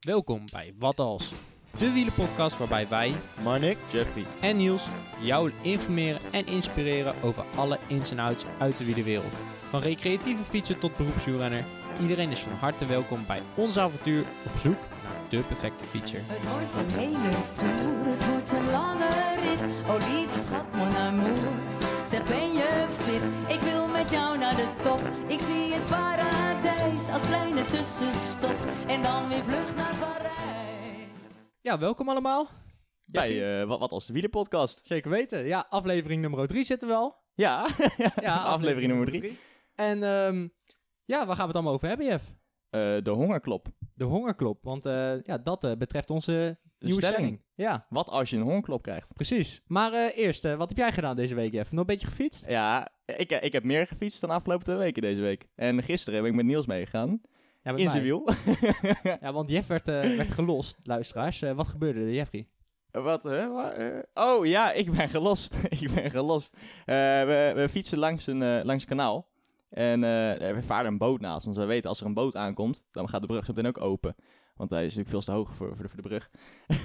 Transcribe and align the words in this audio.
Welkom 0.00 0.44
bij 0.52 0.74
Wat 0.78 1.00
Als, 1.00 1.32
de 1.78 1.92
wielenpodcast 1.92 2.58
waarbij 2.58 2.88
wij 2.88 3.14
Marnik, 3.42 3.78
Jeffrey. 3.92 4.24
en 4.40 4.56
Niels 4.56 4.86
jou 5.20 5.52
informeren 5.62 6.20
en 6.30 6.46
inspireren 6.46 7.14
over 7.22 7.44
alle 7.56 7.78
ins 7.86 8.10
en 8.10 8.18
outs 8.18 8.44
uit 8.58 8.78
de 8.78 8.84
wielerwereld. 8.84 9.32
Van 9.68 9.80
recreatieve 9.80 10.42
fietser 10.42 10.78
tot 10.78 10.96
beroepswielrenner, 10.96 11.64
iedereen 12.00 12.30
is 12.30 12.40
van 12.40 12.52
harte 12.52 12.86
welkom 12.86 13.26
bij 13.26 13.42
ons 13.54 13.78
avontuur 13.78 14.24
op 14.46 14.58
zoek 14.58 14.78
naar 15.02 15.28
de 15.30 15.38
perfecte 15.38 15.84
fietser. 15.84 16.20
Het 16.24 16.50
wordt 16.50 16.76
een 16.76 16.98
hele 16.98 17.30
tour, 17.52 18.06
het 18.06 18.26
wordt 18.30 18.52
een 18.52 18.70
lange 18.70 19.08
rit. 19.42 19.60
Oh 19.88 20.08
lieve 20.08 20.38
schat, 20.38 20.74
mon 20.74 20.96
amour. 20.96 21.97
Zeg 22.10 22.24
ben 22.24 22.52
je 22.52 22.86
fit? 22.90 23.54
Ik 23.56 23.60
wil 23.60 23.86
met 23.88 24.10
jou 24.10 24.38
naar 24.38 24.56
de 24.56 24.68
top. 24.82 25.00
Ik 25.26 25.40
zie 25.40 25.72
het 25.72 25.86
paradijs 25.86 27.08
als 27.08 27.26
kleine 27.26 27.64
tussenstop. 27.64 28.56
En 28.86 29.02
dan 29.02 29.28
weer 29.28 29.44
vlucht 29.44 29.76
naar 29.76 29.94
Parijs. 29.98 31.06
Ja, 31.60 31.78
welkom 31.78 32.08
allemaal. 32.08 32.48
Bij 33.04 33.60
eh, 33.60 33.66
wat, 33.66 33.78
wat 33.78 33.90
als 33.90 34.06
de 34.06 34.12
wielerpodcast. 34.12 34.86
Zeker 34.86 35.10
weten. 35.10 35.46
Ja, 35.46 35.66
aflevering 35.68 36.20
nummer 36.20 36.46
3 36.46 36.64
zitten 36.64 36.88
we 36.88 36.94
al. 36.94 37.16
Ja, 37.34 37.68
Ja, 38.20 38.36
aflevering 38.36 38.88
nummer 38.88 39.08
drie. 39.08 39.38
En 39.74 40.02
ehm, 40.02 40.48
ja, 41.04 41.26
waar 41.26 41.36
gaan 41.36 41.36
we 41.36 41.46
het 41.46 41.54
allemaal 41.54 41.72
over 41.72 41.88
hebben, 41.88 42.06
Jeff? 42.06 42.24
Eh, 42.70 42.80
de 43.02 43.10
hongerklop. 43.10 43.66
De 43.98 44.04
hongerklop, 44.04 44.58
want 44.62 44.86
eh, 44.86 45.22
ja, 45.22 45.38
dat 45.38 45.64
eh, 45.64 45.72
betreft 45.76 46.10
onze 46.10 46.58
nieuwe 46.78 47.00
stelling. 47.00 47.18
stelling. 47.18 47.42
Ja, 47.54 47.86
Wat 47.88 48.08
als 48.08 48.30
je 48.30 48.36
een 48.36 48.42
hongerklop 48.42 48.82
krijgt? 48.82 49.12
precies. 49.14 49.62
Maar 49.66 49.92
eh, 49.92 50.16
eerst, 50.18 50.42
wat 50.56 50.68
heb 50.68 50.78
jij 50.78 50.92
gedaan 50.92 51.16
deze 51.16 51.34
week, 51.34 51.52
Jeff? 51.52 51.70
Nog 51.70 51.80
een 51.80 51.86
beetje 51.86 52.06
gefietst? 52.06 52.48
Ja, 52.48 52.88
ik, 53.06 53.30
ik 53.32 53.52
heb 53.52 53.64
meer 53.64 53.86
gefietst 53.86 54.20
dan 54.20 54.30
de 54.30 54.36
afgelopen 54.36 54.64
twee 54.64 54.76
weken 54.76 55.02
deze 55.02 55.20
week. 55.20 55.46
En 55.54 55.82
gisteren 55.82 56.20
ben 56.20 56.30
ik 56.30 56.36
met 56.36 56.46
Niels 56.46 56.66
meegegaan. 56.66 57.20
Ja, 57.62 57.72
met 57.72 57.80
in 57.80 57.84
mij. 57.84 57.92
zijn 57.92 58.02
wiel. 58.02 58.28
Ja, 59.20 59.32
want 59.32 59.50
Jeff 59.50 59.66
werd, 59.68 59.86
werd 59.86 60.30
gelost, 60.30 60.78
luisteraars. 60.82 61.40
Wat 61.40 61.66
gebeurde 61.66 62.00
er, 62.00 62.12
Jeffrey? 62.12 62.48
Wat? 62.90 63.24
hè? 63.24 63.46
Oh 64.14 64.46
ja, 64.46 64.72
ik 64.72 64.90
ben 64.90 65.08
gelost. 65.08 65.54
ik 65.80 65.90
ben 65.94 66.10
gelost. 66.10 66.56
We, 66.86 67.52
we 67.54 67.68
fietsen 67.70 67.98
langs 67.98 68.26
een, 68.26 68.64
langs 68.64 68.84
kanaal. 68.84 69.26
En 69.68 70.04
eh, 70.04 70.54
we 70.54 70.62
varen 70.62 70.86
een 70.86 70.98
boot 70.98 71.20
naast 71.20 71.46
ons. 71.46 71.56
We 71.56 71.64
weten 71.64 71.88
als 71.88 72.00
er 72.00 72.06
een 72.06 72.14
boot 72.14 72.36
aankomt, 72.36 72.84
dan 72.90 73.08
gaat 73.08 73.20
de 73.20 73.26
brug 73.26 73.44
zo 73.44 73.52
meteen 73.52 73.70
ook 73.70 73.80
open. 73.80 74.14
Want 74.56 74.70
hij 74.70 74.84
is 74.84 74.96
natuurlijk 74.96 75.24
veel 75.24 75.34
te 75.34 75.38
hoog 75.40 75.54
voor, 75.54 75.76
voor, 75.76 75.90
de, 75.96 76.02
brug. 76.02 76.30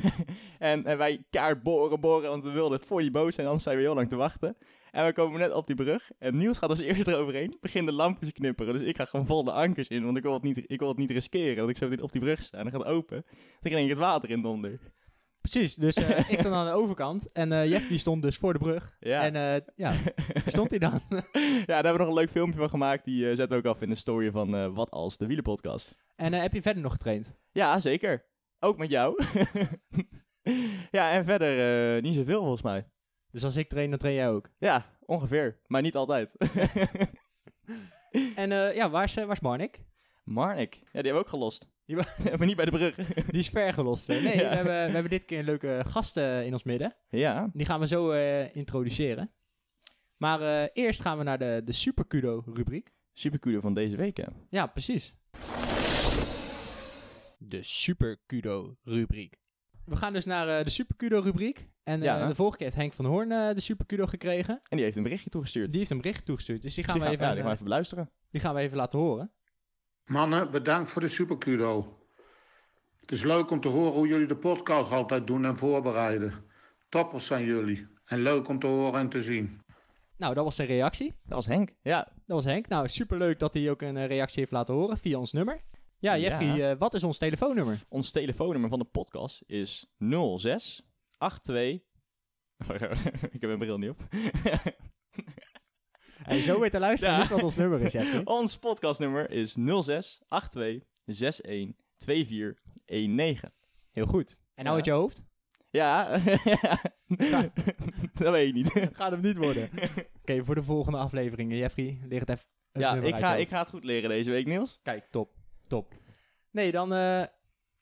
en, 0.60 0.86
en 0.86 0.98
wij 0.98 1.24
kaart 1.30 1.64
boren, 1.64 2.00
boren, 2.00 2.30
want 2.30 2.44
we 2.44 2.52
wilden 2.52 2.80
voor 2.82 3.02
die 3.02 3.12
boot 3.12 3.34
zijn, 3.34 3.48
anders 3.48 3.64
zijn 3.64 3.78
we 3.78 3.84
heel 3.84 3.96
lang 3.96 4.10
te 4.10 4.16
wachten. 4.16 4.58
En 4.92 5.06
we 5.06 5.14
komen 5.14 5.40
net 5.40 5.54
op 5.54 5.68
die 5.68 5.76
brug. 5.76 6.12
En 6.20 6.38
Niels 6.38 6.58
gaat 6.58 6.70
als 6.70 6.80
eerste 6.80 7.12
eroverheen. 7.12 7.58
Begint 7.62 7.88
de 7.88 7.94
lampjes 7.94 8.28
te 8.28 8.34
knipperen. 8.34 8.74
Dus 8.74 8.82
ik 8.82 8.96
ga 8.96 9.06
gewoon 9.06 9.26
vol 9.26 9.44
de 9.44 9.52
ankers 9.52 9.88
in. 9.88 10.04
Want 10.04 10.18
ik 10.18 10.24
wil 10.24 10.34
het 10.34 10.44
niet, 10.44 10.64
ik 10.68 10.80
wil 10.80 10.88
het 10.88 10.98
niet 10.98 11.12
riskeren. 11.12 11.56
Dat 11.56 11.70
ik 11.70 11.78
zo 11.78 11.92
op 12.02 12.12
die 12.12 12.22
brug 12.22 12.42
sta. 12.42 12.58
En 12.58 12.64
dan 12.64 12.72
gaat 12.72 12.84
het 12.84 12.96
open. 12.96 13.26
Dan 13.62 13.72
krijg 13.72 13.84
ik 13.84 13.90
het 13.90 13.98
water 13.98 14.30
in 14.30 14.42
donder. 14.42 14.80
Precies, 15.50 15.76
dus 15.76 15.96
eh, 15.96 16.30
ik 16.34 16.40
stond 16.40 16.56
aan 16.56 16.66
de 16.66 16.72
overkant 16.72 17.32
en 17.32 17.52
eh, 17.52 17.70
Jeff 17.70 17.88
die 17.88 17.98
stond 17.98 18.22
dus 18.22 18.38
voor 18.38 18.54
de 18.54 18.60
brug. 18.60 18.96
Ja. 19.00 19.24
En 19.24 19.36
eh, 19.36 19.62
ja, 19.76 19.96
stond 20.48 20.70
hij 20.70 20.80
dan. 20.80 21.02
Ja, 21.66 21.66
daar 21.66 21.84
hebben 21.84 21.92
we 21.92 21.98
nog 21.98 22.08
een 22.08 22.14
leuk 22.14 22.30
filmpje 22.30 22.60
van 22.60 22.70
gemaakt. 22.70 23.06
Die 23.06 23.36
zetten 23.36 23.50
we 23.50 23.56
ook 23.56 23.76
af 23.76 23.82
in 23.82 23.90
de 23.90 23.96
story 23.96 24.32
van 24.32 24.74
Wat 24.74 24.92
Als, 24.92 25.18
de 25.18 25.26
wielerpodcast. 25.26 25.96
en 26.16 26.34
heb 26.34 26.54
je 26.54 26.62
verder 26.62 26.84
nog 26.84 26.92
getraind? 26.92 27.36
Ja, 27.52 27.80
zeker. 27.80 28.26
Ook 28.60 28.78
met 28.78 28.90
jou. 28.90 29.24
ja, 30.92 31.12
en 31.12 31.26
verder 31.26 32.02
niet 32.02 32.16
zoveel 32.16 32.40
volgens 32.40 32.62
mij. 32.62 32.88
Dus 33.32 33.44
als 33.44 33.56
ik 33.56 33.70
train, 33.70 33.90
dan 33.90 34.00
train 34.00 34.16
jij 34.16 34.30
ook. 34.30 34.50
Ja, 34.58 34.86
ongeveer. 35.06 35.60
Maar 35.68 35.82
niet 35.82 35.96
altijd. 35.96 36.36
En 38.36 38.50
ja, 38.50 38.90
waar 38.90 39.04
is, 39.04 39.14
waar 39.14 39.32
is 39.32 39.40
Marnik? 39.40 39.84
Marnik. 40.24 40.74
Ja, 40.76 40.82
die 40.82 40.90
hebben 40.94 41.14
we 41.14 41.20
ook 41.20 41.30
gelost. 41.30 41.73
Maar 41.86 42.16
niet 42.48 42.56
bij 42.56 42.66
de 42.66 42.72
brug. 42.72 42.96
Die 43.26 43.40
is 43.40 43.50
vergelost. 43.50 44.08
hè? 44.08 44.22
Nee, 44.22 44.36
Ja. 44.42 44.50
we, 44.50 44.56
hebben, 44.56 44.74
we 44.86 44.92
hebben 44.92 45.10
dit 45.10 45.26
keer 45.26 45.40
een 45.40 45.46
leuke 45.46 45.82
gast 45.88 46.18
eh, 46.18 46.46
in 46.46 46.52
ons 46.54 46.64
midden. 46.64 46.96
ja. 47.10 47.50
Die 47.54 47.66
gaan 47.66 47.80
we 47.80 47.88
zo 47.88 48.12
eh, 48.12 48.56
introduceren. 48.56 49.32
Maar 50.18 50.42
eh, 50.42 50.70
eerst 50.74 51.02
gaan 51.02 51.18
we 51.18 51.24
naar 51.24 51.38
de, 51.40 51.62
de 51.66 51.72
Super 51.72 52.06
Kudo 52.06 52.44
rubriek. 52.54 52.92
Supercudo 53.14 53.60
van 53.60 53.74
deze 53.74 53.96
week, 53.96 54.18
hè. 54.18 54.24
Ja, 54.50 54.68
precies. 54.68 55.16
De 57.38 57.64
Super 57.64 58.18
Kudo 58.26 58.76
rubriek. 58.84 59.42
We 59.86 59.96
gaan 59.96 60.14
dus 60.14 60.26
naar 60.26 60.58
eh, 60.60 60.64
de 60.64 60.70
Super 60.70 60.96
Kudo 60.96 61.20
rubriek. 61.20 61.70
En 61.84 62.02
Ja. 62.02 62.28
de 62.28 62.36
vorige 62.36 62.58
keer 62.58 62.66
heeft 62.66 62.80
Henk 62.80 62.94
van 62.94 63.06
Hoorn 63.06 63.30
de 63.30 63.60
Super 63.62 63.86
Kudo 63.86 64.06
gekregen. 64.06 64.60
En 64.70 64.76
die 64.78 64.86
heeft 64.86 64.98
een 64.98 65.04
berichtje 65.04 65.30
toegestuurd. 65.30 65.70
Die 65.70 65.78
heeft 65.80 65.92
een 65.92 66.02
bericht 66.02 66.26
toegestuurd. 66.26 66.62
Dus 66.62 66.74
die 66.74 66.84
gaan, 66.84 66.94
Dus 66.94 67.04
we, 67.04 67.10
die 67.10 67.18
even, 67.18 67.30
ja, 67.30 67.34
die 67.34 67.42
gaan 67.42 67.50
we 67.50 67.56
even 67.56 67.68
beluisteren. 67.70 68.10
die 68.32 68.42
gaan 68.42 68.56
we 68.56 68.62
even 68.62 68.78
laten 68.78 69.00
horen. 69.00 69.32
Mannen, 70.06 70.52
bedankt 70.52 70.92
voor 70.92 71.02
de 71.02 71.08
superkudo. 71.08 71.98
Het 73.00 73.12
is 73.12 73.24
leuk 73.24 73.52
om 73.52 73.60
te 73.60 73.68
horen 73.68 73.92
hoe 73.92 74.08
jullie 74.08 74.28
de 74.28 74.38
podcast 74.38 74.92
altijd 74.92 75.28
doen 75.28 75.46
en 75.46 75.58
voorbereiden. 75.58 76.34
Toppers 76.90 77.26
zijn 77.26 77.46
jullie. 77.46 77.88
En 78.06 78.22
leuk 78.22 78.48
om 78.48 78.60
te 78.60 78.68
horen 78.68 79.00
en 79.00 79.10
te 79.10 79.22
zien. 79.22 79.62
Nou, 80.18 80.34
dat 80.34 80.44
was 80.44 80.56
zijn 80.56 80.68
reactie. 80.68 81.14
Dat 81.24 81.36
was 81.36 81.46
Henk. 81.46 81.70
Ja. 81.82 82.04
Dat 82.04 82.36
was 82.36 82.46
Henk. 82.46 82.68
Nou, 82.68 82.88
superleuk 82.88 83.40
dat 83.40 83.54
hij 83.54 83.70
ook 83.70 83.82
een 83.82 83.98
eh, 83.98 84.08
reactie 84.08 84.40
heeft 84.40 84.52
laten 84.52 84.74
horen 84.74 84.98
via 84.98 85.18
ons 85.18 85.32
nummer. 85.32 85.62
Ja. 86.00 86.18
Jeffrey, 86.18 86.72
eh, 86.72 86.78
wat 86.78 86.94
is 86.94 87.04
ons 87.04 87.18
telefoonnummer? 87.18 87.84
Ons 87.90 88.12
telefoonnummer 88.12 88.70
van 88.70 88.80
de 88.80 88.86
podcast 88.86 89.44
is 89.46 89.94
06 90.38 90.84
82... 91.18 91.82
ik 93.36 93.42
heb 93.42 93.42
mijn 93.42 93.60
bril 93.60 93.78
niet 93.78 93.90
op. 93.90 94.02
Hey, 96.22 96.42
zo 96.42 96.60
weet 96.60 96.72
de 96.72 96.80
luisteraar 96.80 97.14
Ja. 97.16 97.20
niet 97.22 97.30
wat 97.30 97.44
ons 97.44 97.56
nummer 97.56 97.82
is, 97.82 97.92
Jeffrey. 97.92 98.22
Ons 98.40 98.58
podcastnummer 98.58 99.32
is 99.32 99.52
06 99.82 100.22
82 100.30 100.84
61 101.06 101.74
24 102.00 102.62
19. 102.88 103.52
Heel 103.92 104.06
goed. 104.06 104.42
En 104.56 104.64
nou 104.64 104.76
uit 104.76 104.86
je 104.86 104.92
hoofd? 104.92 105.26
Ja, 105.70 106.10
dat 108.14 108.32
weet 108.32 108.48
je 108.48 108.54
niet. 108.54 108.72
Gaat 108.94 109.12
hem 109.12 109.22
niet 109.22 109.38
worden. 109.38 109.70
Oké, 110.22 110.46
voor 110.46 110.56
de 110.56 110.64
volgende 110.64 110.98
afleveringen, 110.98 111.58
Jeffrey, 111.58 112.00
leer 112.08 112.20
het 112.20 112.30
even. 112.30 112.46
Ja, 112.72 112.96
ik 112.96 113.16
ga, 113.16 113.36
ik 113.36 113.48
ga 113.48 113.60
het 113.60 113.70
goed 113.70 113.84
leren 113.84 114.10
deze 114.10 114.32
week, 114.32 114.46
Niels. 114.46 114.80
Kijk, 114.84 115.06
top. 115.10 115.32
Top. 115.68 115.92
Nee, 116.52 116.72
dan 116.72 116.94
eh, 116.94 117.24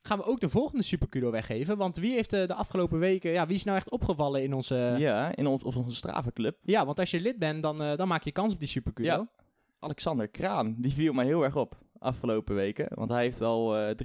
gaan 0.02 0.18
we 0.18 0.24
ook 0.24 0.40
de 0.40 0.50
volgende 0.50 0.84
Supercudo 0.84 1.32
weggeven. 1.32 1.78
Want 1.78 1.98
wie 1.98 2.14
heeft 2.14 2.34
eh, 2.34 2.48
de 2.48 2.54
afgelopen 2.54 3.00
weken... 3.00 3.32
Ja, 3.32 3.48
wie 3.48 3.56
is 3.56 3.64
nou 3.64 3.78
echt 3.78 3.90
opgevallen 3.90 4.44
in 4.44 4.54
onze... 4.54 4.76
Ja, 4.76 4.98
Ja, 4.98 5.36
in 5.36 5.48
ons, 5.48 5.64
op 5.64 5.76
onze 5.76 5.96
Strava-club. 5.96 6.58
want 6.64 7.00
als 7.00 7.12
je 7.12 7.20
lid 7.20 7.40
bent, 7.40 7.64
dan, 7.64 7.82
eh, 7.82 7.98
dan 7.98 8.08
maak 8.08 8.24
je 8.24 8.32
kans 8.32 8.54
op 8.54 8.60
die 8.60 8.68
Supercudo. 8.68 9.08
Ja. 9.08 9.30
Alexander 9.80 10.28
Kraan, 10.28 10.76
die 10.78 10.94
viel 10.94 11.14
mij 11.14 11.26
heel 11.26 11.44
erg 11.44 11.56
op 11.56 11.78
afgelopen 11.98 12.56
weken. 12.56 12.88
Want 12.90 13.10
hij 13.10 13.24
heeft 13.24 13.42
al 13.42 13.78
eh 13.78 13.96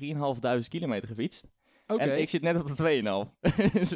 3.500 0.63 0.69
kilometer 0.69 1.09
gefietst. 1.09 1.47
En 1.87 2.21
ik 2.21 2.29
zit 2.29 2.43
net 2.43 2.61
op 2.61 2.77
de 2.77 3.03
2,5. 3.43 3.51
dus 3.73 3.89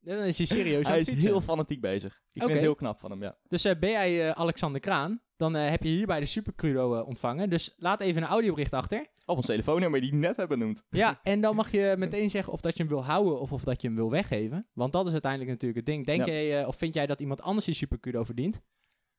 dan 0.00 0.18
is 0.18 0.38
hij 0.38 0.46
serieus 0.46 0.86
hij 0.86 1.00
is 1.00 1.22
heel 1.22 1.40
fanatiek 1.40 1.80
bezig. 1.80 2.20
Ik 2.32 2.42
vind 2.42 2.52
het 2.52 2.60
heel 2.60 2.74
knap 2.74 3.00
van 3.00 3.10
hem, 3.10 3.22
ja. 3.22 3.36
Dus 3.48 3.62
ben 3.62 3.90
jij 3.90 4.34
Alexander 4.34 4.80
Kraan, 4.80 5.20
dan 5.36 5.54
heb 5.54 5.82
je 5.82 5.88
hierbij 5.88 6.20
de 6.20 6.26
Supercudo 6.26 6.94
eh, 6.94 7.06
ontvangen. 7.06 7.50
Dus 7.50 7.74
laat 7.76 8.00
even 8.00 8.22
een 8.22 8.28
audiobericht 8.28 8.72
achter. 8.72 9.06
Op 9.28 9.36
ons 9.36 9.46
telefoonnummer 9.46 10.00
die 10.00 10.12
ik 10.12 10.18
net 10.18 10.36
heb 10.36 10.48
benoemd. 10.48 10.82
Ja, 10.90 11.20
en 11.22 11.40
dan 11.40 11.54
mag 11.56 11.70
je 11.70 11.94
meteen 11.98 12.30
zeggen 12.30 12.52
of 12.52 12.60
dat 12.60 12.76
je 12.76 12.82
hem 12.82 12.92
wil 12.92 13.04
houden 13.04 13.40
of 13.40 13.52
of 13.52 13.64
dat 13.64 13.80
je 13.82 13.86
hem 13.86 13.96
wil 13.96 14.10
weggeven. 14.10 14.68
Want 14.72 14.92
dat 14.92 15.06
is 15.06 15.12
uiteindelijk 15.12 15.50
natuurlijk 15.50 15.78
het 15.86 15.86
ding. 15.94 16.06
Denk 16.06 16.26
Ja. 16.26 16.32
jij, 16.32 16.60
eh, 16.60 16.66
of 16.68 16.76
vind 16.76 16.94
jij 16.94 17.06
dat 17.06 17.20
iemand 17.20 17.42
anders 17.42 17.66
die 17.66 17.74
Supercudo 17.74 18.24
verdient? 18.24 18.52
Dan, 18.52 18.60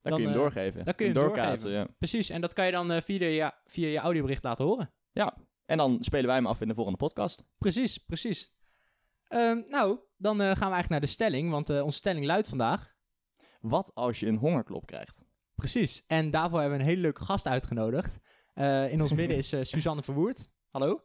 Dan, 0.02 0.12
kun 0.12 0.20
je 0.20 0.26
hem 0.26 0.36
eh, 0.36 0.42
doorgeven. 0.42 0.84
dan 0.84 0.94
kun 0.94 1.06
je 1.06 1.12
hem 1.12 1.22
doorkaatsen, 1.22 1.70
ja. 1.70 1.86
Precies, 1.98 2.28
en 2.30 2.40
dat 2.40 2.52
kan 2.52 2.66
je 2.66 2.72
dan 2.72 2.92
eh, 2.92 3.00
via, 3.02 3.26
je, 3.26 3.52
via 3.64 3.88
je 3.88 3.98
audiobericht 3.98 4.44
laten 4.44 4.64
horen. 4.64 4.92
Ja, 5.12 5.36
en 5.64 5.76
dan 5.76 5.96
spelen 6.00 6.26
wij 6.26 6.36
hem 6.36 6.46
af 6.46 6.60
in 6.60 6.68
de 6.68 6.74
volgende 6.74 6.98
podcast. 6.98 7.42
Precies, 7.58 7.98
precies. 7.98 8.52
Ehm, 9.28 9.62
nou, 9.66 9.98
dan 10.16 10.36
gaan 10.38 10.46
we 10.46 10.60
eigenlijk 10.60 10.88
naar 10.88 11.00
de 11.00 11.06
stelling, 11.06 11.50
want 11.50 11.70
onze 11.70 11.98
stelling 11.98 12.26
luidt 12.26 12.48
vandaag. 12.48 12.94
Wat 13.60 13.90
als 13.94 14.20
je 14.20 14.26
een 14.26 14.36
hongerklop 14.36 14.86
krijgt? 14.86 15.22
Precies, 15.54 16.04
en 16.06 16.30
daarvoor 16.30 16.60
hebben 16.60 16.78
we 16.78 16.84
een 16.84 16.90
hele 16.90 17.00
leuke 17.02 17.24
gast 17.24 17.46
uitgenodigd. 17.46 18.18
Eh, 18.54 18.92
in 18.92 19.02
ons 19.02 19.12
midden 19.12 19.36
is 19.36 19.52
eh, 19.52 19.60
Suzanne 19.62 20.02
Verwoerd. 20.02 20.48
Hallo, 20.70 21.02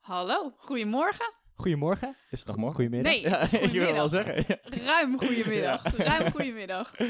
Hallo, 0.00 0.52
goedemorgen. 0.56 1.32
goedemorgen. 1.54 2.16
Is 2.30 2.38
het 2.38 2.48
nog 2.48 2.56
morgen? 2.56 2.74
Goedemiddag. 2.76 3.12
Nee, 3.12 3.20
Ja, 3.22 3.38
het 3.38 3.52
is 3.52 3.60
ik 3.72 3.80
wil 3.80 3.92
wel 3.92 4.08
zeggen. 4.08 4.44
Ja. 4.48 4.58
Ruim 4.84 5.18
goedemiddag. 5.18 5.96
Ruim 5.96 6.30
goedemiddag. 6.30 6.94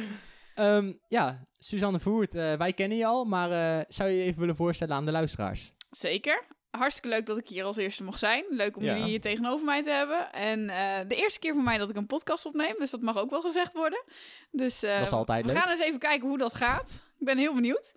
Ehm, 0.55 0.93
ja, 1.09 1.47
Suzanne 1.59 2.01
Verwoerd, 2.01 2.35
eh, 2.35 2.55
wij 2.55 2.73
kennen 2.73 2.99
je 2.99 3.07
al, 3.07 3.25
maar 3.25 3.51
eh, 3.79 3.85
zou 3.89 4.09
je 4.11 4.17
je 4.17 4.23
even 4.25 4.41
willen 4.41 4.57
voorstellen 4.57 4.97
aan 4.97 5.05
de 5.05 5.11
luisteraars? 5.11 5.73
Zeker. 5.91 6.45
Hartstikke 6.71 7.09
leuk 7.09 7.27
dat 7.27 7.39
ik 7.39 7.49
hier 7.49 7.65
als 7.65 7.77
eerste 7.77 8.05
mocht 8.05 8.19
zijn. 8.19 8.45
Leuk 8.49 8.77
om 8.77 8.83
Ja. 8.83 8.93
jullie 8.95 9.09
hier 9.09 9.21
tegenover 9.21 9.65
mij 9.65 9.83
te 9.83 9.91
hebben. 9.91 10.33
En 10.33 10.69
eh, 10.71 11.09
de 11.09 11.15
eerste 11.15 11.39
keer 11.39 11.53
voor 11.55 11.63
mij 11.63 11.79
dat 11.79 11.91
ik 11.91 11.97
een 11.97 12.07
podcast 12.07 12.47
opneem, 12.47 12.75
dus 12.79 12.91
dat 12.91 13.01
mag 13.01 13.17
ook 13.17 13.31
wel 13.31 13.41
gezegd 13.41 13.73
worden. 13.73 14.05
Dus 14.51 14.83
eh, 14.83 14.99
Dat 14.99 15.07
is 15.07 15.13
altijd 15.13 15.47
we 15.47 15.53
leuk. 15.53 15.61
gaan 15.61 15.71
eens 15.71 15.81
even 15.81 15.99
kijken 15.99 16.29
hoe 16.29 16.39
dat 16.39 16.55
gaat. 16.55 17.03
Ik 17.19 17.25
ben 17.27 17.39
heel 17.39 17.55
benieuwd. 17.55 17.95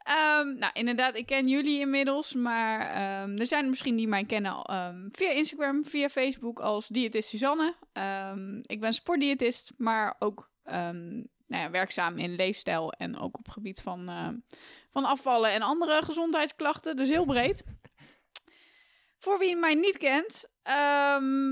Ehm, 0.00 0.58
nou, 0.58 0.72
inderdaad, 0.72 1.14
ik 1.14 1.26
ken 1.26 1.48
jullie 1.48 1.80
inmiddels, 1.80 2.34
maar 2.34 2.80
ehm, 2.80 3.38
er 3.38 3.46
zijn 3.46 3.64
er 3.64 3.70
misschien 3.70 3.96
die 3.96 4.08
mij 4.08 4.24
kennen 4.24 4.62
ehm, 4.62 5.08
via 5.12 5.30
Instagram, 5.30 5.84
via 5.84 6.08
Facebook 6.08 6.60
als 6.60 6.88
diëtist 6.88 7.28
Suzanne. 7.28 7.74
Ik 8.62 8.80
ben 8.80 8.92
sportdiëtist, 8.92 9.72
maar 9.76 10.16
ook 10.18 10.50
nou 11.46 11.62
ja, 11.62 11.70
werkzaam 11.70 12.18
in 12.18 12.34
leefstijl 12.34 12.92
en 12.92 13.18
ook 13.18 13.38
op 13.38 13.48
gebied 13.48 13.80
van, 13.80 14.10
van 14.90 15.04
afvallen 15.04 15.50
en 15.52 15.62
andere 15.62 16.02
gezondheidsklachten. 16.02 16.96
Dus 16.96 17.08
heel 17.08 17.24
breed. 17.24 17.64
Voor 19.18 19.38
wie 19.38 19.56
mij 19.56 19.74
niet 19.74 19.98
kent, 19.98 20.50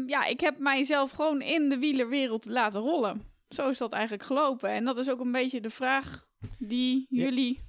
ja, 0.06 0.25
ik 0.25 0.41
heb 0.41 0.59
mijzelf 0.59 1.11
gewoon 1.11 1.41
in 1.41 1.69
de 1.69 1.79
wielerwereld 1.79 2.47
laten 2.47 2.81
rollen. 2.81 3.23
Zo 3.49 3.69
is 3.69 3.79
dat 3.79 3.93
eigenlijk 3.93 4.23
gelopen. 4.23 4.71
En 4.71 4.85
dat 4.85 4.99
is 4.99 5.11
ook 5.11 5.21
een 5.21 5.33
beetje 5.33 5.61
de 5.61 5.71
vraag 5.71 6.27
die 6.59 7.06
Ja. 7.09 7.68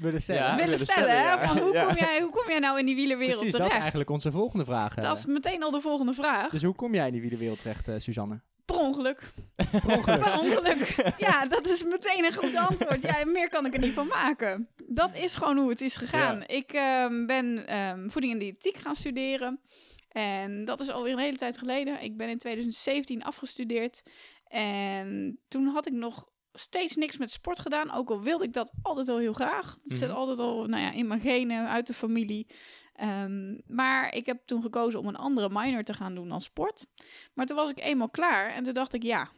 Willen 0.00 0.22
stellen. 0.22 0.42
Ja, 0.42 0.56
willen 0.56 0.78
stellen. 0.78 1.02
stellen, 1.02 1.22
hè? 1.22 1.30
ja. 1.30 1.46
Van 1.46 1.58
hoe, 1.58 1.84
kom 1.86 1.96
jij, 1.96 2.20
hoe 2.20 2.30
kom 2.30 2.48
jij 2.48 2.58
nou 2.58 2.78
in 2.78 2.86
die 2.86 2.94
wielerwereld 2.94 3.36
Precies, 3.36 3.52
dat 3.52 3.60
terecht? 3.60 3.76
is 3.76 3.80
eigenlijk 3.80 4.10
onze 4.10 4.30
volgende 4.30 4.64
vraag. 4.64 4.94
Dat 4.94 5.16
is 5.16 5.26
meteen 5.26 5.62
al 5.62 5.70
de 5.70 5.80
volgende 5.80 6.12
vraag. 6.14 6.50
Dus 6.50 6.62
hoe 6.62 6.74
kom 6.74 6.94
jij 6.94 7.06
in 7.06 7.12
die 7.12 7.20
wielerwereld 7.20 7.58
terecht, 7.58 7.88
eh, 7.88 7.94
Suzanne? 7.98 8.40
Per 8.64 8.78
ongeluk. 8.78 9.32
Per 9.56 9.96
ongeluk. 9.96 10.20
Per 10.20 10.38
ongeluk. 10.38 10.94
Ja, 11.26 11.46
dat 11.46 11.68
is 11.68 11.84
meteen 11.84 12.24
een 12.24 12.34
goed 12.34 12.54
antwoord. 12.54 13.02
Ja, 13.02 13.24
meer 13.24 13.48
kan 13.48 13.66
ik 13.66 13.74
er 13.74 13.80
niet 13.80 13.92
van 13.92 14.06
maken. 14.06 14.68
Dat 14.86 15.10
is 15.14 15.34
gewoon 15.34 15.56
hoe 15.58 15.70
het 15.70 15.80
is 15.80 15.96
gegaan. 15.96 16.38
Ja. 16.38 16.46
Ik 16.46 16.72
ehm, 16.72 17.26
ben 17.26 17.66
ehm, 17.66 18.08
voeding 18.08 18.32
en 18.32 18.38
diëtiek 18.38 18.76
gaan 18.76 18.94
studeren. 18.94 19.60
En 20.08 20.64
dat 20.64 20.80
is 20.80 20.90
alweer 20.90 21.12
een 21.12 21.18
hele 21.18 21.36
tijd 21.36 21.58
geleden. 21.58 22.02
Ik 22.02 22.16
ben 22.16 22.28
in 22.28 22.38
2017 22.38 23.22
afgestudeerd. 23.22 24.02
En 24.46 25.38
toen 25.48 25.66
had 25.66 25.86
ik 25.86 25.92
nog 25.92 26.28
steeds 26.52 26.96
niks 26.96 27.16
met 27.18 27.30
sport 27.30 27.58
gedaan. 27.58 27.90
Ook 27.92 28.10
al 28.10 28.22
wilde 28.22 28.44
ik 28.44 28.52
dat 28.52 28.72
altijd 28.82 29.08
al 29.08 29.18
heel 29.18 29.32
graag. 29.32 29.78
Het 29.82 29.92
zit 29.92 30.08
Mhm. 30.08 30.18
altijd 30.18 30.38
al 30.38 30.64
nou 30.64 30.82
ja, 30.82 30.90
in 30.92 31.06
mijn 31.06 31.20
genen, 31.20 31.68
uit 31.68 31.86
de 31.86 31.92
familie. 31.94 32.46
Ehm, 32.92 33.58
maar 33.66 34.14
ik 34.14 34.26
heb 34.26 34.38
toen 34.46 34.62
gekozen 34.62 35.00
om 35.00 35.06
een 35.06 35.16
andere 35.16 35.48
minor 35.52 35.82
te 35.84 35.94
gaan 35.94 36.14
doen 36.14 36.28
dan 36.28 36.40
sport. 36.40 36.86
Maar 37.34 37.46
toen 37.46 37.56
was 37.56 37.70
ik 37.70 37.80
eenmaal 37.80 38.10
klaar 38.10 38.50
en 38.50 38.62
toen 38.62 38.74
dacht 38.74 38.94
ik, 38.94 39.02
ja, 39.02 39.28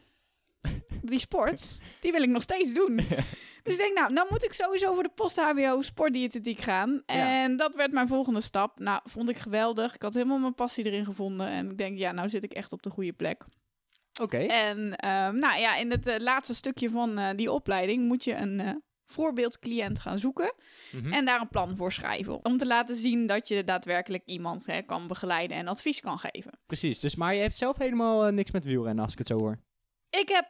die 1.01 1.19
sport, 1.19 1.77
die 2.01 2.11
wil 2.11 2.21
ik 2.21 2.29
nog 2.29 2.41
steeds 2.41 2.73
doen. 2.73 2.95
Dus 3.63 3.73
ik 3.73 3.79
denk, 3.79 3.97
nou, 3.97 4.13
dan 4.13 4.27
moet 4.29 4.43
ik 4.43 4.53
sowieso 4.53 4.93
voor 4.93 5.03
de 5.03 5.11
post-HBO 5.15 5.81
sportdiëtetiek 5.81 6.59
gaan. 6.59 7.03
Ja. 7.05 7.43
En 7.43 7.57
dat 7.57 7.75
werd 7.75 7.91
mijn 7.91 8.07
volgende 8.07 8.41
stap. 8.41 8.79
Nou, 8.79 8.99
vond 9.03 9.29
ik 9.29 9.37
geweldig. 9.37 9.95
Ik 9.95 10.01
had 10.01 10.13
helemaal 10.13 10.37
mijn 10.37 10.55
passie 10.55 10.85
erin 10.85 11.05
gevonden. 11.05 11.47
En 11.47 11.69
ik 11.69 11.77
denk, 11.77 11.97
ja, 11.97 12.11
nou 12.11 12.29
zit 12.29 12.43
ik 12.43 12.53
echt 12.53 12.73
op 12.73 12.81
de 12.81 12.89
goede 12.89 13.13
plek. 13.13 13.43
Oké. 14.21 14.37
En 14.37 14.95
ehm, 14.95 15.37
nou 15.37 15.59
ja, 15.59 15.75
in 15.75 15.91
het 15.91 16.07
eh, 16.07 16.19
laatste 16.19 16.53
stukje 16.53 16.89
van 16.89 17.17
eh, 17.17 17.35
die 17.35 17.51
opleiding 17.51 18.07
moet 18.07 18.23
je 18.23 18.35
een 18.35 18.59
eh, 18.59 18.75
voorbeeldcliënt 19.05 19.99
gaan 19.99 20.19
zoeken. 20.19 20.53
Mhm. 20.91 21.13
En 21.13 21.25
daar 21.25 21.41
een 21.41 21.47
plan 21.47 21.77
voor 21.77 21.91
schrijven. 21.91 22.45
Om 22.45 22.57
te 22.57 22.65
laten 22.65 22.95
zien 22.95 23.25
dat 23.25 23.47
je 23.47 23.63
daadwerkelijk 23.63 24.23
iemand 24.25 24.65
hè, 24.65 24.81
kan 24.81 25.07
begeleiden 25.07 25.57
en 25.57 25.67
advies 25.67 25.99
kan 25.99 26.19
geven. 26.19 26.59
Precies, 26.65 26.99
dus, 26.99 27.15
maar 27.15 27.35
je 27.35 27.41
hebt 27.41 27.57
zelf 27.57 27.77
helemaal 27.77 28.31
niks 28.31 28.51
met 28.51 28.65
wielrennen, 28.65 29.03
als 29.03 29.13
ik 29.13 29.17
het 29.17 29.27
zo 29.27 29.37
hoor. 29.37 29.59
Ik 30.09 30.29
heb 30.29 30.47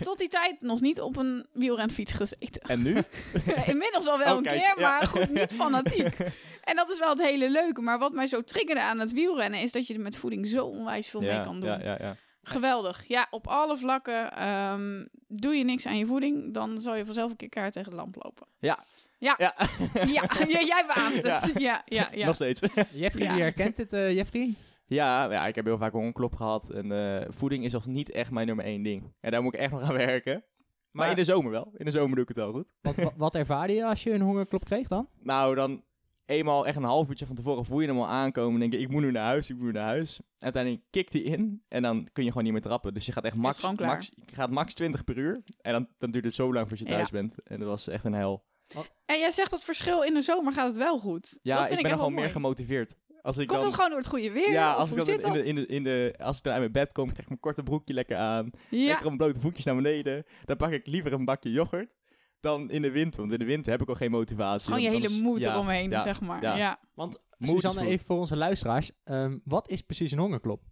tot 0.00 0.18
die 0.18 0.28
tijd 0.28 0.60
nog 0.60 0.80
niet 0.80 1.00
op 1.00 1.16
een 1.16 1.46
wielrenfiets 1.52 2.12
gezeten. 2.12 2.62
En 2.62 2.82
nu? 2.82 2.96
Inmiddels 3.72 4.06
al 4.06 4.18
wel 4.18 4.32
Oh, 4.32 4.36
een 4.36 4.42
kijk, 4.42 4.60
keer, 4.60 4.80
ja. 4.80 4.88
maar 4.90 5.06
goed, 5.06 5.30
niet 5.32 5.54
fanatiek. 5.54 6.16
En 6.66 6.76
dat 6.76 6.90
is 6.90 6.98
wel 6.98 7.08
het 7.08 7.22
hele 7.22 7.50
leuke. 7.50 7.80
Maar 7.80 7.98
wat 7.98 8.12
mij 8.12 8.26
zo 8.26 8.42
triggerde 8.42 8.82
aan 8.82 8.98
het 8.98 9.12
wielrennen 9.12 9.60
is 9.60 9.72
dat 9.72 9.86
je 9.86 9.94
er 9.94 10.00
met 10.00 10.16
voeding 10.16 10.46
zo 10.46 10.66
onwijs 10.66 11.08
veel 11.08 11.20
mee 11.20 11.40
kan 11.40 11.60
doen. 11.60 11.68
Ja, 11.68 11.80
ja, 11.82 11.96
ja. 12.00 12.16
Geweldig. 12.48 13.04
Ja, 13.08 13.26
op 13.30 13.46
alle 13.46 13.76
vlakken. 13.76 14.32
ehm, 14.32 15.04
doe 15.28 15.54
je 15.54 15.64
niks 15.64 15.86
aan 15.86 15.98
je 15.98 16.06
voeding, 16.06 16.54
dan 16.54 16.80
zal 16.80 16.94
je 16.94 17.04
vanzelf 17.04 17.30
een 17.30 17.36
keer 17.36 17.48
kaart 17.48 17.72
tegen 17.72 17.90
de 17.90 17.96
lamp 17.96 18.16
lopen. 18.24 18.46
Ja. 18.58 18.78
Ja. 19.18 19.34
Ja. 19.38 19.54
Ja, 20.06 20.22
ja, 20.48 20.60
jij 20.60 20.84
beaamt 20.94 21.22
het. 21.22 21.52
Ja, 21.68 21.82
ja, 21.84 22.08
ja. 22.12 22.26
Nog 22.26 22.34
steeds. 22.34 22.60
Jeffrey, 22.92 23.24
Ja. 23.24 23.32
die 23.32 23.42
herkent 23.42 23.76
het, 23.76 23.92
eh, 23.92 24.14
Jeffrey? 24.14 24.54
ja, 24.86 25.30
ja, 25.32 25.46
ik 25.46 25.54
heb 25.54 25.64
heel 25.64 25.78
vaak 25.78 25.92
een 25.92 25.98
hongerklop 25.98 26.34
gehad. 26.34 26.70
En 26.70 26.92
eh, 27.20 27.26
voeding 27.28 27.64
is 27.64 27.72
nog 27.72 27.86
niet 27.86 28.10
echt 28.10 28.30
mijn 28.30 28.46
nummer 28.46 28.64
één 28.64 28.82
ding. 28.82 29.12
En 29.20 29.30
daar 29.30 29.42
moet 29.42 29.54
ik 29.54 29.60
echt 29.60 29.72
nog 29.72 29.82
aan 29.82 29.92
werken. 29.96 30.32
Maar, 30.34 30.44
Maar- 30.90 31.08
in 31.10 31.24
de 31.24 31.32
zomer 31.32 31.50
wel. 31.50 31.72
In 31.76 31.84
de 31.84 31.90
zomer 31.90 32.10
doe 32.14 32.22
ik 32.22 32.28
het 32.28 32.36
wel 32.36 32.52
goed. 32.52 32.72
Wat, 32.80 32.96
wat, 32.96 33.12
wat 33.16 33.34
ervaarde 33.34 33.72
je 33.72 33.84
als 33.86 34.02
je 34.02 34.12
een 34.12 34.20
hongerklop 34.20 34.64
kreeg 34.64 34.88
dan? 34.88 35.08
Nou, 35.20 35.54
dan 35.54 35.82
eenmaal 36.26 36.66
echt 36.66 36.76
een 36.76 36.82
half 36.82 37.08
uurtje 37.08 37.26
van 37.26 37.36
tevoren 37.36 37.64
voel 37.64 37.80
je 37.80 37.86
hem 37.86 37.98
al 37.98 38.08
aankomen. 38.08 38.52
En 38.54 38.60
denk 38.60 38.72
je, 38.72 38.78
ik 38.78 38.88
moet 38.90 39.02
nu 39.02 39.10
naar 39.10 39.24
huis, 39.24 39.50
ik 39.50 39.56
moet 39.56 39.64
nu 39.64 39.72
naar 39.72 39.86
huis. 39.86 40.20
Uiteindelijk 40.38 40.82
kikt 40.90 41.12
hij 41.12 41.22
in 41.22 41.62
en 41.68 41.82
dan 41.82 42.08
kun 42.12 42.22
je 42.24 42.28
gewoon 42.28 42.44
niet 42.44 42.52
meer 42.52 42.62
trappen. 42.62 42.94
Dus 42.94 43.06
je 43.06 43.12
gaat 43.12 43.24
echt 43.24 43.36
max, 43.36 43.60
max, 43.76 44.10
je 44.26 44.34
gaat 44.34 44.50
max 44.50 44.74
20 44.74 45.04
per 45.04 45.16
uur. 45.16 45.42
En 45.60 45.72
dan, 45.72 45.88
dan 45.98 46.10
duurt 46.10 46.24
het 46.24 46.34
zo 46.34 46.52
lang 46.52 46.68
voordat 46.68 46.86
je 46.86 46.92
Ja. 46.92 46.96
thuis 46.96 47.10
bent. 47.10 47.34
En 47.44 47.58
dat 47.58 47.68
was 47.68 47.88
echt 47.88 48.04
een 48.04 48.12
hel. 48.14 48.44
En 49.06 49.18
jij 49.18 49.30
zegt 49.30 49.50
dat 49.50 49.64
verschil 49.64 50.02
in 50.02 50.14
de 50.14 50.20
zomer 50.20 50.52
gaat 50.52 50.66
het 50.66 50.76
wel 50.76 50.98
goed. 50.98 51.38
Ja, 51.42 51.54
dat 51.54 51.62
ik 51.62 51.68
vind 51.70 51.82
ben 51.82 51.90
ik 51.90 51.96
er 51.96 52.02
gewoon 52.04 52.20
meer 52.20 52.30
gemotiveerd. 52.30 52.96
Als 53.22 53.36
ik 53.38 53.46
Komt 53.46 53.58
dan, 53.58 53.66
het 53.68 53.74
gewoon 53.76 53.90
door 53.90 53.98
het 53.98 54.08
goede 54.08 54.30
weer? 54.30 54.52
ja, 54.52 54.72
als 54.72 54.90
ik 54.90 54.96
dan 54.96 55.32
in 55.32 55.32
de, 55.32 55.44
in 55.44 55.54
de, 55.54 55.66
in 55.66 55.82
de, 55.82 56.14
als 56.18 56.36
ik 56.36 56.42
dan 56.42 56.52
uit 56.52 56.60
mijn 56.60 56.72
bed 56.72 56.92
kom, 56.92 57.04
krijg 57.04 57.20
ik 57.22 57.28
mijn 57.28 57.40
korte 57.40 57.62
broekje 57.62 57.94
lekker 57.94 58.16
aan. 58.16 58.50
Ja, 58.70 58.86
Lekker 58.86 59.16
blote 59.16 59.40
voetjes 59.40 59.64
naar 59.64 59.74
beneden. 59.74 60.24
Dan 60.44 60.56
pak 60.56 60.70
ik 60.70 60.86
liever 60.86 61.12
een 61.12 61.24
bakje 61.24 61.50
yoghurt 61.50 61.94
dan 62.40 62.70
in 62.70 62.82
de 62.82 62.90
winter. 62.90 63.20
Want 63.20 63.32
in 63.32 63.38
de 63.38 63.44
winter 63.44 63.72
heb 63.72 63.82
ik 63.82 63.88
al 63.88 63.94
geen 63.94 64.10
motivatie. 64.10 64.66
gewoon 64.68 64.82
je 64.82 64.90
hele 64.90 65.06
is- 65.06 65.20
moed 65.20 65.42
ja, 65.42 65.52
eromheen, 65.52 65.90
ja, 65.90 66.00
zeg 66.00 66.20
maar. 66.20 66.42
ja. 66.42 66.56
Ja. 66.56 66.78
Want 66.94 67.22
Suzanne, 67.38 67.80
goed. 67.80 67.88
even 67.88 68.06
voor 68.06 68.18
onze 68.18 68.36
luisteraars. 68.36 68.90
ehm, 69.04 69.38
wat 69.44 69.68
is 69.68 69.82
precies 69.82 70.10
een 70.12 70.18
hongerklop? 70.18 70.62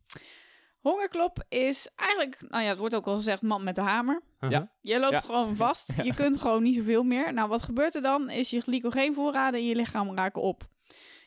Hongerklop 0.81 1.44
is 1.49 1.88
eigenlijk, 1.96 2.44
nou 2.49 2.62
ja, 2.62 2.69
het 2.69 2.78
wordt 2.78 2.94
ook 2.94 3.06
al 3.06 3.14
gezegd, 3.14 3.43
man 3.43 3.64
met 3.64 3.75
de 3.75 3.81
hamer. 3.81 4.22
Ja. 4.49 4.72
Je 4.81 4.99
loopt 5.00 5.12
Ja. 5.12 5.20
gewoon 5.20 5.56
vast. 5.66 6.02
Je 6.02 6.14
kunt 6.14 6.37
gewoon 6.40 6.62
niet 6.62 6.75
zoveel 6.75 7.02
meer. 7.02 7.32
Nou, 7.32 7.49
wat 7.49 7.62
gebeurt 7.62 7.94
er 7.94 8.02
dan? 8.02 8.31
Is 8.31 8.50
je 8.50 8.60
glycogeenvoorraden 8.60 9.60
in 9.60 9.67
je 9.67 9.75
lichaam 9.75 10.17
raken 10.17 10.43
op. 10.43 10.62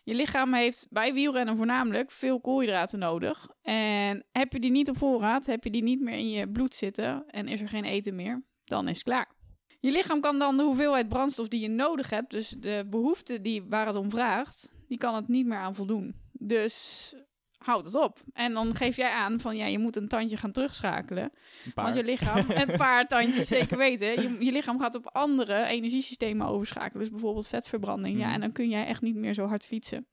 Je 0.03 0.13
lichaam 0.15 0.53
heeft 0.53 0.87
bij 0.89 1.13
wielrennen 1.13 1.57
voornamelijk 1.57 2.11
veel 2.11 2.41
koolhydraten 2.41 2.99
nodig. 2.99 3.47
En 3.61 4.25
heb 4.31 4.53
je 4.53 4.59
die 4.59 4.71
niet 4.71 4.89
op 4.89 4.97
voorraad, 4.97 5.45
heb 5.45 5.63
je 5.63 5.69
die 5.69 5.83
niet 5.83 6.01
meer 6.01 6.13
in 6.17 6.29
je 6.29 6.49
bloed 6.49 6.73
zitten 6.73 7.23
en 7.27 7.47
is 7.47 7.61
er 7.61 7.67
geen 7.69 7.83
eten 7.85 8.15
meer, 8.15 8.43
dan 8.63 8.87
is 8.87 8.95
het 8.95 9.03
klaar. 9.03 9.31
Je 9.79 9.91
lichaam 9.91 10.21
kan 10.21 10.39
dan 10.39 10.57
de 10.57 10.63
hoeveelheid 10.63 11.07
brandstof 11.09 11.47
die 11.47 11.59
je 11.61 11.69
nodig 11.69 12.09
hebt, 12.09 12.31
dus 12.31 12.49
de 12.49 12.85
behoefte 12.89 13.41
die, 13.41 13.63
waar 13.63 13.85
het 13.85 13.95
om 13.95 14.09
vraagt, 14.09 14.71
die 14.87 14.97
kan 14.97 15.15
het 15.15 15.27
niet 15.27 15.45
meer 15.45 15.57
aan 15.57 15.75
voldoen. 15.75 16.15
Dus 16.31 17.13
houd 17.57 17.85
het 17.85 17.95
op. 17.95 18.19
En 18.33 18.53
dan 18.53 18.75
geef 18.75 18.95
jij 18.95 19.11
aan 19.11 19.39
van 19.39 19.57
ja, 19.57 19.65
je 19.65 19.79
moet 19.79 19.95
een 19.95 20.07
tandje 20.07 20.37
gaan 20.37 20.51
terugschakelen. 20.51 21.31
Want 21.75 21.95
je 21.95 22.03
lichaam, 22.03 22.45
een 22.67 22.77
paar 22.77 23.07
tandjes 23.07 23.47
zeker 23.47 23.77
weten. 23.77 24.21
Je, 24.21 24.45
je 24.45 24.51
lichaam 24.51 24.79
gaat 24.79 24.95
op 24.95 25.07
andere 25.07 25.65
energiesystemen 25.65 26.47
overschakelen. 26.47 26.99
Dus 26.99 27.09
bijvoorbeeld 27.11 27.47
vetverbranding. 27.47 28.19
Ja, 28.19 28.25
Mhm. 28.25 28.33
en 28.33 28.41
dan 28.41 28.51
kun 28.51 28.69
jij 28.69 28.85
echt 28.85 29.01
niet 29.01 29.15
meer 29.15 29.33
zo 29.33 29.45
hard 29.45 29.65
fietsen. 29.65 30.07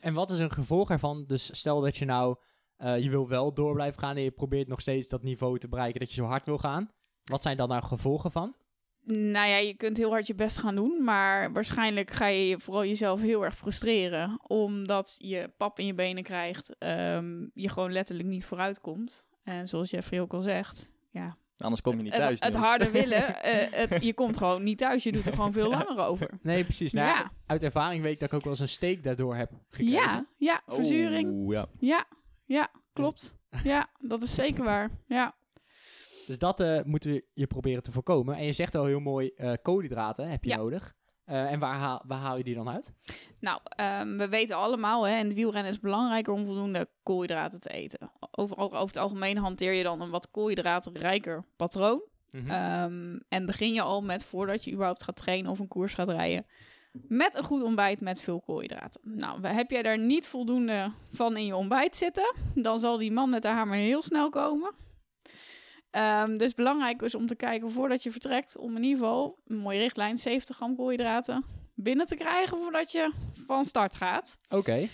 En 0.00 0.14
wat 0.14 0.30
is 0.30 0.38
een 0.38 0.50
gevolg 0.50 0.90
ervan? 0.90 1.24
Dus 1.26 1.56
stel 1.56 1.80
dat 1.80 1.96
je 1.96 2.04
nou, 2.04 2.36
eh, 2.76 2.98
je 3.02 3.10
wil 3.10 3.28
wel 3.28 3.54
door 3.54 3.74
blijven 3.74 4.00
gaan 4.00 4.16
en 4.16 4.22
je 4.22 4.30
probeert 4.30 4.68
nog 4.68 4.80
steeds 4.80 5.08
dat 5.08 5.22
niveau 5.22 5.58
te 5.58 5.68
bereiken 5.68 6.00
dat 6.00 6.08
je 6.08 6.14
zo 6.14 6.24
hard 6.24 6.46
wil 6.46 6.58
gaan. 6.58 6.90
Wat 7.24 7.42
zijn 7.42 7.56
dan 7.56 7.68
nou 7.68 7.82
gevolgen 7.82 8.30
van? 8.30 8.54
Nou 9.04 9.48
ja, 9.48 9.56
je 9.56 9.74
kunt 9.74 9.96
heel 9.96 10.10
hard 10.10 10.26
je 10.26 10.34
best 10.34 10.58
gaan 10.58 10.74
doen. 10.74 11.04
Maar 11.04 11.52
waarschijnlijk 11.52 12.10
ga 12.10 12.26
je 12.26 12.58
vooral 12.58 12.84
jezelf 12.84 13.20
heel 13.20 13.44
erg 13.44 13.56
frustreren. 13.56 14.40
Omdat 14.46 15.14
je 15.18 15.50
pap 15.56 15.78
in 15.78 15.86
je 15.86 15.94
benen 15.94 16.22
krijgt. 16.22 16.76
ehm, 16.78 17.46
je 17.54 17.68
gewoon 17.68 17.92
letterlijk 17.92 18.28
niet 18.28 18.44
vooruit 18.44 18.80
komt. 18.80 19.22
En 19.42 19.68
zoals 19.68 19.90
Jeffrey 19.90 20.20
ook 20.20 20.32
al 20.32 20.42
zegt. 20.42 20.92
Ja, 21.10 21.36
Anders 21.56 21.80
kom 21.82 21.96
je 21.96 22.02
niet 22.02 22.12
het, 22.12 22.22
thuis. 22.22 22.40
het 22.40 22.52
Niels. 22.52 22.64
harder 22.64 22.92
willen. 23.00 23.42
eh, 23.42 23.78
het, 23.80 24.02
je 24.04 24.14
komt 24.14 24.36
gewoon 24.36 24.62
niet 24.62 24.78
thuis. 24.78 25.02
Je 25.02 25.12
doet 25.12 25.26
er 25.26 25.32
gewoon 25.32 25.52
veel 25.52 25.70
langer 25.70 25.98
over. 25.98 26.30
Nee, 26.42 26.64
precies. 26.64 26.92
Nou, 26.92 27.08
Ja. 27.08 27.30
Uit 27.46 27.62
ervaring 27.62 28.02
weet 28.02 28.12
ik 28.12 28.18
dat 28.20 28.28
ik 28.28 28.34
ook 28.34 28.42
wel 28.42 28.52
eens 28.52 28.60
een 28.60 28.68
steek 28.68 29.02
daardoor 29.02 29.34
heb 29.36 29.50
gekregen. 29.70 29.92
Ja, 29.94 30.26
ja, 30.36 30.62
verzuring. 30.66 31.30
Oeh, 31.32 31.52
ja. 31.54 31.66
Ja, 31.78 32.04
ja, 32.44 32.70
klopt. 32.92 33.34
Ja, 33.64 33.88
dat 34.00 34.22
is 34.22 34.34
zeker 34.34 34.64
waar. 34.64 34.90
Ja. 35.06 35.34
Dus 36.30 36.38
dat 36.38 36.60
eh, 36.60 36.80
moeten 36.84 37.10
we 37.12 37.24
je 37.34 37.46
proberen 37.46 37.82
te 37.82 37.92
voorkomen. 37.92 38.36
En 38.36 38.44
je 38.44 38.52
zegt 38.52 38.74
al 38.74 38.84
heel 38.84 39.00
mooi, 39.00 39.30
eh, 39.36 39.52
koolhydraten 39.62 40.30
heb 40.30 40.44
je 40.44 40.50
Ja. 40.50 40.56
nodig. 40.56 40.92
Eh, 41.24 41.52
en 41.52 41.58
waar 41.58 41.74
haal, 41.74 42.02
waar 42.06 42.18
haal 42.18 42.36
je 42.36 42.44
die 42.44 42.54
dan 42.54 42.68
uit? 42.68 42.92
Nou, 43.40 43.60
ehm, 43.64 44.16
we 44.16 44.28
weten 44.28 44.56
allemaal, 44.56 45.06
hè, 45.06 45.18
in 45.18 45.24
het 45.24 45.34
wielrennen 45.34 45.68
is 45.70 45.76
het 45.76 45.84
belangrijker 45.84 46.32
om 46.32 46.44
voldoende 46.44 46.88
koolhydraten 47.02 47.60
te 47.60 47.68
eten. 47.68 48.10
Over, 48.30 48.56
over 48.56 48.86
het 48.86 48.96
algemeen 48.96 49.36
hanteer 49.38 49.72
je 49.72 49.82
dan 49.82 50.00
een 50.00 50.10
wat 50.10 50.30
koolhydratenrijker 50.30 51.44
patroon. 51.56 52.02
Mhm. 52.30 52.50
Ehm, 52.50 53.18
en 53.28 53.46
begin 53.46 53.72
je 53.72 53.82
al 53.82 54.02
met, 54.02 54.24
voordat 54.24 54.64
je 54.64 54.72
überhaupt 54.72 55.02
gaat 55.02 55.16
trainen 55.16 55.50
of 55.50 55.58
een 55.58 55.68
koers 55.68 55.94
gaat 55.94 56.08
rijden, 56.08 56.46
met 56.92 57.34
een 57.34 57.44
goed 57.44 57.62
ontbijt 57.62 58.00
met 58.00 58.20
veel 58.20 58.40
koolhydraten. 58.40 59.00
Nou, 59.04 59.46
heb 59.46 59.70
jij 59.70 59.82
daar 59.82 59.98
niet 59.98 60.28
voldoende 60.28 60.92
van 61.12 61.36
in 61.36 61.46
je 61.46 61.56
ontbijt 61.56 61.96
zitten, 61.96 62.34
dan 62.54 62.78
zal 62.78 62.98
die 62.98 63.12
man 63.12 63.30
met 63.30 63.42
de 63.42 63.48
hamer 63.48 63.76
heel 63.76 64.02
snel 64.02 64.28
komen. 64.28 64.88
Ehm, 65.90 66.36
dus 66.36 66.54
belangrijk 66.54 67.02
is 67.02 67.14
om 67.14 67.26
te 67.26 67.36
kijken 67.36 67.70
voordat 67.70 68.02
je 68.02 68.10
vertrekt, 68.10 68.56
om 68.56 68.76
in 68.76 68.82
ieder 68.82 68.98
geval 68.98 69.38
een 69.46 69.56
mooie 69.56 69.78
richtlijn, 69.78 70.18
70 70.18 70.56
gram 70.56 70.76
koolhydraten 70.76 71.44
binnen 71.74 72.06
te 72.06 72.16
krijgen 72.16 72.58
voordat 72.58 72.92
je 72.92 73.12
van 73.46 73.66
start 73.66 73.94
gaat. 73.94 74.38
Oké. 74.48 74.88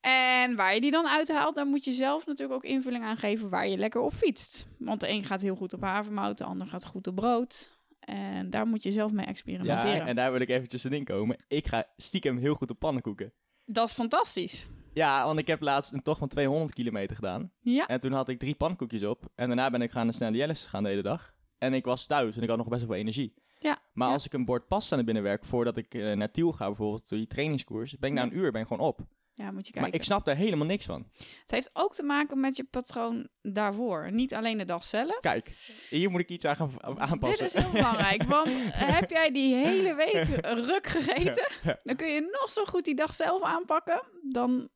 En 0.00 0.56
waar 0.56 0.74
je 0.74 0.80
die 0.80 0.90
dan 0.90 1.06
uithaalt, 1.06 1.54
daar 1.54 1.66
moet 1.66 1.84
je 1.84 1.92
zelf 1.92 2.26
natuurlijk 2.26 2.64
ook 2.64 2.70
invulling 2.70 3.04
aan 3.04 3.16
geven 3.16 3.50
waar 3.50 3.68
je 3.68 3.76
lekker 3.76 4.00
op 4.00 4.12
fietst. 4.12 4.66
Want 4.78 5.00
de 5.00 5.08
een 5.08 5.24
gaat 5.24 5.40
heel 5.40 5.56
goed 5.56 5.72
op 5.72 5.80
havermout, 5.80 6.38
de 6.38 6.44
ander 6.44 6.66
gaat 6.66 6.86
goed 6.86 7.06
op 7.06 7.14
brood. 7.14 7.78
En 8.00 8.50
daar 8.50 8.66
moet 8.66 8.82
je 8.82 8.92
zelf 8.92 9.12
mee 9.12 9.26
experimenteren. 9.26 9.96
Ja, 9.96 10.06
en 10.06 10.16
daar 10.16 10.32
wil 10.32 10.40
ik 10.40 10.48
eventjes 10.48 10.84
in 10.84 11.04
komen. 11.04 11.36
Ik 11.48 11.66
ga 11.66 11.86
stiekem 11.96 12.36
heel 12.36 12.54
goed 12.54 12.70
op 12.70 12.78
pannenkoeken. 12.78 13.32
Dat 13.64 13.88
is 13.88 13.94
fantastisch. 13.94 14.66
Ja, 14.96 15.24
want 15.24 15.38
ik 15.38 15.46
heb 15.46 15.60
laatst 15.60 15.92
een 15.92 16.02
tocht 16.02 16.18
van 16.18 16.28
200 16.28 16.74
kilometer 16.74 17.16
gedaan. 17.16 17.52
Ja, 17.60 17.86
En 17.86 18.00
toen 18.00 18.12
had 18.12 18.28
ik 18.28 18.38
drie 18.38 18.54
pannenkoekjes 18.54 19.04
op. 19.04 19.24
En 19.34 19.46
daarna 19.46 19.70
ben 19.70 19.82
ik 19.82 19.90
gaan 19.90 20.04
naar 20.04 20.14
snelle 20.14 20.36
Jelles 20.36 20.62
gegaan 20.62 20.82
de 20.82 20.88
hele 20.88 21.02
dag. 21.02 21.34
En 21.58 21.74
ik 21.74 21.84
was 21.84 22.06
thuis 22.06 22.36
en 22.36 22.42
ik 22.42 22.48
had 22.48 22.58
nog 22.58 22.68
best 22.68 22.80
wel 22.80 22.90
veel 22.90 23.00
energie. 23.00 23.34
Ja, 23.58 23.78
Maar 23.92 24.06
ja. 24.06 24.12
als 24.14 24.26
ik 24.26 24.32
een 24.32 24.44
bord 24.44 24.68
pasta 24.68 24.96
naar 24.96 25.04
binnen 25.04 25.22
werk 25.22 25.44
voordat 25.44 25.76
ik 25.76 25.94
eh, 25.94 26.12
naar 26.12 26.30
Tiel 26.30 26.52
ga 26.52 26.66
bijvoorbeeld, 26.66 27.08
die 27.08 27.26
trainingskoers, 27.26 27.98
ben 27.98 28.10
ik 28.10 28.16
na 28.16 28.22
een 28.22 28.36
uur 28.36 28.52
ben 28.52 28.60
ik 28.60 28.66
gewoon 28.66 28.86
op. 28.86 29.00
Ja, 29.34 29.50
moet 29.50 29.66
je 29.66 29.72
kijken. 29.72 29.80
Maar 29.80 30.00
ik 30.00 30.04
snap 30.04 30.24
daar 30.24 30.36
helemaal 30.36 30.66
niks 30.66 30.84
van. 30.84 31.06
Het 31.40 31.50
heeft 31.50 31.70
ook 31.72 31.94
te 31.94 32.02
maken 32.02 32.40
met 32.40 32.56
je 32.56 32.64
patroon 32.64 33.28
daarvoor. 33.42 34.12
Niet 34.12 34.34
alleen 34.34 34.58
de 34.58 34.64
dag 34.64 34.84
zelf. 34.84 35.20
Kijk, 35.20 35.52
hier 35.90 36.10
moet 36.10 36.20
ik 36.20 36.28
iets 36.28 36.44
aan 36.44 36.56
gaan 36.56 37.00
aanpassen. 37.00 37.46
Dit 37.46 37.54
is 37.54 37.62
heel 37.62 37.72
belangrijk, 37.72 38.22
want 38.36 38.48
heb 38.72 39.10
jij 39.10 39.32
die 39.32 39.54
hele 39.54 39.94
week 39.94 40.24
ruk 40.70 40.86
gegeten, 40.86 41.48
dan 41.82 41.96
kun 41.96 42.08
je 42.08 42.20
nog 42.40 42.50
zo 42.50 42.64
goed 42.64 42.84
die 42.84 42.94
dag 42.94 43.14
zelf 43.14 43.42
aanpakken. 43.42 44.02
Dan 44.22 44.68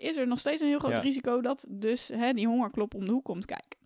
is 0.00 0.16
er 0.16 0.26
nog 0.26 0.38
steeds 0.38 0.60
een 0.60 0.68
heel 0.68 0.78
groot 0.78 0.96
Ja. 0.96 1.02
risico 1.02 1.40
dat 1.40 1.66
dus 1.68 2.08
hè, 2.08 2.32
die 2.32 2.46
hongerklop 2.46 2.94
om 2.94 3.04
de 3.04 3.12
hoek 3.12 3.24
komt 3.24 3.46
kijken. 3.46 3.78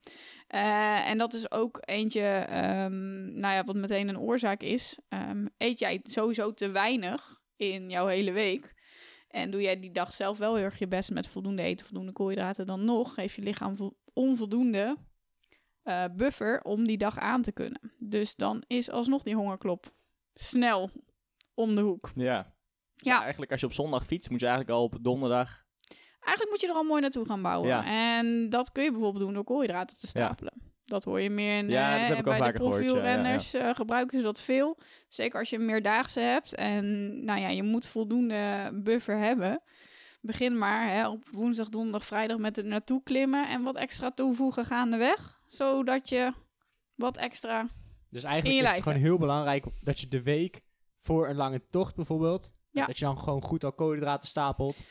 Eh, 0.47 1.09
en 1.11 1.19
dat 1.19 1.35
is 1.35 1.51
ook 1.51 1.79
eentje, 1.81 2.21
ehm, 2.23 3.39
nou 3.41 3.55
ja, 3.55 3.65
wat 3.65 3.77
meteen 3.77 4.09
een 4.09 4.19
oorzaak 4.19 4.63
is. 4.63 4.99
Ehm, 5.09 5.47
eet 5.59 5.79
jij 5.79 6.01
sowieso 6.03 6.55
te 6.55 6.69
weinig 6.69 7.41
in 7.57 7.91
jouw 7.91 8.07
hele 8.07 8.33
week? 8.33 8.75
En 9.29 9.51
doe 9.51 9.61
jij 9.63 9.81
die 9.81 9.91
dag 9.93 10.13
zelf 10.13 10.39
wel 10.39 10.55
heel 10.55 10.65
erg 10.65 10.79
je 10.79 10.89
best 10.89 11.11
met 11.11 11.29
voldoende 11.29 11.63
eten, 11.63 11.87
voldoende 11.87 12.13
koolhydraten, 12.13 12.67
dan 12.67 12.85
nog 12.85 13.15
geeft 13.15 13.35
je 13.35 13.43
lichaam 13.43 13.77
vo- 13.77 13.97
onvoldoende 14.13 14.97
eh, 15.83 16.05
buffer 16.17 16.63
om 16.63 16.85
die 16.87 16.97
dag 16.99 17.19
aan 17.19 17.43
te 17.43 17.53
kunnen. 17.53 17.93
Dus 17.99 18.37
dan 18.37 18.65
is 18.67 18.91
alsnog 18.91 19.23
die 19.23 19.35
hongerklop 19.35 19.95
snel 20.35 20.91
om 21.55 21.75
de 21.75 21.81
hoek. 21.81 22.11
Ja. 22.15 22.43
Dus 22.95 23.07
Ja. 23.13 23.21
Eigenlijk 23.23 23.51
als 23.51 23.61
je 23.61 23.67
op 23.67 23.73
zondag 23.73 24.07
fietst, 24.07 24.31
moet 24.31 24.41
je 24.41 24.47
eigenlijk 24.47 24.79
al 24.79 24.85
op 24.85 24.97
donderdag... 25.01 25.64
Eigenlijk 26.25 26.51
moet 26.51 26.61
je 26.61 26.69
er 26.69 26.75
al 26.75 26.83
mooi 26.83 27.01
naartoe 27.01 27.27
gaan 27.27 27.43
bouwen. 27.43 27.69
Ja. 27.69 27.85
En 28.19 28.49
dat 28.51 28.73
kun 28.73 28.85
je 28.85 28.91
bijvoorbeeld 28.91 29.25
doen 29.25 29.35
door 29.35 29.45
koolhydraten 29.45 29.99
te 29.99 30.07
stapelen. 30.07 30.53
Dat 30.85 31.05
hoor 31.05 31.21
je 31.21 31.31
meer 31.31 31.59
in, 31.59 31.69
Ja, 31.69 31.95
eh, 31.95 32.01
dat 32.01 32.09
heb 32.09 32.19
ik 32.19 32.33
al 32.33 32.39
bij 32.39 32.53
de 32.53 32.57
gehoord, 32.59 32.75
ja, 32.75 32.81
profielrenners 32.85 33.55
eh, 33.55 33.75
gebruiken 33.75 34.19
ze 34.19 34.25
dat 34.25 34.41
veel. 34.41 34.79
Zeker 35.09 35.39
als 35.39 35.51
je 35.51 35.57
een 35.57 35.65
meerdaagse 35.65 36.21
hebt. 36.21 36.55
En 36.55 36.85
nou 37.25 37.41
ja, 37.41 37.49
je 37.49 37.63
moet 37.63 37.87
voldoende 37.87 38.71
buffer 38.83 39.19
hebben. 39.19 39.63
Begin 40.21 40.59
maar 40.59 40.89
hè, 40.91 41.09
op 41.09 41.29
woensdag, 41.33 41.69
donderdag, 41.69 42.05
vrijdag 42.05 42.37
met 42.39 42.59
er 42.59 42.65
naartoe 42.65 43.03
klimmen. 43.03 43.49
En 43.49 43.63
wat 43.63 43.77
extra 43.77 44.11
toevoegen 44.11 44.65
gaandeweg. 44.65 45.39
Zodat 45.47 46.09
je 46.09 46.33
wat 46.95 47.17
extra 47.17 47.69
Dus 48.11 48.23
In 48.23 48.29
eigenlijk 48.29 48.61
je 48.61 48.67
is 48.67 48.73
het 48.75 48.83
gewoon 48.83 48.99
hebt. 48.99 49.09
heel 49.09 49.19
belangrijk 49.19 49.65
dat 49.83 50.01
je 50.01 50.09
de 50.09 50.23
week 50.23 50.61
voor 50.99 51.29
een 51.29 51.37
lange 51.37 51.63
tocht 51.71 51.97
bijvoorbeeld, 51.97 52.55
Ja. 52.71 52.87
dat 52.87 52.99
je 52.99 53.05
dan 53.05 53.19
gewoon 53.19 53.43
goed 53.43 53.65
al 53.65 53.73
koolhydraten 53.73 54.29
stapelt. 54.29 54.83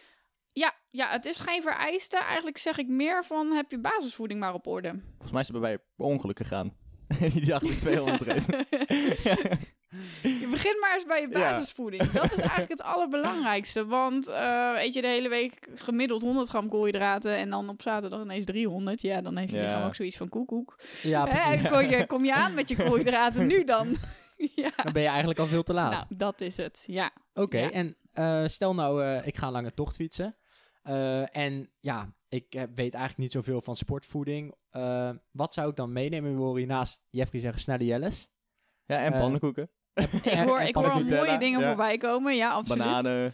Ja, 0.53 0.73
ja, 0.91 1.09
het 1.09 1.25
is 1.25 1.39
geen 1.39 1.61
vereiste. 1.61 2.17
Eigenlijk 2.17 2.57
zeg 2.57 2.77
ik 2.77 2.87
meer 2.87 3.23
van 3.23 3.51
heb 3.51 3.71
je 3.71 3.79
basisvoeding 3.79 4.39
maar 4.39 4.53
op 4.53 4.67
orde. 4.67 4.89
Volgens 5.11 5.31
mij 5.31 5.41
is 5.41 5.47
het 5.47 5.59
bij 5.59 5.69
mij 5.69 5.77
per 5.95 6.05
ongeluk 6.05 6.37
gegaan. 6.37 6.73
Die 7.33 7.45
dacht 7.45 7.63
ik 7.63 7.79
200 7.79 8.21
reed. 8.21 8.45
je 10.41 10.47
begint 10.49 10.79
maar 10.79 10.93
eens 10.93 11.05
bij 11.05 11.21
je 11.21 11.27
Ja. 11.29 11.39
basisvoeding. 11.39 12.11
Dat 12.11 12.31
is 12.33 12.39
eigenlijk 12.39 12.69
het 12.69 12.81
allerbelangrijkste. 12.83 13.85
Want 13.85 14.27
eh 14.27 14.73
eet 14.77 14.93
je 14.93 15.01
de 15.01 15.07
hele 15.07 15.29
week 15.29 15.67
gemiddeld 15.75 16.21
100 16.21 16.49
gram 16.49 16.69
koolhydraten 16.69 17.35
en 17.35 17.49
dan 17.49 17.69
op 17.69 17.81
zaterdag 17.81 18.21
ineens 18.21 18.45
300. 18.45 19.01
Ja, 19.01 19.21
dan 19.21 19.37
heeft 19.37 19.49
je 19.51 19.57
Ja. 19.57 19.63
lichaam 19.63 19.83
ook 19.85 19.95
zoiets 19.95 20.17
van 20.17 20.29
koekoek. 20.29 20.75
Ja, 21.01 21.23
precies. 21.25 21.61
Hè, 21.61 21.69
kom, 21.69 21.81
je, 21.89 22.05
kom 22.07 22.25
je 22.25 22.33
aan 22.33 22.53
met 22.53 22.69
je 22.69 22.75
koolhydraten 22.75 23.47
nu 23.47 23.63
dan? 23.63 23.95
ja. 24.55 24.69
Dan 24.83 24.93
ben 24.93 25.01
je 25.01 25.07
eigenlijk 25.07 25.39
al 25.39 25.45
veel 25.45 25.63
te 25.63 25.73
laat. 25.73 25.91
Nou, 25.91 26.05
dat 26.09 26.41
is 26.41 26.57
het. 26.57 26.83
Ja. 26.85 27.11
Oké, 27.33 27.59
ja. 27.59 27.69
en 27.71 27.95
eh, 28.13 28.43
stel 28.45 28.73
nou, 28.75 29.03
eh, 29.03 29.27
ik 29.27 29.37
ga 29.37 29.45
een 29.47 29.51
lange 29.53 29.73
tocht 29.73 29.95
fietsen. 29.95 30.35
Eh, 30.83 31.35
en 31.37 31.69
ja, 31.79 32.13
ik 32.29 32.53
heb- 32.53 32.69
weet 32.75 32.93
eigenlijk 32.93 33.17
niet 33.17 33.31
zoveel 33.31 33.61
van 33.61 33.75
sportvoeding. 33.75 34.53
Eh, 34.69 35.09
wat 35.31 35.53
zou 35.53 35.69
ik 35.69 35.75
dan 35.75 35.91
meenemen, 35.91 36.35
Rory, 36.35 36.63
naast 36.65 37.01
Jeffrey 37.09 37.41
zeggen 37.41 37.61
snelle 37.61 37.85
jelles? 37.85 38.29
Ja, 38.85 38.97
en 39.03 39.13
Eh, 39.13 39.19
pannenkoeken. 39.19 39.69
Ik 40.23 40.31
hoor, 40.45 40.59
ik 40.61 40.75
hoor 40.75 40.91
al 40.91 41.03
mooie 41.03 41.37
dingen 41.37 41.59
ja. 41.59 41.67
voorbij 41.67 41.97
komen. 41.97 42.35
Ja, 42.35 42.51
absoluut. 42.51 42.83
Bananen. 42.83 43.33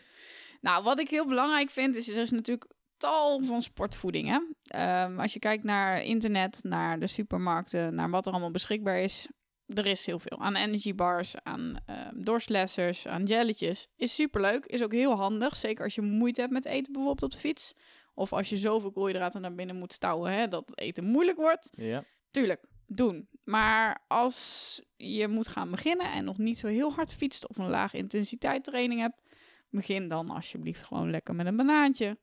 Nou, 0.61 0.83
wat 0.83 0.99
ik 0.99 1.09
heel 1.09 1.25
belangrijk 1.25 1.69
vind, 1.69 1.95
is 1.95 2.07
er 2.09 2.21
is 2.21 2.31
natuurlijk 2.31 2.71
tal 2.97 3.43
van 3.43 3.61
sportvoeding. 3.61 4.27
Hè? 4.29 4.39
Ehm, 4.63 5.19
als 5.19 5.33
je 5.33 5.39
kijkt 5.39 5.63
naar 5.63 6.01
internet, 6.03 6.59
naar 6.63 6.99
de 6.99 7.07
supermarkten, 7.07 7.95
naar 7.95 8.09
wat 8.09 8.25
er 8.25 8.31
allemaal 8.31 8.51
beschikbaar 8.51 8.99
is. 8.99 9.27
Er 9.73 9.85
is 9.85 10.05
heel 10.05 10.19
veel. 10.19 10.39
Aan 10.39 10.55
energy 10.55 10.95
bars, 10.95 11.35
aan 11.43 11.79
ehm 11.85 12.21
dorstlessers, 12.21 13.07
aan 13.07 13.23
jelletjes. 13.23 13.87
Is 13.95 14.15
superleuk, 14.15 14.65
is 14.65 14.83
ook 14.83 14.91
heel 14.91 15.15
handig. 15.15 15.55
Zeker 15.55 15.83
als 15.83 15.95
je 15.95 16.01
moeite 16.01 16.41
hebt 16.41 16.53
met 16.53 16.65
eten 16.65 16.93
bijvoorbeeld 16.93 17.23
op 17.23 17.31
de 17.31 17.37
fiets. 17.37 17.73
Of 18.13 18.33
als 18.33 18.49
je 18.49 18.57
zoveel 18.57 18.91
koolhydraten 18.91 19.41
naar 19.41 19.55
binnen 19.55 19.75
moet 19.75 19.93
stouwen, 19.93 20.31
hè, 20.31 20.47
dat 20.47 20.79
eten 20.79 21.03
moeilijk 21.03 21.37
wordt. 21.37 21.69
Ja. 21.71 22.03
Tuurlijk, 22.31 22.63
doen. 22.87 23.27
Maar 23.43 24.03
als 24.07 24.81
je 24.95 25.27
moet 25.27 25.47
gaan 25.47 25.71
beginnen 25.71 26.11
en 26.11 26.25
nog 26.25 26.37
niet 26.37 26.57
zo 26.57 26.67
heel 26.67 26.93
hard 26.93 27.13
fietst 27.13 27.47
of 27.47 27.57
een 27.57 27.69
lage 27.69 27.97
intensiteit 27.97 28.63
training 28.63 28.99
hebt, 28.99 29.21
begin 29.69 30.07
dan 30.07 30.29
alsjeblieft 30.29 30.83
gewoon 30.83 31.09
lekker 31.09 31.35
met 31.35 31.45
een 31.45 31.55
banaantje. 31.55 32.17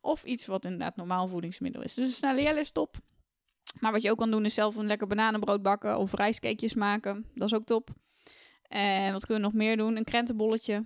Of 0.00 0.24
iets 0.24 0.46
wat 0.46 0.64
inderdaad 0.64 0.96
normaal 0.96 1.28
voedingsmiddel 1.28 1.82
is. 1.82 1.94
Dus 1.94 2.06
een 2.06 2.12
snelle 2.12 2.58
is 2.60 2.70
top. 2.70 2.96
Maar 3.80 3.92
wat 3.92 4.02
je 4.02 4.10
ook 4.10 4.18
kan 4.18 4.30
doen 4.30 4.44
is 4.44 4.54
zelf 4.54 4.76
een 4.76 4.86
lekker 4.86 5.06
bananenbrood 5.06 5.62
bakken 5.62 5.98
of 5.98 6.14
rijstcakejes 6.14 6.74
maken. 6.74 7.26
Dat 7.34 7.46
is 7.46 7.54
ook 7.54 7.64
top. 7.64 7.90
En 8.68 9.12
wat 9.12 9.26
kunnen 9.26 9.44
we 9.44 9.50
nog 9.50 9.58
meer 9.62 9.76
doen? 9.76 9.96
Een 9.96 10.04
krentenbolletje. 10.04 10.84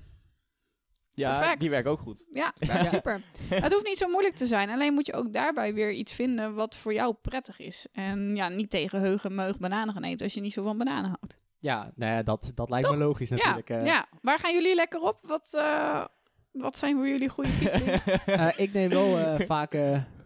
Ja, 1.11 1.39
Perfect. 1.39 1.61
die 1.61 1.71
werken 1.71 1.91
ook 1.91 2.01
goed. 2.01 2.25
Ja, 2.31 2.53
super. 2.95 3.23
Het 3.49 3.73
hoeft 3.73 3.87
niet 3.87 3.99
zo 3.99 4.09
moeilijk 4.09 4.35
te 4.35 4.47
zijn. 4.47 4.71
Alleen 4.71 4.95
moet 4.95 5.07
je 5.07 5.13
ook 5.13 5.33
daarbij 5.33 5.75
weer 5.75 5.93
iets 5.93 6.13
vinden 6.13 6.55
wat 6.55 6.77
voor 6.77 6.93
jou 6.93 7.15
prettig 7.23 7.59
is. 7.59 7.87
En 7.93 8.37
ja, 8.37 8.49
niet 8.49 8.71
tegen 8.71 9.01
heug 9.01 9.25
en 9.25 9.35
meug 9.35 9.59
bananen 9.59 9.95
gaan 9.95 10.05
eten 10.05 10.25
als 10.25 10.35
je 10.35 10.41
niet 10.41 10.53
zo 10.53 10.63
van 10.63 10.79
bananen 10.79 11.17
houdt. 11.21 11.37
Ja, 11.59 11.93
nou 11.95 12.13
ja, 12.13 12.23
dat, 12.23 12.53
dat 12.55 12.71
lijkt 12.71 12.91
me 12.91 12.97
logisch 12.97 13.31
natuurlijk. 13.31 13.69
ja, 13.69 13.79
eh. 13.79 13.87
ja, 13.87 14.07
waar 14.23 14.39
gaan 14.39 14.55
jullie 14.55 14.75
lekker 14.75 15.01
op? 15.01 15.19
Wat, 15.23 15.55
eh, 15.55 16.05
wat 16.53 16.77
zijn 16.77 16.97
voor 16.97 17.09
jullie 17.09 17.29
goede 17.29 17.51
fietsdingen? 17.51 18.01
Eh, 18.27 18.49
ik 18.57 18.73
neem 18.73 18.89
wel 18.89 19.19
eh, 19.19 19.47
vaak 19.47 19.77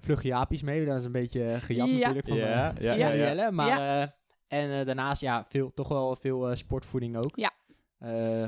eh 0.02 0.09
vlugge 0.09 0.26
jaapjes 0.26 0.62
mee. 0.62 0.87
Dat 0.87 0.97
is 0.99 1.04
een 1.04 1.12
beetje 1.12 1.59
gejat 1.61 1.88
Ja. 1.88 1.94
natuurlijk 1.94 2.28
van 2.28 2.37
Ja, 2.37 2.73
de 2.73 2.82
ja, 2.82 2.92
ja. 2.94 3.14
jelle. 3.14 3.50
Maar, 3.50 4.00
eh, 4.02 4.09
en 4.49 4.78
eh, 4.80 4.87
daarnaast 4.87 5.21
ja, 5.21 5.44
veel, 5.49 5.73
toch 5.75 5.88
wel 5.88 6.16
veel 6.16 6.49
eh, 6.50 6.56
sportvoeding 6.56 7.16
ook. 7.16 7.37
Ja. 7.37 7.50
Eh, 7.99 8.42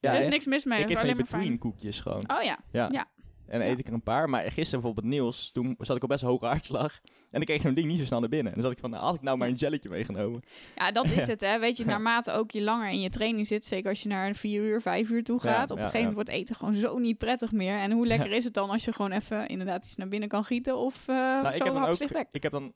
Ja, 0.00 0.12
er 0.12 0.18
is 0.18 0.24
echt. 0.24 0.28
niks 0.32 0.46
mis 0.46 0.64
mee. 0.64 0.80
ik 0.80 0.90
eet 0.90 0.96
alleen 0.96 1.16
maar 1.16 1.24
between 1.24 1.58
koekjes 1.58 2.00
gewoon. 2.00 2.30
Oh 2.36 2.42
ja, 2.42 2.58
Ja. 2.72 3.08
En 3.48 3.58
dan 3.58 3.66
Ja. 3.68 3.72
eet 3.72 3.78
ik 3.78 3.86
er 3.86 3.92
een 3.92 4.02
paar. 4.02 4.28
Maar 4.28 4.42
gisteren 4.42 4.70
bijvoorbeeld 4.70 5.06
Niels, 5.14 5.50
toen 5.52 5.74
zat 5.78 5.96
ik 5.96 6.02
op 6.02 6.08
best 6.08 6.22
een 6.22 6.28
hoge 6.28 6.46
hartslag. 6.46 7.00
En 7.04 7.12
dan 7.30 7.44
kreeg 7.44 7.56
ik 7.56 7.62
zo'n 7.62 7.74
ding 7.74 7.86
niet 7.86 7.98
zo 7.98 8.04
snel 8.04 8.20
naar 8.20 8.28
binnen. 8.28 8.52
En 8.52 8.58
dan 8.60 8.62
zat 8.68 8.72
ik 8.76 8.78
van, 8.82 8.90
nou, 8.90 9.02
had 9.04 9.14
ik 9.14 9.22
nou 9.22 9.36
maar 9.38 9.48
een 9.48 9.54
jelletje 9.54 9.88
meegenomen. 9.88 10.42
ja, 10.76 10.92
dat 10.92 11.04
is 11.10 11.26
het 11.34 11.40
hè. 11.40 11.58
Weet 11.58 11.76
je, 11.76 11.84
naarmate 11.84 12.32
ook 12.32 12.50
je 12.50 12.62
langer 12.62 12.90
in 12.90 13.00
je 13.00 13.10
training 13.10 13.46
zit, 13.46 13.64
zeker 13.66 13.88
als 13.90 14.02
je 14.02 14.08
naar 14.08 14.34
vier 14.34 14.62
uur, 14.62 14.80
vijf 14.80 15.10
uur 15.10 15.24
toe 15.24 15.40
Ja, 15.42 15.52
gaat, 15.52 15.70
op 15.70 15.76
ja, 15.76 15.82
een 15.84 15.90
gegeven 15.90 16.08
moment 16.08 16.14
wordt 16.14 16.40
eten 16.40 16.54
gewoon 16.56 16.74
zo 16.74 16.98
niet 16.98 17.18
prettig 17.18 17.52
meer. 17.52 17.78
En 17.78 17.92
hoe 17.92 18.06
lekker 18.06 18.32
is 18.32 18.44
het 18.44 18.54
dan 18.54 18.70
als 18.70 18.84
je 18.84 18.92
gewoon 18.92 19.12
even 19.12 19.48
inderdaad 19.48 19.84
iets 19.84 19.96
naar 19.96 20.08
binnen 20.08 20.28
kan 20.28 20.44
gieten 20.44 20.76
of 20.76 21.08
eh 21.08 21.14
Nou, 21.16 21.46
ik 21.46 21.52
zo 21.52 21.64
heb 21.64 21.72
dan 21.74 21.84
ook 21.84 21.98
weg. 21.98 22.24
ik 22.32 22.42
heb 22.42 22.52
dan 22.52 22.72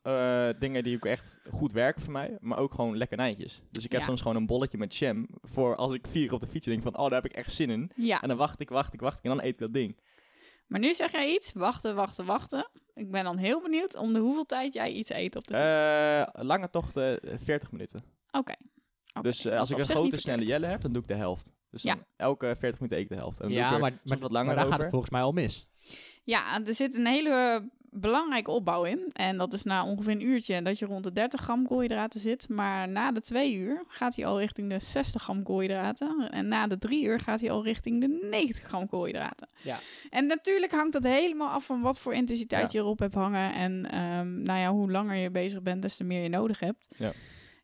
dingen 0.58 0.82
die 0.82 0.96
ook 0.96 1.04
echt 1.06 1.40
goed 1.50 1.72
werken 1.72 2.02
voor 2.02 2.12
mij, 2.12 2.36
maar 2.40 2.58
ook 2.58 2.74
gewoon 2.74 2.96
lekkernijntjes. 2.96 3.62
Dus 3.70 3.84
ik 3.84 3.92
heb 3.92 4.02
soms 4.02 4.20
gewoon 4.20 4.36
een 4.36 4.46
bolletje 4.46 4.78
met 4.78 4.96
jam 4.96 5.26
voor 5.42 5.76
als 5.76 5.92
ik 5.94 6.06
vier 6.10 6.32
op 6.32 6.40
de 6.40 6.46
fiets 6.46 6.66
denk 6.66 6.82
van, 6.82 6.96
oh, 6.98 7.04
daar 7.10 7.22
heb 7.22 7.30
ik 7.30 7.36
echt 7.36 7.52
zin 7.52 7.70
in. 7.70 7.90
Ja. 7.96 8.20
En 8.22 8.28
dan 8.28 8.36
wacht 8.36 8.60
ik, 8.60 8.68
wacht 8.68 8.94
ik, 8.94 9.00
wacht 9.00 9.18
ik 9.18 9.24
en 9.24 9.30
dan 9.30 9.38
eet 9.40 9.46
ik 9.52 9.58
dat 9.58 9.72
ding. 9.72 9.96
Maar 10.70 10.80
nu 10.80 10.94
zeg 10.94 11.12
jij 11.12 11.34
iets. 11.34 11.52
Wachten, 11.52 11.94
wachten, 11.94 12.24
wachten. 12.24 12.68
Ik 12.94 13.10
ben 13.10 13.24
dan 13.24 13.36
heel 13.36 13.62
benieuwd 13.62 13.96
om 13.96 14.12
de 14.12 14.18
hoeveel 14.18 14.46
tijd 14.46 14.72
jij 14.72 14.92
iets 14.92 15.10
eet 15.10 15.36
op 15.36 15.46
de 15.46 15.54
fiets. 15.54 16.36
Eh 16.36 16.44
lange 16.44 16.70
tochten, 16.70 17.20
eh, 17.20 17.38
40 17.42 17.72
minuten. 17.72 18.02
Oké. 18.30 18.54
Dus 19.22 19.44
eh, 19.44 19.58
als 19.58 19.70
ik 19.70 19.78
een 19.78 19.84
grote 19.84 20.16
snelle 20.16 20.44
jelle 20.44 20.66
heb, 20.66 20.80
dan 20.80 20.92
doe 20.92 21.02
ik 21.02 21.08
de 21.08 21.14
helft. 21.14 21.52
Dus 21.70 21.82
Ja. 21.82 21.98
elke 22.16 22.56
40 22.58 22.80
minuten 22.80 22.98
eet 22.98 23.04
ik 23.04 23.08
de 23.10 23.14
helft. 23.16 23.40
En 23.40 23.42
dan 23.42 23.52
doe 23.52 23.58
ja, 23.58 23.68
ik 23.68 23.74
er 23.74 23.80
maar, 23.80 23.98
maar, 24.04 24.18
wat 24.18 24.30
langer 24.30 24.46
maar 24.46 24.56
daar 24.64 24.72
gaat 24.72 24.80
het 24.80 24.90
volgens 24.90 25.10
mij 25.10 25.22
al 25.22 25.32
mis. 25.32 25.66
Ja, 26.24 26.60
er 26.64 26.74
zit 26.74 26.94
een 26.94 27.06
hele 27.06 27.68
belangrijke 27.90 28.50
opbouw 28.50 28.84
in. 28.84 29.10
En 29.12 29.36
dat 29.36 29.52
is 29.52 29.62
na 29.62 29.84
ongeveer 29.84 30.12
een 30.12 30.26
uurtje 30.26 30.62
dat 30.62 30.78
je 30.78 30.86
rond 30.86 31.04
de 31.04 31.12
30 31.12 31.40
gram 31.40 31.66
koolhydraten 31.66 32.20
zit. 32.20 32.48
Maar 32.48 32.88
na 32.88 33.12
de 33.12 33.20
twee 33.20 33.54
uur 33.54 33.84
gaat 33.88 34.16
hij 34.16 34.26
al 34.26 34.38
richting 34.38 34.70
de 34.70 34.78
60 34.78 35.22
gram 35.22 35.42
koolhydraten. 35.42 36.28
En 36.30 36.48
na 36.48 36.66
de 36.66 36.78
drie 36.78 37.04
uur 37.04 37.20
gaat 37.20 37.40
hij 37.40 37.50
al 37.50 37.64
richting 37.64 38.00
de 38.00 38.28
90 38.30 38.64
gram 38.64 38.88
koolhydraten. 38.88 39.48
Ja. 39.62 39.78
En 40.10 40.26
natuurlijk 40.26 40.72
hangt 40.72 40.92
dat 40.92 41.04
helemaal 41.04 41.48
af 41.48 41.64
van 41.64 41.80
wat 41.80 41.98
voor 41.98 42.14
intensiteit 42.14 42.72
Ja. 42.72 42.78
je 42.78 42.84
erop 42.84 42.98
hebt 42.98 43.14
hangen. 43.14 43.54
En 43.54 43.90
ehm, 43.90 44.42
nou 44.42 44.58
ja, 44.60 44.70
hoe 44.70 44.90
langer 44.90 45.16
je 45.16 45.30
bezig 45.30 45.62
bent, 45.62 45.82
des 45.82 45.96
te 45.96 46.04
meer 46.04 46.22
je 46.22 46.28
nodig 46.28 46.60
hebt. 46.60 46.94
Ja. 46.96 47.12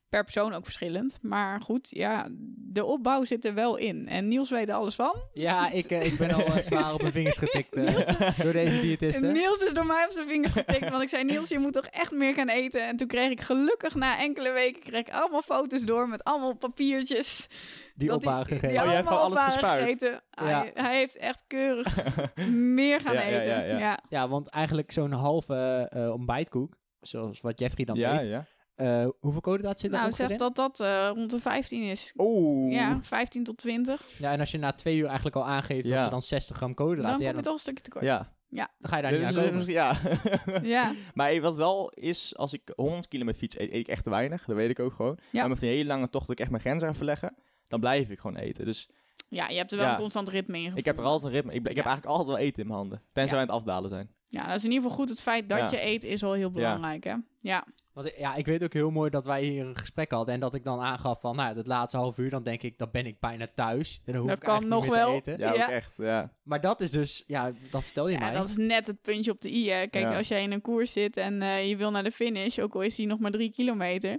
Per 0.08 0.22
persoon 0.22 0.52
ook 0.52 0.64
verschillend. 0.64 1.18
Maar 1.22 1.60
goed, 1.60 1.88
ja, 1.90 2.26
de 2.56 2.84
opbouw 2.84 3.24
zit 3.24 3.44
er 3.44 3.54
wel 3.54 3.76
in. 3.76 4.08
En 4.08 4.28
Niels 4.28 4.50
weet 4.50 4.68
er 4.68 4.74
alles 4.74 4.94
van. 4.94 5.14
Ja, 5.32 5.70
ik, 5.70 5.90
eh, 5.90 6.04
ik 6.04 6.18
ben 6.18 6.30
al 6.30 6.44
eh, 6.44 6.56
zwaar 6.58 6.94
op 6.94 7.00
mijn 7.00 7.12
vingers 7.12 7.36
getikt 7.38 7.74
eh, 7.74 8.38
door 8.38 8.52
deze 8.52 8.80
diëtisten. 8.80 9.32
Niels 9.32 9.62
is 9.62 9.72
door 9.72 9.86
mij 9.86 10.04
op 10.04 10.10
zijn 10.10 10.26
vingers 10.28 10.52
getikt. 10.52 10.90
want 10.90 11.02
ik 11.02 11.08
zei, 11.08 11.24
Niels, 11.24 11.48
je 11.48 11.58
moet 11.58 11.72
toch 11.72 11.86
echt 11.86 12.12
meer 12.12 12.34
gaan 12.34 12.48
eten. 12.48 12.86
En 12.86 12.96
toen 12.96 13.06
kreeg 13.06 13.30
ik 13.30 13.40
gelukkig 13.40 13.94
na 13.94 14.18
enkele 14.18 14.50
weken 14.52 14.82
kreeg 14.82 15.00
ik 15.00 15.10
allemaal 15.14 15.42
foto's 15.42 15.82
door 15.84 16.08
met 16.08 16.24
allemaal 16.24 16.54
papiertjes. 16.54 17.48
Die 17.94 18.12
op 18.12 18.24
waren 18.24 18.46
die, 18.46 18.58
gegeven. 18.58 18.68
Die 18.68 18.78
Oh, 18.78 18.84
jij 18.86 18.94
hebt 18.94 19.06
allemaal 19.08 19.28
gewoon 19.28 19.42
alles 19.42 19.60
waren 19.60 19.84
gegeten. 19.84 20.22
Ja. 20.30 20.44
Hij, 20.60 20.70
hij 20.74 20.96
heeft 20.96 21.16
echt 21.16 21.44
keurig 21.46 21.96
meer 22.78 23.00
gaan 23.00 23.14
Ja, 23.14 23.20
ja, 23.22 23.26
eten. 23.26 23.50
ja, 23.50 23.60
ja. 23.60 23.78
ja. 23.78 23.98
Ja, 24.08 24.28
want 24.28 24.48
eigenlijk 24.48 24.92
zo'n 24.92 25.12
halve 25.12 25.86
eh, 25.90 26.12
ontbijtkoek, 26.12 26.76
zoals 27.00 27.40
wat 27.40 27.58
Jeffrey 27.60 27.84
dan 27.84 27.96
ja, 27.96 28.20
eet, 28.20 28.28
ja. 28.28 28.46
Eh, 28.76 29.06
hoeveel 29.20 29.40
koolhydraten 29.40 29.78
zit 29.78 29.92
er 29.92 29.98
Nou, 29.98 30.12
zeg 30.12 30.30
in? 30.30 30.36
dat 30.36 30.56
dat 30.56 30.80
eh, 30.80 31.10
rond 31.14 31.30
de 31.30 31.40
15 31.40 31.82
is. 31.82 32.12
Oeh. 32.16 32.72
Ja, 32.72 32.98
15 33.02 33.44
tot 33.44 33.56
20. 33.56 34.02
Ja, 34.18 34.32
en 34.32 34.40
als 34.40 34.50
je 34.50 34.58
na 34.58 34.72
twee 34.72 34.96
uur 34.96 35.06
eigenlijk 35.06 35.36
al 35.36 35.46
aangeeft 35.46 35.82
dat 35.82 35.92
Ja. 35.92 36.04
ze 36.04 36.10
dan 36.10 36.22
60 36.22 36.56
gram 36.56 36.66
Dan 36.68 36.76
koolhydraten... 36.76 37.14
kom 37.16 37.22
ja, 37.24 37.28
je 37.28 37.34
dan, 37.34 37.42
toch 37.44 37.52
een 37.54 37.58
stukje 37.60 37.82
tekort. 37.82 38.04
Ja. 38.04 38.34
dan 38.48 38.68
ga 38.80 38.96
je 38.96 39.02
daar 39.02 39.10
Dit 39.10 39.20
niet 39.26 39.36
aan 39.36 39.44
komen. 39.50 39.66
ja. 39.66 39.96
Ja. 40.62 40.92
maar 41.14 41.40
wat 41.40 41.56
wel 41.56 41.90
is, 41.90 42.36
als 42.36 42.52
ik 42.52 42.72
100 42.74 43.08
kilometer 43.08 43.38
fiets, 43.40 43.58
eet, 43.58 43.70
eet 43.70 43.78
ik 43.80 43.88
echt 43.88 44.04
te 44.04 44.10
weinig. 44.10 44.44
Dat 44.44 44.56
weet 44.56 44.70
ik 44.70 44.78
ook 44.80 44.92
gewoon. 44.92 45.18
Ja. 45.30 45.40
Maar 45.40 45.48
met 45.48 45.62
een 45.62 45.68
hele 45.68 45.84
lange 45.86 46.10
tocht 46.10 46.26
dat 46.26 46.34
ik 46.36 46.40
echt 46.40 46.50
mijn 46.50 46.62
grenzen 46.62 46.88
ga 46.88 46.94
verleggen, 46.94 47.34
dan 47.68 47.80
blijf 47.80 48.08
ik 48.10 48.20
gewoon 48.20 48.36
eten. 48.36 48.64
Dus 48.64 48.88
ja, 49.28 49.48
je 49.48 49.56
hebt 49.56 49.70
er 49.72 49.76
wel 49.78 49.86
Ja. 49.86 49.92
een 49.92 49.98
constant 50.00 50.28
ritme 50.28 50.58
in 50.58 50.72
ik 50.76 50.84
heb 50.84 50.98
er 50.98 51.04
altijd 51.04 51.32
een 51.32 51.38
ritme. 51.38 51.52
Ik, 51.52 51.58
ik 51.60 51.66
heb 51.66 51.76
Ja. 51.76 51.84
eigenlijk 51.84 52.06
altijd 52.16 52.28
wel 52.36 52.46
eten 52.46 52.60
in 52.62 52.66
mijn 52.68 52.78
handen. 52.78 53.02
Tenzij 53.12 53.38
Ja. 53.38 53.44
we 53.44 53.50
aan 53.52 53.56
het 53.58 53.66
afdalen 53.66 53.90
zijn. 53.90 54.10
Ja, 54.28 54.46
dat 54.46 54.56
is 54.58 54.64
in 54.64 54.70
ieder 54.70 54.82
geval 54.82 54.96
goed. 54.98 55.08
Het 55.08 55.20
feit 55.20 55.48
dat 55.48 55.58
Ja. 55.58 55.78
je 55.78 55.84
eet 55.86 56.04
is 56.04 56.22
al 56.24 56.32
heel 56.32 56.50
belangrijk, 56.50 57.04
hè? 57.04 57.14
Ja. 57.40 57.64
Want 57.92 58.06
ik- 58.06 58.18
ja, 58.18 58.34
ik 58.34 58.46
weet 58.46 58.62
ook 58.62 58.72
heel 58.72 58.90
mooi 58.90 59.10
dat 59.10 59.26
wij 59.26 59.42
hier 59.42 59.66
een 59.66 59.76
gesprek 59.76 60.10
hadden 60.10 60.34
en 60.34 60.40
dat 60.40 60.54
ik 60.54 60.64
dan 60.64 60.80
aangaf 60.80 61.20
van, 61.20 61.36
nou, 61.36 61.54
dat 61.54 61.66
laatste 61.66 61.96
half 61.96 62.18
uur, 62.18 62.30
dan 62.30 62.42
denk 62.42 62.62
ik, 62.62 62.78
dan 62.78 62.88
ben 62.92 63.06
ik 63.06 63.20
bijna 63.20 63.46
thuis. 63.54 64.00
En 64.04 64.12
dan 64.12 64.20
hoef 64.20 64.30
Dat 64.30 64.38
ik 64.38 64.44
kan 64.44 64.52
eigenlijk 64.52 64.82
nog 64.82 64.92
niet 64.94 65.02
meer 65.02 65.10
wel. 65.12 65.20
te 65.20 65.32
eten. 65.32 65.46
Ja, 65.46 65.54
Ja. 65.54 65.64
ook 65.64 65.70
echt. 65.70 65.94
Ja. 65.96 66.32
Maar 66.42 66.60
dat 66.60 66.80
is 66.80 66.90
dus, 66.90 67.24
ja, 67.26 67.52
dat 67.70 67.82
vertel 67.84 68.08
je 68.08 68.12
Ja, 68.18 68.18
mij. 68.26 68.34
dat 68.34 68.46
is 68.48 68.56
net 68.56 68.86
het 68.86 69.02
puntje 69.02 69.30
op 69.30 69.40
de 69.40 69.52
i. 69.54 69.70
Hè. 69.70 69.86
Kijk, 69.86 70.04
Ja. 70.04 70.16
als 70.16 70.28
jij 70.28 70.42
in 70.42 70.52
een 70.52 70.60
koers 70.60 70.92
zit 70.92 71.16
en 71.16 71.42
eh, 71.42 71.68
je 71.68 71.76
wil 71.76 71.90
naar 71.90 72.04
de 72.04 72.10
finish, 72.12 72.58
ook 72.58 72.74
al 72.74 72.80
is 72.82 72.94
die 72.94 73.06
nog 73.06 73.18
maar 73.18 73.30
drie 73.30 73.50
kilometer, 73.52 74.18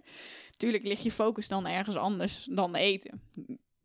tuurlijk 0.57 0.83
ligt 0.85 1.03
je 1.03 1.11
focus 1.11 1.47
dan 1.47 1.67
ergens 1.67 1.95
anders 1.95 2.47
dan 2.51 2.75
eten. 2.75 3.21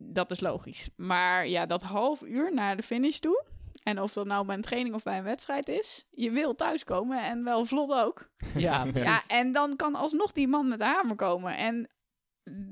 Dat 0.04 0.30
is 0.30 0.40
logisch. 0.40 0.88
Maar 0.96 1.48
ja, 1.48 1.66
dat 1.66 1.82
half 1.82 2.22
uur 2.22 2.54
naar 2.54 2.76
de 2.76 2.82
finish 2.82 3.18
toe, 3.18 3.41
en 3.82 4.00
of 4.00 4.12
dat 4.12 4.26
nou 4.26 4.46
bij 4.46 4.54
een 4.56 4.62
training 4.62 4.94
of 4.94 5.02
bij 5.02 5.18
een 5.18 5.24
wedstrijd 5.24 5.68
is, 5.68 6.06
je 6.10 6.30
wil 6.30 6.54
thuiskomen 6.54 7.24
en 7.24 7.44
wel 7.44 7.64
vlot 7.64 7.92
ook. 7.92 8.30
Ja, 8.56 8.82
precies. 8.82 9.02
Ja, 9.08 9.22
en 9.26 9.52
dan 9.52 9.76
kan 9.76 9.94
alsnog 9.94 10.32
die 10.32 10.48
man 10.48 10.68
met 10.68 10.78
de 10.78 10.84
hamer 10.84 11.16
komen. 11.16 11.56
En 11.56 11.88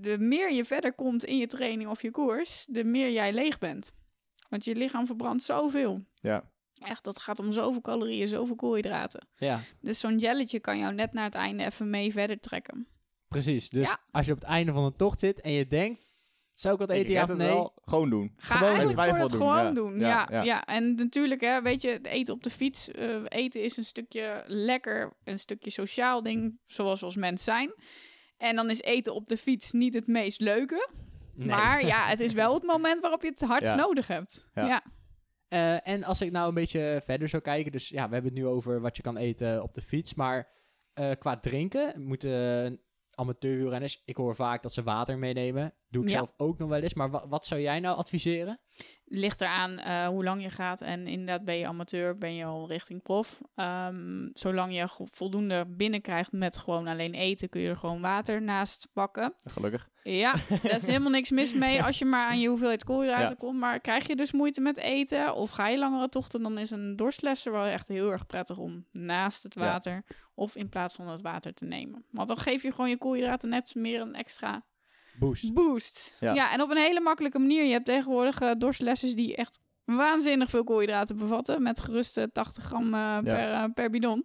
de 0.01 0.19
meer 0.19 0.53
je 0.53 0.65
verder 0.65 0.93
komt 0.93 1.25
in 1.25 1.37
je 1.37 1.47
training 1.47 1.91
of 1.91 2.03
je 2.03 2.11
koers, 2.11 2.67
de 2.69 2.85
meer 2.85 3.11
jij 3.11 3.33
leeg 3.33 3.59
bent. 3.59 3.93
Want 4.49 4.65
je 4.65 4.75
lichaam 4.77 5.07
verbrandt 5.07 5.43
zoveel. 5.43 6.05
Ja. 6.15 6.51
Echt, 6.85 7.05
dat 7.05 7.19
gaat 7.19 7.39
om 7.39 7.53
zoveel 7.53 7.81
calorieën, 7.81 8.29
zoveel 8.29 8.55
koolhydraten. 8.55 9.29
ja, 9.37 9.61
Dus 9.81 10.01
zo'n 10.01 10.19
jelletje 10.19 10.61
kan 10.61 10.79
jou 10.79 10.95
net 10.95 11.13
naar 11.13 11.25
het 11.25 11.35
einde 11.35 11.65
even 11.65 11.91
mee 11.91 12.13
verder 12.13 12.41
trekken. 12.41 12.87
precies. 13.29 13.69
Dus 13.69 13.89
Ja. 13.89 14.01
als 14.11 14.27
je 14.27 14.33
op 14.33 14.39
het 14.39 14.49
einde 14.49 14.73
van 14.73 14.85
een 14.85 14.97
tocht 14.97 15.19
zit 15.19 15.41
en 15.41 15.53
je 15.53 15.67
denkt, 15.67 16.15
zou 16.61 16.75
ik 16.75 16.81
wat 16.81 16.91
Ik 16.91 16.97
eten, 16.97 17.13
ja 17.13 17.23
of 17.23 17.29
het 17.29 17.39
nee? 17.39 17.47
wel 17.49 17.73
gewoon 17.85 18.11
doen. 18.11 18.33
Ga 18.37 18.57
Gewoon 18.57 18.75
eigenlijk 18.77 19.09
voor 19.09 19.19
het 19.19 19.31
doen, 19.31 19.41
gewoon 19.41 19.65
ja. 19.65 19.71
doen. 19.71 19.99
Ja, 20.01 20.07
Ja, 20.09 20.27
ja. 20.31 20.43
ja. 20.43 20.65
en 20.65 20.95
natuurlijk, 20.95 21.41
hè, 21.41 21.63
weet 21.63 21.83
je, 21.83 21.89
het 21.91 22.07
eten 22.07 22.35
op 22.35 22.43
de 22.43 22.51
fiets. 22.51 22.91
eh, 22.91 23.17
eten 23.29 23.63
is 23.63 23.77
een 23.77 23.85
stukje 23.85 24.43
lekker, 24.47 25.17
een 25.25 25.39
stukje 25.39 25.71
sociaal 25.71 26.23
ding, 26.23 26.59
zoals 26.67 27.01
we 27.01 27.07
als 27.07 27.17
mens 27.17 27.45
zijn. 27.45 27.75
En 28.37 28.57
dan 28.57 28.71
is 28.71 28.83
eten 28.83 29.15
op 29.15 29.29
de 29.29 29.37
fiets 29.37 29.73
niet 29.73 29.95
het 29.95 30.07
meest 30.07 30.41
leuke. 30.41 30.89
Nee. 31.35 31.47
Maar 31.49 31.87
ja, 31.87 32.07
het 32.15 32.21
is 32.21 32.33
wel 32.33 32.55
het 32.55 32.63
moment 32.63 33.01
waarop 33.01 33.23
je 33.23 33.29
het 33.31 33.41
hardst 33.41 33.73
Ja. 33.73 33.79
nodig 33.79 34.07
hebt. 34.07 34.49
Ja. 34.55 34.67
Ja. 34.67 34.83
Eh, 35.49 35.89
en 35.89 36.05
als 36.05 36.21
ik 36.21 36.31
nou 36.31 36.49
een 36.49 36.55
beetje 36.55 37.01
verder 37.05 37.29
zou 37.29 37.43
kijken, 37.43 37.73
dus 37.73 37.89
ja, 37.89 38.07
we 38.09 38.13
hebben 38.15 38.33
het 38.33 38.41
nu 38.43 38.47
over 38.47 38.81
wat 38.81 38.97
je 38.97 39.03
kan 39.03 39.17
eten 39.17 39.63
op 39.63 39.75
de 39.75 39.81
fiets, 39.81 40.15
maar 40.15 40.49
eh, 40.95 41.11
qua 41.19 41.39
drinken 41.41 42.03
moeten 42.03 42.81
amateurwielrenners, 43.15 44.03
ik 44.05 44.17
hoor 44.17 44.35
vaak 44.35 44.63
dat 44.63 44.73
ze 44.73 44.83
water 44.83 45.19
meenemen, 45.19 45.75
doe 45.91 46.03
ik 46.03 46.09
Ja. 46.09 46.15
zelf 46.17 46.33
ook 46.37 46.59
nog 46.59 46.69
wel 46.69 46.81
eens, 46.81 46.95
maar 46.95 47.11
wa- 47.11 47.29
wat 47.29 47.47
zou 47.47 47.61
jij 47.61 47.81
nou 47.81 47.97
adviseren? 47.97 48.61
Ligt 49.05 49.41
eraan 49.41 49.79
eh 49.79 50.07
hoe 50.07 50.25
lang 50.25 50.43
je 50.43 50.51
gaat. 50.51 50.81
En 50.81 51.07
inderdaad, 51.07 51.45
ben 51.45 51.55
je 51.57 51.67
amateur, 51.67 52.19
ben 52.19 52.35
je 52.35 52.45
al 52.45 52.69
richting 52.69 53.03
prof. 53.03 53.41
Ehm, 53.55 54.29
zolang 54.33 54.75
je 54.75 54.89
voldoende 55.11 55.65
binnenkrijgt 55.69 56.33
met 56.33 56.57
gewoon 56.57 56.87
alleen 56.87 57.15
eten, 57.15 57.49
kun 57.49 57.61
je 57.61 57.69
er 57.69 57.77
gewoon 57.77 58.01
water 58.01 58.43
naast 58.43 58.89
pakken. 58.93 59.35
Gelukkig. 59.45 59.89
Ja, 60.03 60.33
daar 60.63 60.75
is 60.75 60.87
helemaal 60.87 61.11
niks 61.11 61.31
mis 61.31 61.55
mee 61.55 61.83
als 61.85 61.99
je 61.99 62.05
maar 62.05 62.29
aan 62.29 62.41
je 62.41 62.49
hoeveelheid 62.49 62.85
koolhydraten 62.85 63.29
Ja. 63.29 63.35
komt. 63.39 63.59
Maar 63.59 63.81
krijg 63.81 64.07
je 64.07 64.17
dus 64.17 64.33
moeite 64.33 64.61
met 64.61 64.77
eten 64.77 65.35
of 65.35 65.51
ga 65.51 65.69
je 65.69 65.79
langere 65.79 66.09
tochten, 66.09 66.43
dan 66.43 66.59
is 66.59 66.71
een 66.71 66.97
dorstlesser 66.97 67.53
wel 67.53 67.65
echt 67.65 67.89
heel 67.89 68.11
erg 68.11 68.27
prettig 68.27 68.57
om 68.59 68.87
naast 68.93 69.43
het 69.43 69.55
Ja. 69.55 69.61
water 69.61 70.05
of 70.35 70.57
in 70.57 70.69
plaats 70.69 70.95
van 70.95 71.09
het 71.09 71.21
water 71.21 71.55
te 71.55 71.65
nemen. 71.65 72.05
Want 72.11 72.29
dan 72.29 72.37
geef 72.37 72.63
je 72.63 72.71
gewoon 72.73 72.91
je 72.91 72.99
koolhydraten 72.99 73.49
net 73.49 73.75
meer 73.75 74.01
een 74.01 74.15
extra 74.15 74.65
Boost. 75.21 75.55
boost. 75.55 76.17
Ja. 76.21 76.35
Ja. 76.35 76.53
en 76.53 76.63
op 76.63 76.71
een 76.71 76.77
hele 76.77 77.01
makkelijke 77.01 77.39
manier. 77.39 77.65
Je 77.65 77.73
hebt 77.73 77.85
tegenwoordig 77.85 78.41
eh 78.41 78.51
dorstlessers 78.59 79.15
die 79.15 79.37
echt 79.37 79.59
waanzinnig 79.85 80.51
veel 80.51 80.65
koolhydraten 80.65 81.17
bevatten. 81.17 81.63
Met 81.63 81.81
geruste 81.81 82.31
80 82.33 82.65
gram 82.65 82.95
eh, 82.95 83.17
per, 83.17 83.53
eh, 83.53 83.65
per 83.75 83.91
bidon. 83.91 84.25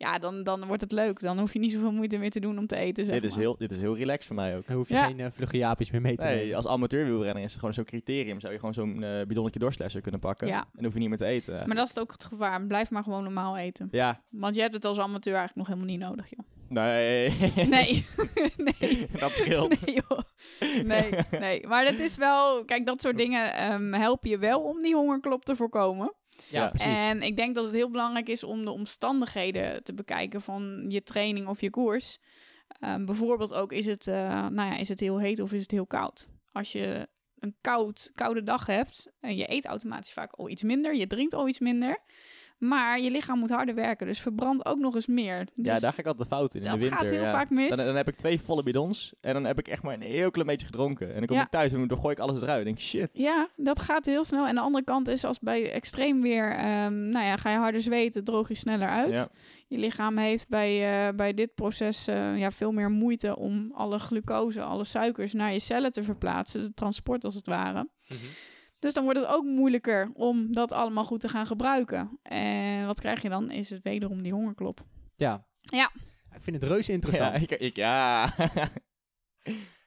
Ja, 0.00 0.18
dan, 0.18 0.42
dan 0.42 0.66
wordt 0.66 0.82
het 0.82 0.92
leuk. 0.92 1.20
Dan 1.20 1.38
hoef 1.38 1.52
je 1.52 1.58
niet 1.58 1.72
zoveel 1.72 1.92
moeite 1.92 2.18
meer 2.18 2.30
te 2.30 2.40
doen 2.40 2.58
om 2.58 2.66
te 2.66 2.76
eten. 2.76 3.04
Zeg 3.04 3.14
Dit 3.14 3.24
is, 3.24 3.30
maar. 3.30 3.40
heel, 3.40 3.56
dit 3.56 3.70
is 3.72 3.78
heel 3.78 3.96
relaxed 3.96 4.26
voor 4.26 4.36
mij 4.36 4.56
ook. 4.56 4.66
Dan 4.66 4.76
hoef 4.76 4.88
je 4.88 4.94
Ja. 4.94 5.06
geen 5.06 5.18
uh, 5.18 5.26
vlugge 5.30 5.56
jaapjes 5.56 5.90
meer 5.90 6.00
mee 6.00 6.16
te 6.16 6.24
Nee, 6.24 6.36
nemen. 6.36 6.56
als 6.56 6.66
amateurwielrenner 6.66 7.42
is 7.42 7.50
het 7.50 7.58
gewoon 7.58 7.74
zo'n 7.74 7.84
criterium. 7.84 8.40
Zou 8.40 8.52
je 8.52 8.58
gewoon 8.58 8.74
zo'n 8.74 9.02
eh, 9.02 9.26
bidonnetje 9.26 9.58
dorslessen 9.60 10.02
kunnen 10.02 10.20
pakken. 10.20 10.46
Ja. 10.46 10.58
En 10.60 10.66
dan 10.72 10.84
hoef 10.84 10.92
je 10.92 10.98
niet 10.98 11.08
meer 11.08 11.18
te 11.18 11.24
eten. 11.24 11.62
Maar 11.66 11.76
dat 11.76 11.88
is 11.88 11.98
ook 11.98 12.12
het 12.12 12.24
gevaar. 12.24 12.66
Blijf 12.66 12.90
maar 12.90 13.02
gewoon 13.02 13.22
normaal 13.22 13.56
eten. 13.56 13.88
Ja, 13.90 14.20
Want 14.28 14.54
je 14.54 14.60
hebt 14.60 14.74
het 14.74 14.84
als 14.84 14.98
amateur 14.98 15.34
eigenlijk 15.36 15.56
nog 15.68 15.76
helemaal 15.76 15.96
niet 15.96 16.08
nodig, 16.08 16.30
joh. 16.30 16.46
nee. 16.68 17.30
Nee. 17.68 18.06
nee. 18.80 19.06
dat 19.18 19.30
scheelt. 19.30 19.86
Nee, 19.86 20.00
joh. 20.08 20.18
Nee, 20.84 21.10
nee. 21.40 21.66
Maar 21.66 21.84
het 21.86 21.98
is 21.98 22.16
wel... 22.16 22.64
Kijk, 22.64 22.86
dat 22.86 23.00
soort 23.00 23.16
dingen 23.24 23.54
ehm, 23.54 23.92
helpen 23.92 24.30
je 24.30 24.38
wel 24.38 24.60
om 24.60 24.82
die 24.82 24.94
hongerklop 24.94 25.44
te 25.44 25.56
voorkomen. 25.56 26.14
Ja, 26.48 26.62
Ja. 26.62 26.68
precies. 26.68 26.98
En 26.98 27.22
ik 27.22 27.36
denk 27.36 27.54
dat 27.54 27.64
het 27.64 27.74
heel 27.74 27.90
belangrijk 27.90 28.28
is 28.28 28.44
om 28.44 28.64
de 28.64 28.70
omstandigheden 28.70 29.82
te 29.82 29.94
bekijken 29.94 30.40
van 30.40 30.84
je 30.88 31.02
training 31.02 31.46
of 31.48 31.60
je 31.60 31.70
koers. 31.70 32.18
Ehm, 32.80 33.04
bijvoorbeeld 33.04 33.54
ook, 33.54 33.72
is 33.72 33.86
het, 33.86 34.06
eh, 34.06 34.14
nou 34.48 34.70
ja, 34.70 34.76
is 34.76 34.88
het 34.88 35.00
heel 35.00 35.18
heet 35.18 35.40
of 35.40 35.52
is 35.52 35.62
het 35.62 35.70
heel 35.70 35.86
koud? 35.86 36.28
Als 36.52 36.72
je 36.72 37.08
een 37.38 37.56
koud, 37.60 38.10
koude 38.14 38.42
dag 38.42 38.66
hebt 38.66 39.10
en 39.20 39.36
je 39.36 39.52
eet 39.52 39.64
automatisch 39.66 40.12
vaak 40.12 40.32
al 40.32 40.48
iets 40.48 40.62
minder, 40.62 40.94
je 40.96 41.06
drinkt 41.06 41.34
al 41.34 41.48
iets 41.48 41.58
minder. 41.58 41.98
Maar 42.60 43.00
je 43.00 43.10
lichaam 43.10 43.38
moet 43.38 43.50
harder 43.50 43.74
werken, 43.74 44.06
dus 44.06 44.20
verbrand 44.20 44.64
ook 44.66 44.78
nog 44.78 44.94
eens 44.94 45.06
meer. 45.06 45.38
ja, 45.54 45.72
Dus 45.72 45.80
daar 45.80 45.92
ga 45.92 45.98
ik 45.98 46.06
altijd 46.06 46.28
de 46.28 46.34
fout 46.36 46.54
in. 46.54 46.60
In 46.60 46.66
dat 46.66 46.74
de 46.74 46.80
winter. 46.80 46.98
gaat 46.98 47.08
heel 47.08 47.22
ja. 47.22 47.30
vaak 47.30 47.50
mis. 47.50 47.76
Dan, 47.76 47.86
dan 47.86 47.96
heb 47.96 48.08
ik 48.08 48.16
twee 48.16 48.40
volle 48.40 48.62
bidons. 48.62 49.12
En 49.20 49.32
dan 49.34 49.44
heb 49.44 49.58
ik 49.58 49.68
echt 49.68 49.82
maar 49.82 49.94
een 49.94 50.00
heel 50.00 50.30
klein 50.30 50.46
beetje 50.48 50.66
gedronken. 50.66 51.08
En 51.08 51.14
dan 51.18 51.26
kom 51.26 51.36
Ja. 51.36 51.42
ik 51.42 51.48
thuis 51.50 51.72
en 51.72 51.88
dan 51.88 51.98
gooi 51.98 52.12
ik 52.14 52.20
alles 52.20 52.42
eruit. 52.42 52.58
En 52.58 52.64
denk 52.64 52.78
shit. 52.78 53.10
Ja, 53.12 53.48
dat 53.56 53.80
gaat 53.80 54.06
heel 54.06 54.24
snel. 54.24 54.46
En 54.46 54.54
de 54.54 54.60
andere 54.60 54.84
kant 54.84 55.08
is 55.08 55.24
als 55.24 55.38
bij 55.38 55.72
extreem 55.72 56.22
weer, 56.22 56.52
ehm, 56.56 57.08
nou 57.08 57.24
ja, 57.26 57.36
ga 57.36 57.50
je 57.50 57.58
harder 57.58 57.80
zweten, 57.80 58.24
droog 58.24 58.48
je 58.48 58.54
sneller 58.54 58.88
uit. 58.88 59.14
Ja. 59.14 59.28
Je 59.68 59.78
lichaam 59.78 60.16
heeft 60.18 60.48
bij, 60.48 61.06
eh, 61.08 61.14
bij 61.14 61.34
dit 61.34 61.54
proces 61.54 62.06
eh, 62.06 62.38
ja, 62.38 62.50
veel 62.50 62.72
meer 62.72 62.90
moeite 62.90 63.36
om 63.36 63.70
alle 63.74 63.98
glucose, 63.98 64.62
alle 64.62 64.84
suikers 64.84 65.32
naar 65.32 65.52
je 65.52 65.60
cellen 65.60 65.92
te 65.92 66.02
verplaatsen. 66.02 66.60
Het 66.62 66.76
transport 66.76 67.24
als 67.24 67.34
het 67.34 67.46
ware. 67.46 67.88
Mhm. 68.08 68.18
Dus 68.80 68.94
dan 68.94 69.04
wordt 69.04 69.18
het 69.18 69.28
ook 69.28 69.44
moeilijker 69.44 70.10
om 70.14 70.52
dat 70.52 70.72
allemaal 70.72 71.04
goed 71.04 71.20
te 71.20 71.28
gaan 71.28 71.46
gebruiken. 71.46 72.18
En 72.22 72.86
wat 72.86 73.00
krijg 73.00 73.22
je 73.22 73.28
dan? 73.28 73.50
Is 73.50 73.70
het 73.70 73.82
wederom 73.82 74.22
die 74.22 74.32
hongerklop. 74.32 74.80
Ja. 75.16 75.46
Ja. 75.60 75.90
Ik 76.34 76.42
vind 76.42 76.62
het 76.62 76.70
reuze 76.70 76.92
interessant. 76.92 77.34
Ja, 77.34 77.40
ik, 77.40 77.50
ik, 77.50 77.76
ja. 77.76 78.28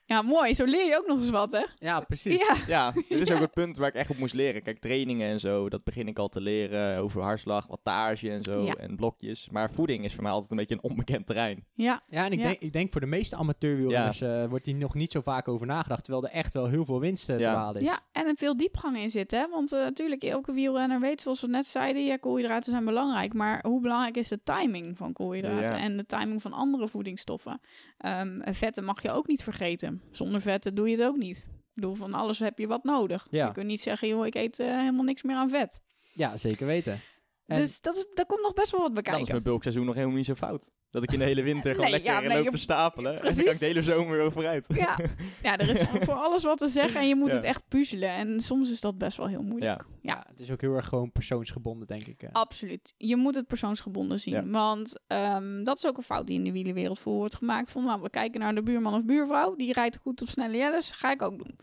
Ja, 0.06 0.22
mooi. 0.22 0.54
Zo 0.54 0.64
leer 0.64 0.86
je 0.86 0.96
ook 0.96 1.06
nog 1.06 1.18
eens 1.18 1.30
wat, 1.30 1.52
hè? 1.52 1.64
Ja, 1.78 2.00
precies. 2.00 2.46
Ja. 2.46 2.54
ja, 2.66 2.90
dit 3.08 3.20
is 3.20 3.30
ook 3.32 3.40
het 3.40 3.52
punt 3.52 3.76
waar 3.76 3.88
ik 3.88 3.94
echt 3.94 4.10
op 4.10 4.16
moest 4.18 4.34
leren. 4.34 4.62
Kijk, 4.62 4.78
trainingen 4.78 5.28
en 5.28 5.40
zo, 5.40 5.68
dat 5.68 5.84
begin 5.84 6.08
ik 6.08 6.18
al 6.18 6.28
te 6.28 6.40
leren 6.40 6.98
over 6.98 7.22
hartslag, 7.22 7.66
wattage 7.66 8.30
en 8.30 8.44
zo, 8.44 8.62
Ja. 8.64 8.74
en 8.74 8.96
blokjes. 8.96 9.48
Maar 9.50 9.70
voeding 9.72 10.04
is 10.04 10.14
voor 10.14 10.22
mij 10.22 10.32
altijd 10.32 10.50
een 10.50 10.56
beetje 10.56 10.74
een 10.74 10.82
onbekend 10.90 11.26
terrein. 11.26 11.64
Ja. 11.74 12.02
Ja, 12.08 12.24
en 12.24 12.32
ik, 12.32 12.38
Ja. 12.38 12.44
Denk, 12.44 12.60
ik 12.60 12.72
denk 12.72 12.92
voor 12.92 13.00
de 13.00 13.06
meeste 13.06 13.36
amateurwielrenners 13.36 14.20
eh, 14.20 14.44
wordt 14.44 14.66
hier 14.66 14.74
nog 14.74 14.94
niet 14.94 15.12
zo 15.12 15.20
vaak 15.20 15.48
over 15.48 15.66
nagedacht. 15.66 16.04
Terwijl 16.04 16.24
er 16.24 16.30
echt 16.32 16.52
wel 16.52 16.66
heel 16.66 16.84
veel 16.84 17.00
winst 17.00 17.28
eh, 17.28 17.36
te 17.36 17.42
Ja. 17.42 17.52
behalen 17.52 17.80
is. 17.82 17.86
Ja, 17.88 18.00
en 18.12 18.26
er 18.26 18.34
veel 18.36 18.56
diepgang 18.56 18.96
in 18.98 19.10
zit, 19.10 19.30
hè? 19.30 19.48
Want 19.48 19.72
eh, 19.72 19.80
natuurlijk, 19.80 20.22
elke 20.22 20.52
wielrenner 20.52 21.00
weet, 21.00 21.20
zoals 21.20 21.40
we 21.40 21.46
net 21.48 21.66
zeiden, 21.66 22.04
ja, 22.04 22.16
koolhydraten 22.16 22.70
zijn 22.72 22.84
belangrijk. 22.84 23.34
Maar 23.34 23.64
hoe 23.66 23.80
belangrijk 23.80 24.16
is 24.16 24.28
de 24.28 24.42
timing 24.42 24.96
van 24.96 25.12
koolhydraten 25.12 25.76
Ja. 25.76 25.82
en 25.82 25.96
de 25.96 26.06
timing 26.06 26.42
van 26.42 26.52
andere 26.52 26.88
voedingsstoffen? 26.88 27.60
Ehm, 27.98 28.52
vetten 28.52 28.84
mag 28.84 29.02
je 29.02 29.10
ook 29.10 29.26
niet 29.26 29.42
vergeten. 29.42 29.93
Zonder 30.10 30.40
vetten 30.40 30.74
doe 30.74 30.88
je 30.88 30.96
het 30.96 31.06
ook 31.06 31.16
niet. 31.16 31.38
Ik 31.48 31.74
bedoel, 31.74 31.94
van 31.94 32.14
alles 32.14 32.38
heb 32.38 32.58
je 32.58 32.66
wat 32.66 32.84
nodig. 32.84 33.26
Ja. 33.30 33.46
Je 33.46 33.52
kunt 33.52 33.66
niet 33.66 33.80
zeggen, 33.80 34.08
joh, 34.08 34.26
ik 34.26 34.34
eet 34.34 34.58
eh, 34.58 34.66
helemaal 34.66 35.04
niks 35.04 35.22
meer 35.22 35.36
aan 35.36 35.48
vet. 35.48 35.80
Ja, 36.12 36.36
zeker 36.36 36.66
weten. 36.66 37.00
En- 37.46 37.56
Dus 37.60 37.80
dat 37.80 37.94
is, 37.94 38.06
daar 38.14 38.26
komt 38.26 38.42
nog 38.42 38.52
best 38.52 38.70
wel 38.70 38.80
wat 38.80 38.88
Dan 38.88 38.98
is 38.98 39.02
bekijken. 39.04 39.30
mijn 39.32 39.42
bulkseizoen 39.42 39.84
nog 39.84 39.94
helemaal 39.94 40.16
niet 40.16 40.26
zo 40.26 40.34
fout. 40.34 40.70
Dat 40.90 41.02
ik 41.02 41.12
in 41.12 41.18
de 41.18 41.24
hele 41.24 41.42
winter 41.42 41.74
gewoon 41.74 41.80
Nee, 41.90 42.00
lekker 42.02 42.22
ja, 42.22 42.28
nee, 42.28 42.42
loop 42.42 42.50
te 42.52 42.56
stapelen. 42.58 43.12
En 43.22 43.34
dan 43.34 43.44
kan 43.44 43.52
ik 43.52 43.58
de 43.58 43.64
hele 43.64 43.82
zomer 43.82 44.16
weer 44.18 44.32
vooruit. 44.32 44.66
Ja. 44.74 44.98
ja, 45.42 45.56
er 45.58 45.68
is 45.68 45.80
voor 46.06 46.14
alles 46.14 46.42
wat 46.42 46.58
te 46.58 46.68
zeggen 46.68 47.00
en 47.00 47.08
je 47.08 47.14
moet 47.14 47.28
Ja. 47.30 47.34
het 47.36 47.44
echt 47.44 47.68
puzzelen. 47.68 48.08
En 48.10 48.40
soms 48.40 48.70
is 48.70 48.80
dat 48.80 48.98
best 48.98 49.16
wel 49.16 49.26
heel 49.26 49.42
moeilijk. 49.42 49.80
Ja. 49.80 49.86
Ja. 50.02 50.14
ja, 50.14 50.24
het 50.28 50.40
is 50.40 50.50
ook 50.50 50.60
heel 50.60 50.74
erg 50.74 50.86
gewoon 50.86 51.12
persoonsgebonden, 51.12 51.86
denk 51.86 52.06
ik. 52.06 52.22
eh. 52.22 52.28
Absoluut. 52.32 52.94
Je 52.96 53.16
moet 53.16 53.34
het 53.34 53.46
persoonsgebonden 53.46 54.20
zien. 54.20 54.34
Ja. 54.34 54.46
Want 54.46 55.00
ehm, 55.06 55.62
dat 55.64 55.76
is 55.78 55.86
ook 55.86 55.96
een 55.96 56.02
fout 56.02 56.26
die 56.26 56.38
in 56.38 56.44
de 56.44 56.52
wielenwereld 56.52 56.98
voor 56.98 57.14
wordt 57.14 57.34
gemaakt. 57.34 57.72
Van, 57.72 57.84
nou, 57.84 58.00
we 58.02 58.10
kijken 58.10 58.40
naar 58.40 58.54
de 58.54 58.62
buurman 58.62 58.94
of 58.94 59.04
buurvrouw. 59.04 59.54
Die 59.56 59.72
rijdt 59.72 59.96
goed 59.96 60.22
op 60.22 60.28
snelle 60.28 60.56
jelles. 60.56 60.90
Ga 60.90 61.10
ik 61.10 61.22
ook 61.22 61.38
doen. 61.38 61.58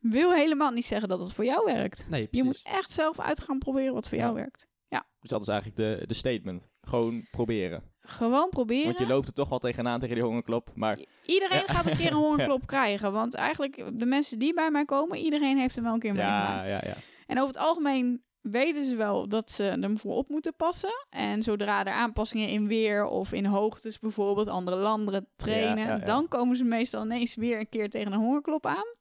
Wil 0.00 0.32
helemaal 0.32 0.70
niet 0.70 0.84
zeggen 0.84 1.08
dat 1.08 1.20
het 1.20 1.32
voor 1.32 1.44
jou 1.44 1.64
werkt. 1.64 2.06
Nee, 2.10 2.28
Je 2.30 2.44
moet 2.44 2.60
echt 2.64 2.90
zelf 2.90 3.20
uit 3.20 3.40
gaan 3.40 3.58
proberen 3.58 3.94
wat 3.94 4.08
voor 4.08 4.18
Ja. 4.18 4.24
jou 4.24 4.34
werkt. 4.36 4.66
Dus 5.20 5.30
dat 5.34 5.40
is 5.40 5.48
eigenlijk 5.54 6.00
de, 6.00 6.06
de 6.06 6.14
statement. 6.14 6.70
Gewoon 6.80 7.26
proberen. 7.30 7.82
Gewoon 8.00 8.48
proberen. 8.48 8.84
Want 8.84 8.98
je 8.98 9.06
loopt 9.06 9.26
er 9.28 9.32
toch 9.34 9.48
wel 9.48 9.58
tegenaan 9.58 10.00
tegen 10.00 10.14
die 10.14 10.24
hongerklop. 10.24 10.70
Maar 10.74 10.98
Iedereen 11.24 11.62
Ja. 11.66 11.72
gaat 11.74 11.86
een 11.86 11.96
keer 11.96 12.06
een 12.06 12.12
hongerklop 12.16 12.66
krijgen. 12.76 13.12
Want 13.12 13.34
eigenlijk, 13.34 13.84
de 13.98 14.06
mensen 14.06 14.38
die 14.38 14.54
bij 14.54 14.70
mij 14.70 14.84
komen, 14.84 15.18
iedereen 15.18 15.58
heeft 15.58 15.74
hem 15.74 15.84
wel 15.84 15.92
een 15.92 15.98
keer 16.00 16.14
ja, 16.14 16.38
meegemaakt. 16.38 16.68
ja, 16.68 16.80
ja. 16.90 16.96
En 17.26 17.36
over 17.36 17.48
het 17.48 17.58
algemeen 17.62 18.22
weten 18.40 18.82
ze 18.82 18.96
wel 18.96 19.28
dat 19.28 19.50
ze 19.50 19.64
ervoor 19.64 20.14
op 20.14 20.28
moeten 20.28 20.54
passen. 20.56 21.06
En 21.10 21.42
zodra 21.42 21.84
er 21.84 21.92
aanpassingen 21.92 22.48
in 22.48 22.66
weer 22.66 23.04
of 23.06 23.32
in 23.32 23.44
hoogtes 23.46 23.98
bijvoorbeeld, 23.98 24.48
andere 24.48 24.76
landen 24.76 25.28
trainen, 25.36 25.78
Ja, 25.84 25.88
ja, 25.90 25.96
ja. 25.96 26.04
dan 26.04 26.28
komen 26.28 26.56
ze 26.56 26.64
meestal 26.64 27.04
ineens 27.04 27.34
weer 27.34 27.58
een 27.58 27.68
keer 27.68 27.90
tegen 27.90 28.12
een 28.12 28.18
hongerklop 28.20 28.66
aan. 28.66 28.94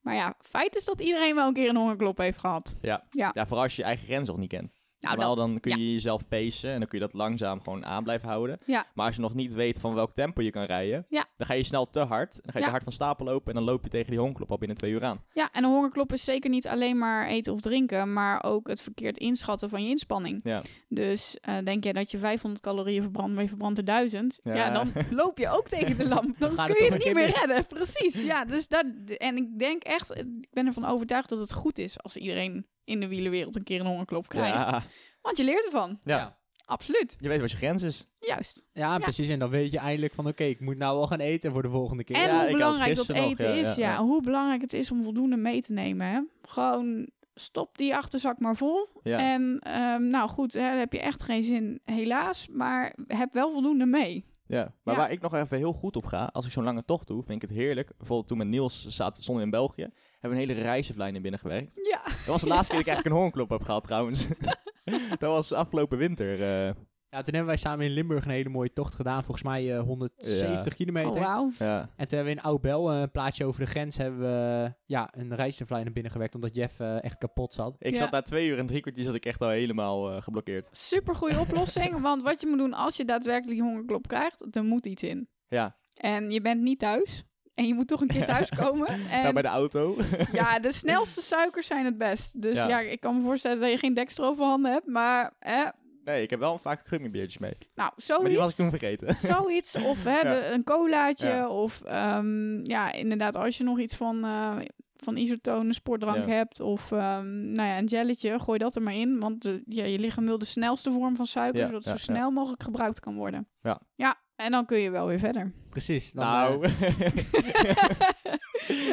Maar 0.00 0.14
ja, 0.14 0.34
feit 0.38 0.76
is 0.76 0.84
dat 0.84 1.00
iedereen 1.00 1.34
wel 1.34 1.46
een 1.46 1.54
keer 1.54 1.68
een 1.68 1.76
hongerklop 1.76 2.18
heeft 2.18 2.38
gehad. 2.38 2.74
Ja. 2.80 3.06
Ja. 3.10 3.30
ja, 3.34 3.46
vooral 3.46 3.62
als 3.62 3.76
je 3.76 3.82
je 3.82 3.88
eigen 3.88 4.06
grens 4.06 4.28
nog 4.28 4.36
niet 4.36 4.48
kent. 4.48 4.72
Nou, 5.00 5.16
Normaal 5.16 5.34
dat, 5.34 5.46
dan 5.46 5.60
kun 5.60 5.70
ja. 5.70 5.76
je 5.76 5.92
jezelf 5.92 6.28
pacen 6.28 6.70
en 6.70 6.78
dan 6.78 6.88
kun 6.88 6.98
je 6.98 7.04
dat 7.04 7.14
langzaam 7.14 7.60
gewoon 7.62 7.86
aan 7.86 8.02
blijven 8.02 8.28
houden. 8.28 8.58
Ja. 8.66 8.86
Maar 8.94 9.06
als 9.06 9.14
je 9.14 9.20
nog 9.20 9.34
niet 9.34 9.52
weet 9.52 9.80
van 9.80 9.94
welk 9.94 10.14
tempo 10.14 10.42
je 10.42 10.50
kan 10.50 10.64
rijden, 10.64 11.06
Ja. 11.08 11.26
dan 11.36 11.46
ga 11.46 11.54
je 11.54 11.62
snel 11.62 11.90
te 11.90 12.00
hard. 12.00 12.32
Dan 12.42 12.52
ga 12.52 12.58
je 12.58 12.64
te 12.64 12.70
hard 12.70 12.82
van 12.82 12.92
stapel 12.92 13.24
lopen 13.24 13.48
en 13.48 13.54
dan 13.54 13.64
loop 13.64 13.84
je 13.84 13.90
tegen 13.90 14.10
die 14.10 14.18
hongerklop 14.18 14.50
al 14.50 14.58
binnen 14.58 14.76
twee 14.76 14.90
uur 14.90 15.04
aan. 15.04 15.24
Ja, 15.32 15.48
en 15.52 15.64
een 15.64 15.70
hongerklop 15.70 16.12
is 16.12 16.24
zeker 16.24 16.50
niet 16.50 16.68
alleen 16.68 16.98
maar 16.98 17.26
eten 17.26 17.52
of 17.52 17.60
drinken, 17.60 18.12
maar 18.12 18.44
ook 18.44 18.68
het 18.68 18.80
verkeerd 18.80 19.18
inschatten 19.18 19.68
van 19.68 19.82
je 19.82 19.88
inspanning. 19.88 20.40
Ja. 20.44 20.62
Dus 20.88 21.38
eh, 21.40 21.58
denk 21.64 21.84
je 21.84 21.92
dat 21.92 22.10
je 22.10 22.18
500 22.18 22.62
calorieën 22.62 23.02
verbrandt, 23.02 23.32
maar 23.32 23.42
je 23.42 23.48
verbrandt 23.48 23.78
er 23.78 23.84
1000. 23.84 24.38
Ja. 24.42 24.70
Dan 24.70 24.92
loop 25.10 25.38
je 25.38 25.48
ook 25.48 25.68
tegen 25.68 25.98
de 25.98 26.08
lamp. 26.08 26.38
Dan 26.38 26.54
kun 26.66 26.84
je 26.84 26.92
het 26.92 27.04
niet 27.04 27.14
meer 27.14 27.30
redden. 27.40 27.66
Precies, 27.66 28.22
ja. 28.22 28.44
Dus 28.50 28.68
dat, 28.68 28.84
en 29.16 29.36
ik 29.36 29.58
denk 29.58 29.82
echt, 29.82 30.16
ik 30.16 30.50
ben 30.50 30.66
ervan 30.66 30.84
overtuigd 30.84 31.28
dat 31.28 31.38
het 31.38 31.52
goed 31.52 31.78
is 31.78 32.02
als 32.02 32.16
iedereen 32.16 32.66
in 32.90 33.00
de 33.00 33.08
wielenwereld 33.08 33.56
een 33.56 33.64
keer 33.64 33.80
een 33.80 33.86
hongerklop 33.86 34.28
krijgt. 34.28 34.70
Ja. 34.70 34.82
Want 35.22 35.36
je 35.36 35.44
leert 35.44 35.64
ervan. 35.64 35.98
Ja. 36.02 36.38
Absoluut. 36.64 37.16
Je 37.20 37.28
weet 37.28 37.40
wat 37.40 37.50
je 37.50 37.56
grens 37.56 37.82
is. 37.82 38.06
Juist. 38.20 38.66
Ja, 38.72 38.98
precies. 38.98 39.28
En 39.28 39.38
dan 39.38 39.50
weet 39.50 39.70
je 39.72 39.78
eindelijk 39.78 40.14
van, 40.14 40.26
oké, 40.26 40.44
ik 40.44 40.60
moet 40.60 40.78
nou 40.78 40.96
wel 40.96 41.06
gaan 41.06 41.20
eten 41.20 41.52
voor 41.52 41.62
de 41.62 41.68
volgende 41.70 42.04
keer. 42.04 42.16
En 42.16 42.22
Ja, 42.22 42.28
ik 42.28 42.32
hoe 42.34 42.42
had 42.46 42.52
belangrijk 42.56 42.96
dat 42.96 43.08
nog, 43.08 43.16
eten 43.16 43.48
ja, 43.48 43.54
is, 43.54 43.74
ja, 43.74 43.86
ja, 43.88 43.92
ja. 43.92 44.02
Hoe 44.02 44.22
belangrijk 44.22 44.60
het 44.60 44.72
is 44.72 44.90
om 44.90 45.02
voldoende 45.02 45.36
mee 45.36 45.62
te 45.62 45.72
nemen. 45.72 46.06
Hè? 46.06 46.20
Gewoon 46.42 47.10
stop 47.34 47.78
die 47.78 47.96
achterzak 47.96 48.38
maar 48.38 48.56
vol. 48.56 48.88
Ja. 49.02 49.18
En 49.18 49.58
ehm, 49.58 50.06
nou 50.06 50.28
goed, 50.28 50.52
hè, 50.52 50.60
heb 50.78 50.92
je 50.92 51.00
echt 51.00 51.22
geen 51.22 51.44
zin, 51.44 51.80
helaas. 51.84 52.48
Maar 52.48 52.96
heb 53.06 53.32
wel 53.32 53.52
voldoende 53.52 53.86
mee. 53.86 54.24
Ja, 54.46 54.74
maar 54.82 54.94
Ja. 54.94 55.00
waar 55.00 55.10
ik 55.10 55.20
nog 55.20 55.34
even 55.34 55.56
heel 55.56 55.72
goed 55.72 55.96
op 55.96 56.06
ga, 56.06 56.30
als 56.32 56.46
ik 56.46 56.52
zo'n 56.52 56.64
lange 56.64 56.84
tocht 56.84 57.06
doe, 57.06 57.22
vind 57.22 57.42
ik 57.42 57.48
het 57.48 57.58
heerlijk. 57.58 57.92
Bijvoorbeeld 57.98 58.28
toen 58.28 58.38
met 58.38 58.46
Niels 58.46 58.86
zat, 58.86 59.16
stonden 59.22 59.44
in 59.44 59.50
België, 59.50 59.88
hebben 60.20 60.38
we 60.38 60.44
een 60.44 60.50
hele 60.50 60.62
reizenvlijn 60.68 61.14
in 61.14 61.22
binnen 61.22 61.40
gewerkt. 61.40 61.80
Ja. 61.90 62.02
Dat 62.04 62.26
was 62.26 62.40
de 62.42 62.48
laatste 62.48 62.74
keer 62.74 62.84
dat 62.84 62.86
ik 62.86 62.92
eigenlijk 62.94 63.06
een 63.06 63.12
hongerklop 63.22 63.50
heb 63.50 63.62
gehad 63.62 63.82
trouwens. 63.86 64.26
dat 65.18 65.20
was 65.20 65.52
afgelopen 65.52 65.98
winter. 65.98 66.32
eh, 66.32 66.74
Ja, 67.08 67.22
toen 67.22 67.34
hebben 67.34 67.46
wij 67.46 67.56
samen 67.56 67.86
in 67.86 67.92
Limburg 67.92 68.24
een 68.24 68.30
hele 68.30 68.48
mooie 68.48 68.72
tocht 68.72 68.94
gedaan. 68.94 69.24
Volgens 69.24 69.42
mij 69.46 69.74
eh, 69.76 69.82
170 69.82 70.74
kilometer. 70.74 71.10
Oh, 71.10 71.18
wauw. 71.18 71.50
ja. 71.58 71.80
En 71.80 72.08
toen 72.08 72.18
hebben 72.18 72.24
we 72.24 72.40
in 72.40 72.40
Oudbel, 72.40 72.90
eh, 72.92 73.00
een 73.00 73.10
plaatsje 73.10 73.44
over 73.44 73.60
de 73.60 73.66
grens, 73.70 73.96
hebben 73.96 74.20
we 74.20 74.72
ja, 74.86 75.08
een 75.16 75.34
reizenvlijn 75.34 75.84
naar 75.84 75.92
binnen 75.92 76.12
gewerkt. 76.12 76.34
Omdat 76.34 76.54
Jeff 76.54 76.80
eh, 76.80 77.02
echt 77.04 77.18
kapot 77.18 77.52
zat. 77.52 77.76
Ik 77.78 77.90
Ja. 77.92 77.96
zat 77.98 78.10
daar 78.10 78.22
twee 78.22 78.48
uur 78.48 78.58
en 78.58 78.66
drie 78.66 78.80
kwartier 78.80 79.04
zat 79.04 79.14
ik 79.14 79.24
echt 79.26 79.40
al 79.40 79.48
helemaal 79.48 80.10
eh, 80.14 80.22
geblokkeerd. 80.22 80.68
Super 80.72 81.14
goede 81.14 81.38
oplossing. 81.48 82.00
want 82.00 82.22
wat 82.22 82.40
je 82.40 82.46
moet 82.46 82.58
doen 82.58 82.74
als 82.74 82.96
je 82.96 83.04
daadwerkelijk 83.04 83.58
die 83.58 83.68
hongerklop 83.68 84.06
krijgt, 84.08 84.56
er 84.56 84.64
moet 84.64 84.86
iets 84.86 85.02
in. 85.02 85.28
Ja, 85.48 85.76
En 85.94 86.30
je 86.30 86.40
bent 86.40 86.60
niet 86.62 86.78
thuis. 86.78 87.24
En 87.60 87.66
je 87.66 87.74
moet 87.74 87.88
toch 87.88 88.00
een 88.00 88.08
keer 88.08 88.24
thuiskomen. 88.26 88.88
En 89.10 89.22
nou, 89.22 89.32
bij 89.32 89.42
de 89.42 89.48
auto. 89.48 89.96
ja, 90.32 90.58
de 90.58 90.72
snelste 90.72 91.20
suikers 91.20 91.66
zijn 91.66 91.84
het 91.84 91.98
best. 91.98 92.42
Dus 92.42 92.56
ja. 92.56 92.68
Ja. 92.68 92.80
ik 92.80 93.00
kan 93.00 93.16
me 93.16 93.22
voorstellen 93.22 93.60
dat 93.60 93.70
je 93.70 93.76
geen 93.76 93.94
dekstro 93.94 94.32
voorhanden 94.32 94.72
hebt. 94.72 94.86
Maar, 94.86 95.32
eh, 95.38 95.66
nee, 96.04 96.22
ik 96.22 96.30
heb 96.30 96.38
wel 96.38 96.58
vaak 96.58 96.86
gummibiertjes 96.86 97.38
mee. 97.38 97.52
nou, 97.74 97.92
Maar 98.08 98.28
die 98.28 98.36
was 98.38 98.50
ik 98.50 98.56
zoiets. 98.56 98.56
toen 98.56 98.70
vergeten. 98.70 99.16
Zoiets, 99.36 99.76
of 99.76 100.04
hè, 100.04 100.18
Ja. 100.20 100.22
de, 100.28 100.50
een 100.52 100.64
colaatje, 100.64 101.28
Ja. 101.28 101.48
of 101.48 101.82
ehm, 101.82 102.64
ja, 102.64 102.92
inderdaad, 102.92 103.36
als 103.36 103.58
je 103.58 103.64
nog 103.64 103.78
iets 103.78 103.96
van, 103.96 104.24
eh 104.24 104.56
van 105.02 105.16
isotone 105.16 105.72
sportdrank 105.72 106.26
Ja. 106.26 106.32
hebt, 106.34 106.60
of 106.60 106.92
ehm, 106.92 107.52
nou 107.52 107.68
ja, 107.68 107.78
een 107.78 107.84
jelletje, 107.84 108.38
gooi 108.38 108.58
dat 108.58 108.76
er 108.76 108.82
maar 108.82 108.94
in. 108.94 109.20
Want 109.20 109.44
eh, 109.44 109.54
ja, 109.66 109.84
je 109.84 109.98
lichaam 109.98 110.24
wil 110.26 110.38
de 110.38 110.44
snelste 110.44 110.92
vorm 110.92 111.16
van 111.16 111.26
suiker, 111.26 111.60
zodat 111.66 111.84
het 111.84 111.98
zo 111.98 112.12
snel 112.12 112.30
mogelijk 112.30 112.62
gebruikt 112.62 113.00
kan 113.00 113.14
worden. 113.14 113.48
Ja. 113.62 113.80
Ja, 113.94 114.16
en 114.44 114.50
dan 114.50 114.66
kun 114.66 114.78
je 114.78 114.90
wel 114.90 115.06
weer 115.06 115.18
verder. 115.18 115.52
Precies. 115.70 116.12
Dan, 116.12 116.24
nou, 116.26 116.64
eh, 116.64 116.72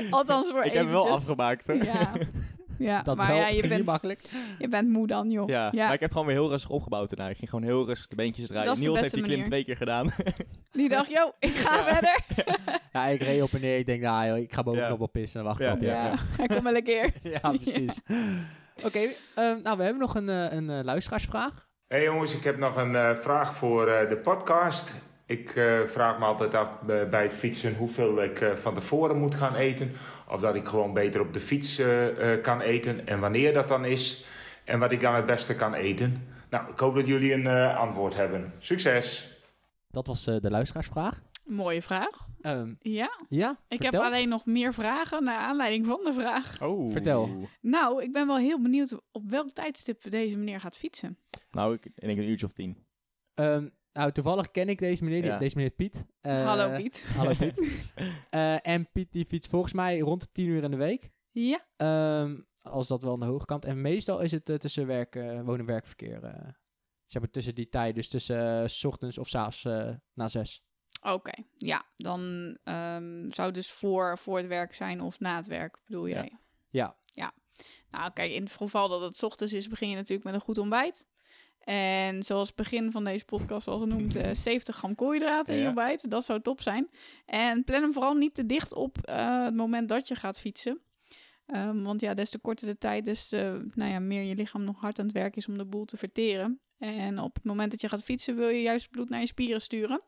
Althans 0.12 0.48
voor 0.52 0.64
ik 0.64 0.72
heb 0.74 0.84
hem 0.84 0.92
wel 0.92 1.10
afgemaakt. 1.10 1.68
hoor. 1.68 1.84
Ja, 1.84 2.12
ja 2.78 3.02
dat 3.02 3.18
maar 3.18 3.28
wel, 3.28 3.36
ja, 3.38 3.48
je 3.48 3.68
bent, 3.78 3.86
makkelijk. 3.86 4.22
je 4.60 4.68
bent 4.68 4.90
moe 4.90 5.08
dan, 5.08 5.32
joh. 5.32 5.48
Ja, 5.50 5.70
Ja. 5.72 5.84
maar 5.86 5.94
ik 5.94 6.00
heb 6.00 6.00
het 6.00 6.12
gewoon 6.12 6.28
weer 6.28 6.36
heel 6.36 6.50
rustig 6.50 6.70
opgebouwd 6.70 7.10
daarna. 7.10 7.32
Ik 7.32 7.38
ging 7.38 7.50
gewoon 7.50 7.66
heel 7.66 7.86
rustig 7.86 8.08
de 8.08 8.16
beentjes 8.16 8.48
draaien. 8.48 8.66
Dat 8.66 8.74
is 8.78 8.82
de 8.84 8.88
Niels 8.88 9.00
heeft 9.02 9.14
die 9.14 9.22
klim 9.24 9.34
manier. 9.36 9.50
twee 9.52 9.64
keer 9.64 9.78
gedaan. 9.78 10.10
Die 10.72 10.90
dacht, 10.90 11.10
yo, 11.10 11.32
ik 11.40 11.56
ga 11.56 11.76
Ja. 11.76 11.84
verder. 11.94 12.20
Ja, 12.94 13.06
ik 13.08 13.22
reed 13.22 13.42
op 13.42 13.54
en 13.54 13.62
neer. 13.62 13.78
Ik 13.78 13.86
denk, 13.86 14.02
nou 14.02 14.28
joh, 14.28 14.38
ik 14.38 14.54
ga 14.54 14.64
bovenop 14.64 14.90
Ja. 14.90 14.98
wel 14.98 15.08
pissen 15.08 15.40
en 15.40 15.46
wacht 15.46 15.60
Ja, 15.60 15.74
op. 15.74 15.82
Ja, 15.82 16.06
Ja, 16.06 16.16
hij 16.38 16.48
komt 16.48 16.62
wel 16.64 16.76
een 16.76 16.84
keer. 16.84 17.14
ja. 17.24 17.40
precies. 17.52 18.00
Oké, 18.84 19.00
ehm, 19.36 19.62
nou 19.64 19.78
we 19.78 19.84
hebben 19.84 19.98
nog 20.02 20.16
een, 20.16 20.30
eh, 20.30 20.52
een 20.58 20.70
eh, 20.70 20.84
luisteraarsvraag. 20.84 21.68
Hey 21.88 22.04
jongens, 22.04 22.34
ik 22.36 22.44
heb 22.44 22.58
nog 22.58 22.76
een 22.76 23.18
vraag 23.18 23.56
voor 23.56 23.88
eh, 23.88 24.10
de 24.10 24.18
podcast. 24.18 24.94
Ik 25.28 25.56
eh, 25.56 25.80
vraag 25.86 26.20
me 26.20 26.26
altijd 26.26 26.54
af 26.54 26.70
bij 27.10 27.24
het 27.24 27.34
fietsen 27.34 27.76
hoeveel 27.76 28.24
ik 28.24 28.42
eh, 28.42 28.54
van 28.56 28.74
tevoren 28.74 29.18
moet 29.18 29.36
gaan 29.36 29.56
eten. 29.56 29.92
Of 30.30 30.42
dat 30.42 30.56
ik 30.56 30.68
gewoon 30.68 30.94
beter 30.94 31.22
op 31.22 31.34
de 31.34 31.40
fiets 31.40 31.78
eh, 31.78 32.34
eh, 32.34 32.42
kan 32.44 32.62
eten 32.62 33.08
en 33.08 33.20
wanneer 33.20 33.54
dat 33.54 33.68
dan 33.68 33.86
is. 33.86 34.26
En 34.66 34.80
wat 34.80 34.92
ik 34.92 35.00
dan 35.00 35.16
het 35.16 35.26
beste 35.26 35.56
kan 35.56 35.74
eten. 35.74 36.28
Nou, 36.50 36.72
ik 36.72 36.80
hoop 36.80 36.96
dat 36.96 37.08
jullie 37.08 37.34
een 37.34 37.48
eh, 37.48 37.78
antwoord 37.78 38.16
hebben. 38.16 38.54
Succes! 38.58 39.36
Dat 39.90 40.08
was 40.08 40.28
eh, 40.28 40.36
de 40.42 40.50
luisteraarsvraag. 40.50 41.22
Mooie 41.46 41.82
vraag. 41.82 42.28
Ehm, 42.42 42.74
Ja, 42.80 43.10
ja, 43.30 43.52
ik 43.68 43.82
vertel. 43.82 44.02
heb 44.02 44.12
alleen 44.12 44.30
nog 44.30 44.46
meer 44.46 44.74
vragen 44.74 45.24
naar 45.24 45.38
aanleiding 45.40 45.86
van 45.86 46.00
de 46.04 46.13
vraag. 46.13 46.62
Oh. 46.62 46.92
Vertel. 46.92 47.30
Nou, 47.62 48.04
ik 48.04 48.12
ben 48.12 48.28
wel 48.28 48.38
heel 48.38 48.62
benieuwd 48.62 49.00
op 49.12 49.24
welk 49.30 49.52
tijdstip 49.52 50.12
deze 50.12 50.38
meneer 50.38 50.60
gaat 50.60 50.78
fietsen. 50.78 51.18
Nou, 51.52 51.74
ik 51.74 51.86
ik 51.86 51.92
denk 51.96 52.18
een 52.18 52.30
uurtje 52.30 52.46
of 52.46 52.52
tien. 52.52 52.78
Ehm, 53.34 53.68
nou, 53.98 54.12
toevallig 54.12 54.52
ken 54.52 54.70
ik 54.70 54.80
deze 54.80 55.04
meneer. 55.04 55.22
die- 55.22 55.32
Ja. 55.32 55.38
Deze 55.38 55.56
meneer 55.56 55.72
Piet. 55.74 56.06
Eh, 56.22 56.44
Hallo 56.46 56.76
Piet. 56.76 57.04
Hallo 57.18 57.34
Piet. 57.36 57.62
Eh, 58.30 58.68
en 58.68 58.92
Piet 58.92 59.12
die 59.12 59.26
fietst 59.26 59.50
volgens 59.50 59.74
mij 59.74 60.00
rond 60.00 60.22
de 60.22 60.28
10 60.32 60.48
uur 60.48 60.64
in 60.64 60.72
de 60.72 60.78
week. 60.78 61.10
Ja, 61.32 61.66
Ehm, 61.78 62.40
als 62.62 62.88
dat 62.88 63.04
wel 63.04 63.14
aan 63.14 63.20
de 63.20 63.26
hoge 63.26 63.46
kant. 63.46 63.66
En 63.66 63.82
meestal 63.82 64.20
is 64.20 64.32
het 64.32 64.50
eh, 64.50 64.56
tussen 64.56 64.88
werk, 64.88 65.14
woon- 65.44 65.60
en 65.60 65.66
werkverkeer. 65.66 66.24
eh 66.24 66.50
zeg 67.06 67.22
maar 67.22 67.32
tussen 67.32 67.56
die 67.56 67.70
tijd. 67.70 67.96
Dus 67.96 68.08
tussen 68.10 68.70
s 68.70 68.84
ochtends 68.86 69.18
of 69.18 69.28
s'avonds 69.28 69.66
eh 69.66 69.90
na 70.14 70.28
zes. 70.28 70.62
oké. 71.02 71.32
Ja, 71.56 71.86
dan 71.96 72.22
ehm, 72.64 73.28
zou 73.30 73.48
het 73.48 73.54
dus 73.56 73.72
voor, 73.72 74.18
voor 74.18 74.38
het 74.38 74.48
werk 74.48 74.74
zijn 74.74 75.02
of 75.02 75.20
na 75.20 75.36
het 75.36 75.48
werk, 75.48 75.78
bedoel 75.86 76.06
Ja. 76.06 76.16
jij? 76.16 76.38
Ja. 76.70 76.96
Nou, 77.92 78.12
kijk, 78.14 78.32
in 78.32 78.42
het 78.44 78.52
geval 78.52 78.88
dat 78.90 79.02
het 79.02 79.18
's 79.18 79.24
ochtends 79.24 79.54
is, 79.54 79.68
begin 79.68 79.90
je 79.90 79.96
natuurlijk 79.96 80.24
met 80.24 80.34
een 80.34 80.40
goed 80.42 80.58
ontbijt. 80.58 81.08
En 81.68 82.24
zoals 82.24 82.48
het 82.48 82.56
begin 82.58 82.92
van 82.92 83.04
deze 83.04 83.26
podcast 83.26 83.68
al 83.68 83.80
genoemd, 83.80 84.16
eh 84.16 84.34
70 84.44 84.76
gram 84.76 84.96
koolhydraten 84.96 85.48
in 85.54 85.56
je 85.56 85.62
Ja. 85.62 85.68
ontbijt. 85.68 86.10
Dat 86.10 86.26
zou 86.26 86.42
top 86.42 86.62
zijn. 86.62 86.90
En 87.26 87.64
plan 87.64 87.82
hem 87.82 87.94
vooral 87.94 88.14
niet 88.14 88.36
te 88.36 88.46
dicht 88.46 88.74
op 88.74 88.98
eh, 89.02 89.44
het 89.44 89.56
moment 89.56 89.90
dat 89.90 90.08
je 90.08 90.16
gaat 90.16 90.40
fietsen. 90.40 90.80
Ehm, 91.46 91.82
want 91.84 92.02
ja, 92.02 92.14
des 92.14 92.30
te 92.30 92.38
korter 92.40 92.68
de 92.68 92.78
tijd, 92.78 93.06
des 93.06 93.28
te 93.28 93.68
nou 93.74 93.92
ja, 93.92 94.00
meer 94.00 94.24
je 94.24 94.36
lichaam 94.36 94.64
nog 94.64 94.80
hard 94.82 95.00
aan 95.00 95.06
het 95.06 95.14
werk 95.16 95.36
is 95.36 95.48
om 95.48 95.58
de 95.58 95.66
boel 95.66 95.86
te 95.86 95.98
verteren. 95.98 96.60
En 96.78 97.20
op 97.20 97.34
het 97.36 97.44
moment 97.44 97.72
dat 97.72 97.82
je 97.82 97.90
gaat 97.90 98.04
fietsen, 98.04 98.36
wil 98.36 98.50
je 98.50 98.62
juist 98.62 98.90
bloed 98.90 99.10
naar 99.10 99.20
je 99.20 99.28
spieren 99.28 99.62
sturen. 99.62 100.02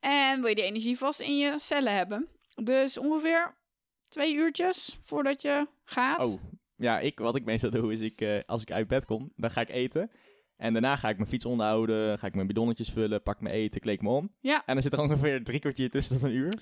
En 0.00 0.40
wil 0.40 0.48
je 0.48 0.54
die 0.54 0.64
energie 0.64 0.98
vast 0.98 1.20
in 1.20 1.38
je 1.38 1.58
cellen 1.58 1.94
hebben. 1.94 2.28
Dus 2.62 2.98
ongeveer 2.98 3.54
twee 4.08 4.34
uurtjes 4.34 4.98
voordat 5.02 5.42
je 5.42 5.66
gaat. 5.84 6.26
Oh, 6.26 6.42
ja, 6.76 7.00
ik, 7.00 7.18
wat 7.18 7.36
ik 7.36 7.44
meestal 7.44 7.70
doe 7.70 7.92
is, 7.92 8.00
ik, 8.00 8.20
eh, 8.20 8.38
als 8.46 8.62
ik 8.62 8.70
uit 8.72 8.88
bed 8.88 9.04
kom, 9.04 9.32
dan 9.36 9.50
ga 9.50 9.60
ik 9.60 9.68
eten. 9.68 10.10
En 10.56 10.72
daarna 10.72 10.96
ga 10.96 11.08
ik 11.08 11.16
mijn 11.16 11.28
fiets 11.28 11.44
onderhouden, 11.44 12.18
ga 12.18 12.26
ik 12.26 12.34
mijn 12.34 12.46
bidonnetjes 12.46 12.88
vullen, 12.90 13.22
pak 13.22 13.40
mijn 13.40 13.54
eten, 13.54 13.80
kleed 13.80 14.02
me 14.02 14.08
om. 14.08 14.30
Ja. 14.40 14.62
En 14.66 14.74
dan 14.74 14.82
zit 14.82 14.92
er 14.92 15.00
ongeveer 15.00 15.44
drie 15.44 15.58
kwartier 15.60 15.90
tussen 15.90 16.16
tot 16.18 16.24
een 16.28 16.34
uur. 16.36 16.52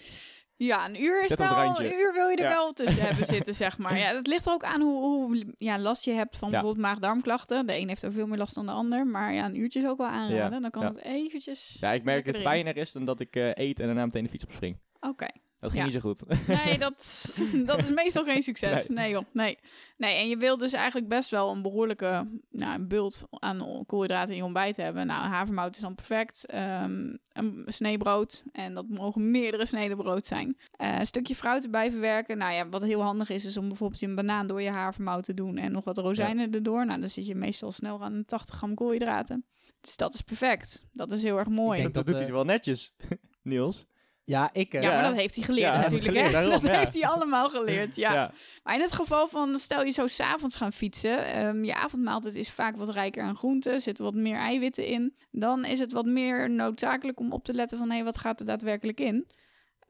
Ja, 0.57 0.89
een 0.89 1.03
uur 1.03 1.21
is 1.23 1.29
Zet 1.29 1.39
wel, 1.39 1.81
een 1.81 1.93
uur 1.93 2.13
wil 2.13 2.29
je 2.29 2.37
er 2.37 2.43
Ja. 2.43 2.49
wel 2.49 2.73
tussen 2.73 3.03
hebben 3.03 3.27
zitten, 3.37 3.55
zeg 3.55 3.79
maar. 3.79 3.99
Ja, 3.99 4.13
dat 4.13 4.27
ligt 4.27 4.47
er 4.47 4.53
ook 4.53 4.65
aan 4.65 4.81
hoe, 4.81 5.01
hoe 5.03 5.55
ja, 5.57 5.79
last 5.79 6.05
je 6.05 6.11
hebt 6.13 6.37
van 6.37 6.49
Ja. 6.51 6.55
bijvoorbeeld 6.55 6.85
maag-darmklachten. 6.87 7.67
De 7.67 7.77
een 7.77 7.89
heeft 7.89 8.03
er 8.03 8.13
veel 8.13 8.27
meer 8.27 8.39
last 8.39 8.55
dan 8.55 8.67
de 8.67 8.73
ander, 8.73 9.07
maar 9.07 9.33
ja, 9.35 9.45
een 9.45 9.59
uurtje 9.61 9.81
is 9.81 9.87
ook 9.87 9.99
wel 9.99 10.07
aanraden. 10.07 10.53
Ja, 10.53 10.61
Dan 10.61 10.71
kan 10.71 10.85
het 10.85 10.99
eventjes... 10.99 11.77
Ja, 11.81 11.93
ik 11.93 12.03
merk 12.03 12.17
lekker 12.25 12.33
het 12.43 12.43
fijner 12.53 12.77
is 12.77 12.93
dan 12.93 13.05
dat 13.05 13.21
ik 13.21 13.37
eh, 13.37 13.51
eet 13.55 13.81
en 13.81 13.87
daarna 13.87 14.05
meteen 14.05 14.23
de 14.25 14.29
fiets 14.31 14.45
opspring. 14.45 14.79
Oké, 15.01 15.27
Dat 15.63 15.71
ging 15.71 15.83
Ja. 15.85 15.91
niet 15.91 16.03
zo 16.03 16.09
goed. 16.09 16.47
Nee, 16.47 16.79
dat, 16.89 17.35
dat 17.65 17.79
is 17.79 17.91
meestal 17.91 18.25
geen 18.25 18.43
succes. 18.43 18.89
Nee, 18.89 19.11
joh, 19.11 19.25
nee. 19.33 19.59
Nee, 19.97 20.17
en 20.17 20.29
je 20.29 20.37
wilt 20.37 20.61
dus 20.61 20.73
eigenlijk 20.73 21.09
best 21.09 21.31
wel 21.31 21.51
een 21.51 21.63
behoorlijke 21.63 22.27
nou, 22.51 22.75
een 22.75 22.89
bult 22.89 23.25
aan 23.31 23.85
koolhydraten 23.87 24.31
in 24.31 24.37
je 24.37 24.45
ontbijt 24.45 24.77
hebben. 24.77 25.07
Nou, 25.07 25.27
havermout 25.29 25.77
is 25.77 25.83
dan 25.83 25.95
perfect. 25.95 26.47
Ehm, 26.47 27.17
een 27.33 27.63
sneebrood. 27.67 28.43
En 28.53 28.75
dat 28.75 28.89
mogen 28.89 29.31
meerdere 29.31 29.67
sneden 29.67 29.97
brood 29.97 30.27
zijn. 30.27 30.57
Eh, 30.73 30.99
een 30.99 31.07
stukje 31.07 31.35
fruit 31.35 31.65
erbij 31.65 31.91
verwerken. 31.91 32.39
Nou 32.39 32.53
ja, 32.53 32.69
wat 32.69 32.83
heel 32.83 33.03
handig 33.03 33.29
is, 33.29 33.45
is 33.45 33.57
om 33.57 33.69
bijvoorbeeld 33.69 34.03
een 34.03 34.15
banaan 34.15 34.47
door 34.47 34.63
je 34.63 34.71
havermout 34.71 35.25
te 35.25 35.35
doen. 35.35 35.57
En 35.57 35.73
nog 35.73 35.85
wat 35.85 35.99
rozijnen 35.99 36.53
erdoor. 36.53 36.87
Nou, 36.87 37.01
dan 37.01 37.09
zit 37.09 37.27
je 37.27 37.35
meestal 37.35 37.73
snel 37.73 38.03
aan 38.03 38.25
80 38.27 38.57
gram 38.57 38.75
koolhydraten. 38.75 39.45
Dus 39.81 39.97
dat 39.97 40.15
is 40.15 40.21
perfect. 40.21 40.87
Dat 40.93 41.13
is 41.13 41.23
heel 41.23 41.39
erg 41.39 41.49
mooi. 41.49 41.77
Ik 41.77 41.83
denk 41.83 41.95
dat 41.95 42.05
dat, 42.07 42.07
doet 42.07 42.15
eh, 42.23 42.23
hij 42.23 42.33
wel 42.33 42.45
netjes, 42.45 42.95
Niels. 43.43 43.87
Ja, 44.25 44.51
ik... 44.53 44.75
eh, 44.75 44.83
Ja, 44.83 44.89
maar 44.95 45.03
dat 45.03 45.15
heeft 45.21 45.35
hij 45.35 45.45
geleerd 45.45 45.75
Ja, 45.75 45.81
natuurlijk. 45.81 46.05
geleerd, 46.05 46.27
hè? 46.27 46.33
daarom, 46.41 46.51
dat 46.51 46.63
ja. 46.63 46.79
heeft 46.79 46.95
hij 46.95 47.09
allemaal 47.09 47.49
geleerd, 47.49 47.97
ja. 47.97 48.13
ja. 48.13 48.33
Maar 48.63 48.75
in 48.75 48.81
het 48.81 48.93
geval 48.93 49.29
van, 49.29 49.59
stel 49.59 49.85
je 49.85 49.91
zou 49.93 50.09
s'avonds 50.09 50.57
gaan 50.57 50.73
fietsen, 50.73 51.27
ehm, 51.27 51.65
je 51.65 51.75
avondmaaltijd 51.75 52.35
is 52.37 52.51
vaak 52.51 52.77
wat 52.77 52.89
rijker 52.95 53.23
aan 53.23 53.37
groenten, 53.37 53.81
zitten 53.81 54.05
wat 54.05 54.15
meer 54.15 54.37
eiwitten 54.37 54.87
in, 54.87 55.17
dan 55.31 55.65
is 55.65 55.79
het 55.79 55.93
wat 55.93 56.07
meer 56.07 56.51
noodzakelijk 56.51 57.21
om 57.21 57.33
op 57.33 57.45
te 57.45 57.55
letten 57.55 57.79
van, 57.79 57.91
hé, 57.91 58.03
wat 58.05 58.19
gaat 58.19 58.41
er 58.41 58.47
daadwerkelijk 58.47 59.01
in? 59.01 59.27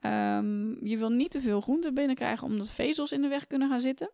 Ehm, 0.01 0.87
je 0.87 0.99
wil 0.99 1.11
niet 1.11 1.31
te 1.31 1.41
veel 1.41 1.61
groenten 1.61 1.95
binnenkrijgen, 1.95 2.47
omdat 2.47 2.71
vezels 2.71 3.13
in 3.13 3.23
de 3.23 3.29
weg 3.29 3.47
kunnen 3.47 3.69
gaan 3.69 3.81
zitten. 3.81 4.11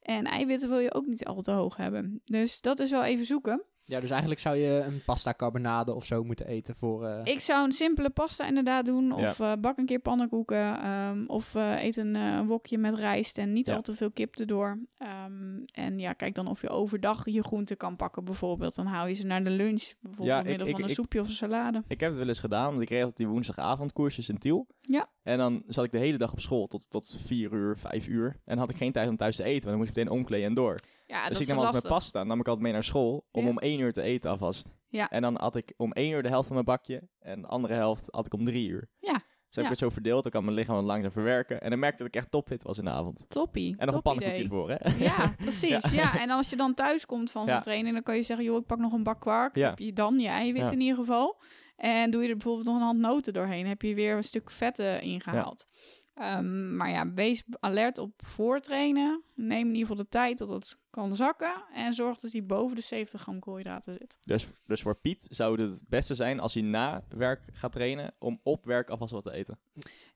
En 0.00 0.24
eiwitten 0.24 0.68
wil 0.68 0.78
je 0.78 0.94
ook 0.94 1.06
niet 1.06 1.24
al 1.24 1.42
te 1.42 1.50
hoog 1.50 1.76
hebben. 1.76 2.20
Dus 2.24 2.60
dat 2.60 2.78
is 2.80 2.90
wel 2.90 3.04
even 3.04 3.26
zoeken. 3.26 3.62
Ja, 3.90 4.00
dus 4.00 4.10
eigenlijk 4.10 4.40
zou 4.40 4.56
je 4.56 4.82
een 4.86 5.00
pasta 5.04 5.34
carbonade 5.34 5.94
of 5.94 6.04
zo 6.04 6.24
moeten 6.24 6.46
eten 6.46 6.76
voor... 6.76 7.04
eh, 7.06 7.20
Ik 7.32 7.40
zou 7.40 7.64
een 7.64 7.72
simpele 7.72 8.10
pasta 8.10 8.46
inderdaad 8.46 8.86
doen. 8.86 9.12
Of 9.12 9.40
eh, 9.40 9.52
bak 9.60 9.78
een 9.78 9.86
keer 9.86 9.98
pannenkoeken. 9.98 10.82
ehm, 10.82 11.24
of 11.26 11.54
eh, 11.54 11.82
eet 11.84 11.96
een 11.96 12.46
wokje 12.46 12.78
met 12.78 12.96
rijst 12.96 13.38
en 13.38 13.52
niet 13.52 13.66
Ja. 13.66 13.74
al 13.74 13.82
te 13.82 13.94
veel 13.94 14.10
kip 14.10 14.36
erdoor. 14.36 14.78
Ehm, 14.98 15.58
en 15.72 15.98
ja, 15.98 16.12
kijk 16.12 16.34
dan 16.34 16.46
of 16.46 16.60
je 16.62 16.68
overdag 16.68 17.22
je 17.24 17.42
groenten 17.42 17.76
kan 17.76 17.96
pakken 17.96 18.24
bijvoorbeeld. 18.24 18.74
Dan 18.74 18.86
haal 18.86 19.06
je 19.06 19.14
ze 19.14 19.26
naar 19.26 19.44
de 19.44 19.50
lunch. 19.50 19.92
Bijvoorbeeld 20.00 20.28
Ja, 20.28 20.36
door 20.40 20.48
middel 20.50 20.66
ik- 20.66 20.72
van 20.72 20.80
ik- 20.80 20.86
een 20.86 20.90
ik- 20.90 20.96
soepje 20.96 21.20
of 21.20 21.26
een 21.28 21.34
salade. 21.34 21.82
Ik 21.88 22.00
heb 22.00 22.08
het 22.08 22.18
wel 22.18 22.28
eens 22.28 22.40
gedaan, 22.40 22.68
want 22.68 22.80
ik 22.80 22.86
kreeg 22.86 22.98
altijd 23.00 23.16
die 23.18 23.28
woensdagavond 23.28 23.92
koersjes 23.92 24.28
in 24.28 24.38
Tiel. 24.38 24.66
Ja. 24.80 25.08
En 25.30 25.38
dan 25.38 25.62
zat 25.66 25.84
ik 25.84 25.90
de 25.90 25.98
hele 25.98 26.18
dag 26.18 26.32
op 26.32 26.40
school 26.40 26.66
tot, 26.66 26.90
tot 26.90 27.14
vier 27.16 27.52
uur, 27.52 27.76
vijf 27.76 28.06
uur. 28.08 28.36
En 28.44 28.58
had 28.58 28.70
ik 28.70 28.76
geen 28.76 28.92
tijd 28.92 29.08
om 29.08 29.16
thuis 29.16 29.36
te 29.36 29.42
eten, 29.42 29.52
want 29.52 29.64
dan 29.70 29.76
moest 29.76 29.90
ik 29.90 29.96
meteen 29.96 30.12
omkleden 30.18 30.46
en 30.46 30.54
door. 30.54 30.78
Ja, 31.06 31.28
dus 31.28 31.40
ik 31.40 31.46
nam 31.46 31.56
altijd 31.58 31.82
mijn 31.82 31.94
pasta, 31.94 32.24
nam 32.24 32.40
ik 32.40 32.46
altijd 32.46 32.64
mee 32.64 32.72
naar 32.72 32.84
school, 32.84 33.26
om 33.32 33.44
Ja. 33.44 33.50
om 33.50 33.58
één 33.58 33.80
uur 33.80 33.92
te 33.92 34.02
eten 34.02 34.30
alvast. 34.30 34.68
Ja. 34.88 35.10
En 35.10 35.22
dan 35.22 35.36
had 35.40 35.56
ik 35.56 35.74
om 35.76 35.92
één 35.92 36.10
uur 36.12 36.22
de 36.22 36.28
helft 36.28 36.46
van 36.46 36.54
mijn 36.54 36.66
bakje, 36.66 37.08
en 37.20 37.40
de 37.40 37.46
andere 37.46 37.74
helft 37.74 38.08
had 38.10 38.26
ik 38.26 38.32
om 38.34 38.44
drie 38.44 38.68
uur. 38.68 38.88
Ja. 38.98 39.12
Dus 39.12 39.54
heb 39.58 39.64
ik 39.64 39.70
het 39.70 39.78
zo 39.78 39.88
verdeeld, 39.88 40.22
dan 40.22 40.32
kan 40.32 40.44
mijn 40.44 40.56
lichaam 40.56 40.84
langzaam 40.84 41.12
verwerken. 41.12 41.60
En 41.60 41.70
dan 41.70 41.78
merkte 41.78 42.02
dat 42.02 42.14
ik 42.14 42.20
echt 42.20 42.30
topfit 42.30 42.62
was 42.62 42.78
in 42.78 42.84
de 42.84 42.90
avond. 42.90 43.24
Toppie. 43.28 43.74
En 43.78 43.86
nog 43.86 43.94
een 43.94 44.02
pannenkoekje 44.02 44.42
ervoor, 44.42 44.70
hè? 44.70 45.04
Ja, 45.04 45.34
precies. 45.38 45.90
Ja. 45.90 46.18
en 46.20 46.30
als 46.30 46.50
je 46.50 46.56
dan 46.56 46.74
thuis 46.74 47.06
komt 47.06 47.30
van 47.30 47.48
zo'n 47.48 47.60
training, 47.60 47.94
dan 47.94 48.02
kan 48.02 48.16
je 48.16 48.22
zeggen, 48.22 48.44
joh, 48.44 48.56
ik 48.58 48.66
pak 48.66 48.78
nog 48.78 48.92
een 48.92 49.02
bak 49.02 49.20
kwark. 49.20 49.56
Ja. 49.56 49.68
Heb 49.68 49.78
je 49.78 49.92
dan 49.92 50.18
je 50.18 50.28
eiwit 50.28 50.70
in 50.72 50.80
ieder 50.80 50.96
geval. 50.96 51.40
En 51.80 52.10
doe 52.10 52.22
je 52.22 52.28
er 52.28 52.34
bijvoorbeeld 52.36 52.66
nog 52.66 52.76
een 52.76 52.82
hand 52.82 52.98
noten 52.98 53.32
doorheen, 53.32 53.66
heb 53.66 53.82
je 53.82 53.94
weer 53.94 54.16
een 54.16 54.24
stuk 54.24 54.50
vetten 54.50 55.00
ingehaald. 55.02 55.66
Ehm, 56.14 56.76
maar 56.76 56.90
ja, 56.90 57.12
wees 57.12 57.44
alert 57.60 57.98
op 57.98 58.12
voortrainen. 58.24 59.22
Neem 59.34 59.60
in 59.60 59.74
ieder 59.74 59.80
geval 59.80 59.96
de 59.96 60.08
tijd 60.08 60.38
dat 60.38 60.48
het 60.48 60.78
kan 60.90 61.14
zakken. 61.14 61.64
En 61.74 61.94
zorg 61.94 62.18
dat 62.18 62.32
hij 62.32 62.44
boven 62.44 62.76
de 62.76 62.82
70 62.82 63.20
gram 63.20 63.38
koolhydraten 63.38 63.92
zit. 63.94 64.18
Dus, 64.20 64.48
dus 64.66 64.82
voor 64.82 64.94
Piet 65.00 65.26
zou 65.30 65.52
het 65.52 65.60
het 65.60 65.88
beste 65.88 66.14
zijn 66.14 66.40
als 66.40 66.54
hij 66.54 66.62
na 66.62 67.04
werk 67.08 67.42
gaat 67.52 67.72
trainen, 67.72 68.12
om 68.18 68.40
op 68.42 68.64
werk 68.64 68.90
alvast 68.90 69.12
wat 69.12 69.22
te 69.22 69.32
eten. 69.32 69.58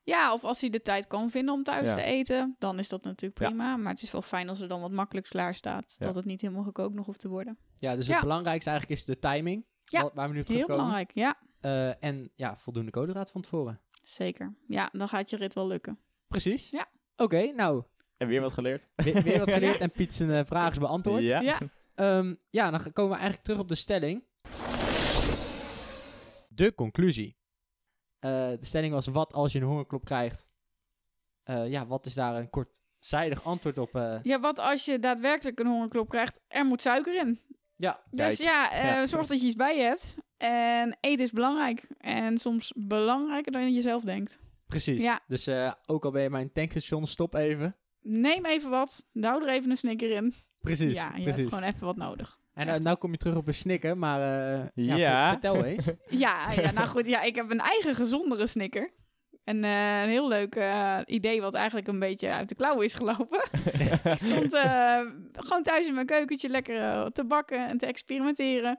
Ja, 0.02 0.32
of 0.32 0.44
als 0.44 0.60
hij 0.60 0.70
de 0.70 0.82
tijd 0.82 1.06
kan 1.06 1.30
vinden 1.30 1.54
om 1.54 1.62
thuis 1.62 1.88
Ja. 1.88 1.94
te 1.94 2.02
eten, 2.02 2.56
dan 2.58 2.78
is 2.78 2.88
dat 2.88 3.04
natuurlijk 3.04 3.40
Ja. 3.40 3.46
prima. 3.46 3.76
Maar 3.76 3.92
het 3.92 4.02
is 4.02 4.10
wel 4.12 4.22
fijn 4.22 4.48
als 4.48 4.60
er 4.60 4.68
dan 4.68 4.80
wat 4.80 4.90
makkelijks 4.90 5.30
klaar 5.30 5.54
staat. 5.54 5.94
Ja. 5.98 6.06
Dat 6.06 6.14
het 6.16 6.24
niet 6.24 6.40
helemaal 6.40 6.64
gekookt 6.64 6.94
nog 6.94 7.06
hoeft 7.06 7.20
te 7.20 7.28
worden. 7.28 7.58
Ja, 7.76 7.96
dus 7.96 8.06
Ja. 8.06 8.12
het 8.12 8.22
belangrijkste 8.22 8.70
eigenlijk 8.70 9.00
is 9.00 9.06
de 9.06 9.18
timing. 9.18 9.64
Ja, 9.84 10.02
wa- 10.02 10.10
Waar 10.14 10.28
we 10.28 10.34
nu 10.34 10.40
op 10.40 10.46
Heel 10.46 10.54
terugkomen. 10.56 10.84
belangrijk, 10.84 11.10
ja. 11.14 11.36
Eh, 11.64 12.02
en 12.04 12.30
ja, 12.34 12.56
voldoende 12.56 12.90
koolhydraten 12.90 13.32
van 13.32 13.42
tevoren. 13.42 13.80
Zeker. 14.02 14.54
Ja, 14.68 14.88
dan 14.92 15.08
gaat 15.08 15.30
je 15.30 15.36
rit 15.36 15.54
wel 15.54 15.66
lukken. 15.66 15.98
Precies. 16.28 16.70
Ja. 16.70 16.88
Oké, 17.16 17.52
nou, 17.52 17.84
En 18.16 18.28
weer 18.28 18.40
wat 18.40 18.52
geleerd. 18.52 18.82
weer, 18.94 19.22
weer 19.22 19.38
wat 19.38 19.52
geleerd 19.52 19.78
en 19.84 19.90
Piet 19.90 20.12
zijn 20.14 20.30
eh, 20.30 20.44
vraag 20.44 20.70
is 20.70 20.78
beantwoord. 20.78 21.22
Ja. 21.22 21.40
Ja. 21.40 21.58
Ehm, 21.94 22.34
ja, 22.50 22.70
dan 22.70 22.80
komen 22.92 23.10
we 23.10 23.16
eigenlijk 23.16 23.42
terug 23.44 23.58
op 23.60 23.68
de 23.68 23.74
stelling. 23.74 24.24
De 26.48 26.74
conclusie. 26.74 27.36
Eh, 28.18 28.30
de 28.30 28.56
stelling 28.64 28.92
was, 28.92 29.06
wat 29.06 29.32
als 29.32 29.52
je 29.52 29.58
een 29.58 29.64
hongerklop 29.66 30.04
krijgt? 30.04 30.48
Eh, 31.42 31.68
ja, 31.70 31.86
wat 31.86 32.06
is 32.06 32.14
daar 32.14 32.36
een 32.36 32.50
kortzijdig 32.50 33.44
antwoord 33.44 33.78
op? 33.78 33.94
eh? 33.94 34.18
Ja, 34.22 34.40
wat 34.40 34.58
als 34.58 34.84
je 34.84 34.98
daadwerkelijk 34.98 35.58
een 35.58 35.66
hongerklop 35.66 36.08
krijgt? 36.08 36.40
Er 36.48 36.66
moet 36.66 36.80
suiker 36.82 37.14
in. 37.14 37.40
Ja, 37.76 38.00
Dus 38.10 38.38
ja, 38.38 38.72
eh, 38.72 38.84
Ja. 38.84 39.06
zorg 39.06 39.26
dat 39.26 39.40
je 39.40 39.46
iets 39.46 39.54
bij 39.56 39.76
je 39.76 39.82
hebt. 39.82 40.14
En 40.36 40.96
eten 41.00 41.24
is 41.24 41.30
belangrijk. 41.30 41.86
En 41.98 42.38
soms 42.38 42.72
belangrijker 42.76 43.52
dan 43.52 43.72
je 43.72 43.80
zelf 43.80 44.02
denkt. 44.02 44.38
precies. 44.66 45.02
Ja. 45.02 45.20
Dus 45.26 45.46
eh, 45.46 45.72
ook 45.86 46.04
al 46.04 46.10
ben 46.10 46.22
je 46.22 46.28
bij 46.30 46.40
een 46.40 46.52
tankstation, 46.52 47.06
stop 47.06 47.34
even. 47.34 47.76
Neem 48.02 48.44
even 48.46 48.70
wat. 48.70 49.08
Douw 49.12 49.40
er 49.40 49.48
even 49.48 49.70
een 49.70 49.76
snicker 49.76 50.10
in. 50.10 50.34
Precies, 50.60 50.94
ja, 50.96 51.10
je 51.16 51.22
precies. 51.22 51.36
hebt 51.40 51.54
gewoon 51.54 51.68
even 51.70 51.86
wat 51.86 51.96
nodig. 51.96 52.38
En 52.54 52.66
nou, 52.66 52.82
nou 52.82 52.96
kom 52.96 53.10
je 53.12 53.18
terug 53.18 53.36
op 53.36 53.46
een 53.48 53.54
snikker, 53.54 53.98
maar 53.98 54.20
eh, 54.20 54.66
ja, 54.74 54.96
Ja. 54.96 55.22
ver- 55.30 55.40
vertel 55.40 55.64
eens. 55.64 55.90
Ja, 56.24 56.52
ja, 56.52 56.70
nou 56.70 56.86
goed. 56.88 57.06
Ja, 57.06 57.22
ik 57.22 57.34
heb 57.34 57.50
een 57.50 57.60
eigen 57.60 57.94
gezondere 57.94 58.46
snicker. 58.46 58.90
En 59.44 59.64
eh, 59.64 60.02
een 60.02 60.08
heel 60.08 60.28
leuk 60.28 60.54
eh, 60.56 60.98
idee 61.06 61.40
wat 61.40 61.54
eigenlijk 61.54 61.88
een 61.88 61.98
beetje 61.98 62.30
uit 62.32 62.48
de 62.48 62.54
klauwen 62.54 62.84
is 62.84 62.94
gelopen. 62.94 63.38
ik 64.12 64.18
stond 64.18 64.52
eh, 64.54 65.00
gewoon 65.32 65.62
thuis 65.62 65.86
in 65.86 65.94
mijn 65.94 66.06
keukentje 66.06 66.48
lekker 66.48 67.12
te 67.12 67.24
bakken 67.24 67.68
en 67.68 67.78
te 67.78 67.86
experimenteren. 67.86 68.78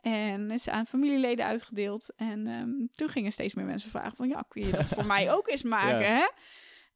En 0.00 0.50
is 0.50 0.68
aan 0.68 0.86
familieleden 0.86 1.44
uitgedeeld. 1.44 2.12
En 2.16 2.46
ehm, 2.46 2.70
toen 2.94 3.08
gingen 3.08 3.32
steeds 3.32 3.54
meer 3.54 3.64
mensen 3.64 3.90
vragen 3.90 4.16
van... 4.16 4.28
ja, 4.28 4.44
kun 4.48 4.66
je 4.66 4.72
dat 4.72 4.84
voor 4.84 5.06
mij 5.06 5.30
ook 5.34 5.48
eens 5.48 5.62
maken, 5.62 6.00
Ja. 6.06 6.14
hè? 6.14 6.26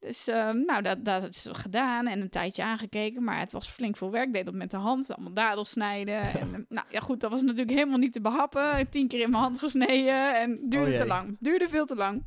Dus 0.00 0.28
ehm, 0.28 0.64
nou, 0.64 0.82
dat, 0.82 1.04
dat 1.04 1.22
is 1.28 1.48
gedaan 1.52 2.06
en 2.06 2.20
een 2.20 2.30
tijdje 2.30 2.62
aangekeken. 2.62 3.24
Maar 3.24 3.38
het 3.38 3.52
was 3.52 3.68
flink 3.68 3.96
veel 3.96 4.10
werk. 4.10 4.26
Ik 4.26 4.32
deed 4.32 4.44
dat 4.44 4.54
met 4.54 4.70
de 4.70 4.76
hand. 4.76 5.14
Allemaal 5.14 5.32
dadels 5.34 5.70
snijden. 5.70 6.20
En, 6.40 6.54
eh, 6.54 6.60
nou 6.68 6.86
ja, 6.90 7.00
goed, 7.00 7.20
dat 7.20 7.30
was 7.30 7.42
natuurlijk 7.42 7.70
helemaal 7.70 7.98
niet 7.98 8.12
te 8.12 8.20
behappen. 8.20 8.88
Tien 8.90 9.08
keer 9.08 9.20
in 9.20 9.30
mijn 9.30 9.42
hand 9.42 9.58
gesneden. 9.58 10.40
En 10.40 10.58
duurde 10.68 10.90
Oh 10.90 10.96
te 10.96 11.02
jee. 11.02 11.06
lang. 11.06 11.36
Duurde 11.40 11.68
veel 11.68 11.86
te 11.86 11.94
lang. 11.94 12.24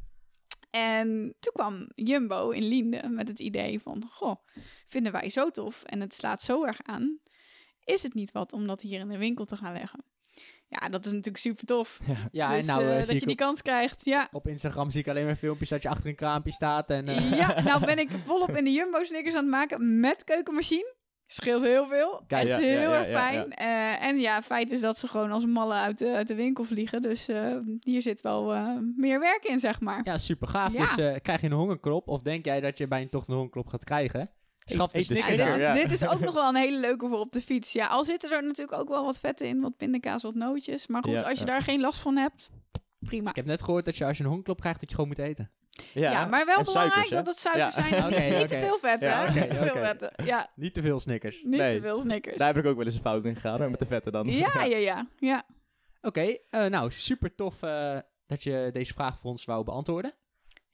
En 0.77 1.35
toen 1.39 1.53
kwam 1.53 1.89
Jumbo 1.95 2.49
in 2.49 2.63
Liende 2.63 3.09
met 3.09 3.27
het 3.27 3.39
idee 3.39 3.79
van... 3.79 4.03
Goh, 4.09 4.35
vinden 4.87 5.11
wij 5.11 5.29
zo 5.29 5.49
tof 5.49 5.83
en 5.83 6.01
het 6.01 6.13
slaat 6.13 6.41
zo 6.41 6.63
erg 6.63 6.79
aan. 6.83 7.19
Is 7.83 8.03
het 8.03 8.13
niet 8.13 8.31
wat 8.31 8.53
om 8.53 8.67
dat 8.67 8.81
hier 8.81 8.99
in 8.99 9.07
de 9.07 9.17
winkel 9.17 9.45
te 9.45 9.55
gaan 9.55 9.73
leggen? 9.73 10.03
Ja, 10.67 10.89
dat 10.89 11.05
is 11.05 11.11
natuurlijk 11.11 11.37
super 11.37 11.65
tof. 11.65 11.99
Ja, 12.31 12.49
dus, 12.49 12.59
en 12.59 12.65
nou 12.65 12.81
eh, 12.81 12.99
eh, 12.99 13.07
dat 13.07 13.19
je 13.19 13.25
die 13.25 13.29
op, 13.29 13.37
kans 13.37 13.61
krijgt, 13.61 14.05
ja. 14.05 14.27
op 14.31 14.47
Instagram 14.47 14.89
zie 14.89 14.99
ik 14.99 15.07
alleen 15.07 15.25
maar 15.25 15.35
filmpjes 15.35 15.69
dat 15.69 15.83
je 15.83 15.89
achter 15.89 16.09
een 16.09 16.15
kraampje 16.15 16.51
staat. 16.51 16.89
En, 16.89 17.07
eh, 17.07 17.31
Ja, 17.31 17.61
nou 17.61 17.85
ben 17.91 17.99
ik 17.99 18.09
volop 18.25 18.55
in 18.55 18.63
de 18.63 18.71
Jumbo 18.71 19.03
Snickers 19.03 19.35
aan 19.35 19.41
het 19.41 19.51
maken 19.51 19.99
met 19.99 20.23
keukenmachine. 20.23 20.95
Scheelt 21.29 21.61
heel 21.61 21.87
veel. 21.87 22.23
Kijk, 22.27 22.47
het 22.47 22.59
is 22.59 22.65
ja, 22.65 22.71
heel 22.71 22.91
ja, 22.91 22.97
erg 22.97 23.09
ja, 23.09 23.19
fijn. 23.19 23.53
Eh, 23.53 24.07
en 24.07 24.19
ja, 24.19 24.41
feit 24.41 24.71
is 24.71 24.81
dat 24.81 24.97
ze 24.97 25.07
gewoon 25.07 25.31
als 25.31 25.45
mallen 25.45 25.77
uit 25.77 25.97
de, 25.99 26.13
uit 26.13 26.27
de 26.27 26.35
winkel 26.35 26.63
vliegen. 26.63 27.01
Dus 27.01 27.27
eh, 27.27 27.55
hier 27.79 28.01
zit 28.01 28.21
wel 28.21 28.53
eh, 28.53 28.77
meer 28.95 29.19
werk 29.19 29.43
in, 29.43 29.59
zeg 29.59 29.81
maar. 29.81 30.01
Ja, 30.03 30.17
super 30.17 30.47
gaaf. 30.47 30.73
Ja. 30.73 30.79
Dus 30.79 30.97
eh, 30.97 31.15
krijg 31.21 31.41
je 31.41 31.47
een 31.47 31.53
hongerklop 31.53 32.07
of 32.07 32.21
denk 32.21 32.45
jij 32.45 32.61
dat 32.61 32.77
je 32.77 32.87
bij 32.87 33.01
een 33.01 33.09
tocht 33.09 33.27
een 33.27 33.33
hongerklop 33.33 33.67
gaat 33.67 33.83
krijgen? 33.83 34.29
Schaf 34.65 34.89
Snickers 34.89 35.37
dit, 35.37 35.55
is, 35.55 35.73
dit 35.73 35.91
is 35.91 36.07
ook 36.07 36.19
nog 36.25 36.33
wel 36.33 36.49
een 36.49 36.55
hele 36.55 36.79
leuke 36.79 37.07
voor 37.07 37.19
op 37.19 37.31
de 37.31 37.41
fiets. 37.41 37.73
Ja, 37.73 37.87
al 37.87 38.03
zitten 38.03 38.31
er 38.31 38.43
natuurlijk 38.43 38.79
ook 38.79 38.89
wel 38.89 39.03
wat 39.05 39.19
vetten 39.19 39.47
in, 39.47 39.61
wat 39.61 39.77
pindakaas, 39.77 40.23
wat 40.23 40.35
nootjes. 40.35 40.87
Maar 40.87 41.03
goed, 41.03 41.13
Ja, 41.13 41.21
als 41.21 41.39
je 41.39 41.45
ja. 41.45 41.51
daar 41.51 41.61
geen 41.61 41.79
last 41.79 41.99
van 41.99 42.17
hebt, 42.17 42.49
prima. 42.99 43.29
Ik 43.29 43.35
heb 43.35 43.45
net 43.45 43.63
gehoord 43.63 43.85
dat 43.85 43.97
je 43.97 44.05
als 44.05 44.17
je 44.17 44.23
een 44.23 44.29
hongerklop 44.29 44.59
krijgt, 44.59 44.79
dat 44.79 44.89
je 44.89 44.95
gewoon 44.95 45.09
moet 45.09 45.25
eten. 45.25 45.51
Ja, 45.93 46.25
maar 46.25 46.45
wel 46.45 46.57
en 46.57 46.63
belangrijk 46.63 46.93
suikers, 47.07 47.09
dat 47.09 47.25
het 47.25 47.37
suikers 47.37 47.75
Ja. 47.75 47.81
zijn. 48.09 48.37
Niet 48.39 48.47
te 48.47 48.57
veel 48.57 48.77
vetten, 48.77 49.09
Ja, 49.09 49.31
te 49.31 49.55
veel 49.55 49.73
vetten. 49.83 50.11
Ja, 50.25 50.49
Niet 50.55 50.73
te 50.73 50.81
veel 50.81 50.99
Snickers. 50.99 51.41
niet 51.43 51.59
Nee. 51.59 51.75
te 51.75 51.81
veel 51.81 51.99
Snickers. 51.99 52.37
Daar 52.37 52.47
heb 52.53 52.63
ik 52.63 52.69
ook 52.69 52.75
wel 52.77 52.85
eens 52.85 52.95
een 52.95 53.01
fout 53.01 53.25
in 53.25 53.35
gegaan, 53.35 53.59
hoor, 53.59 53.69
met 53.69 53.79
de 53.79 53.85
vetten 53.85 54.11
dan. 54.11 54.27
Ja, 54.27 54.63
ja, 54.63 54.77
ja. 54.77 55.07
ja. 55.19 55.45
Oké, 56.01 56.37
eh, 56.49 56.65
nou 56.65 56.91
super 56.91 57.35
tof 57.35 57.63
eh, 57.63 57.97
dat 58.25 58.43
je 58.43 58.69
deze 58.73 58.93
vraag 58.93 59.19
voor 59.19 59.29
ons 59.31 59.45
wou 59.45 59.63
beantwoorden. 59.63 60.13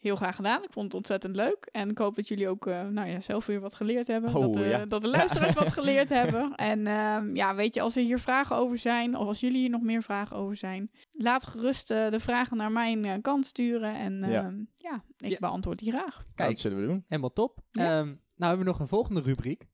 Heel 0.03 0.15
graag 0.15 0.35
gedaan. 0.35 0.63
Ik 0.63 0.71
vond 0.71 0.85
het 0.85 0.93
ontzettend 0.95 1.35
leuk. 1.35 1.67
En 1.71 1.89
ik 1.89 1.97
hoop 1.97 2.15
dat 2.15 2.27
jullie 2.27 2.47
ook 2.49 2.67
eh, 2.67 2.87
nou 2.87 3.07
ja, 3.09 3.19
zelf 3.19 3.45
weer 3.45 3.59
wat 3.59 3.73
geleerd 3.75 4.07
hebben. 4.07 4.35
Oh, 4.35 4.41
dat, 4.41 4.57
eh, 4.57 4.69
ja. 4.69 4.85
dat 4.85 5.01
de 5.01 5.07
luisteraars 5.07 5.53
wat 5.53 5.71
geleerd 5.79 6.09
hebben. 6.09 6.55
En 6.55 6.87
ehm, 6.87 7.35
ja, 7.35 7.55
weet 7.55 7.73
je, 7.73 7.81
als 7.81 7.95
er 7.95 8.03
hier 8.03 8.19
vragen 8.19 8.55
over 8.55 8.77
zijn... 8.77 9.17
of 9.17 9.27
als 9.27 9.39
jullie 9.39 9.59
hier 9.59 9.69
nog 9.69 9.81
meer 9.81 10.03
vragen 10.03 10.35
over 10.35 10.55
zijn... 10.55 10.91
laat 11.11 11.45
gerust 11.45 11.91
eh, 11.91 12.09
de 12.09 12.19
vragen 12.19 12.57
naar 12.57 12.71
mijn 12.71 13.21
kant 13.21 13.45
sturen. 13.45 13.95
En 13.95 14.13
Ja. 14.19 14.29
ja, 14.29 14.53
ja 14.77 15.03
ik 15.17 15.31
Ja. 15.31 15.37
beantwoord 15.39 15.79
die 15.79 15.91
graag. 15.91 16.13
Nou, 16.15 16.25
Kijk, 16.35 16.49
dat 16.49 16.59
zullen 16.59 16.79
we 16.79 16.85
doen. 16.87 17.05
helemaal 17.07 17.33
top. 17.33 17.59
Ja. 17.71 17.83
Ehm, 17.99 18.05
nou 18.07 18.17
hebben 18.55 18.59
we 18.59 18.71
nog 18.71 18.79
een 18.79 18.87
volgende 18.87 19.21
rubriek. 19.21 19.67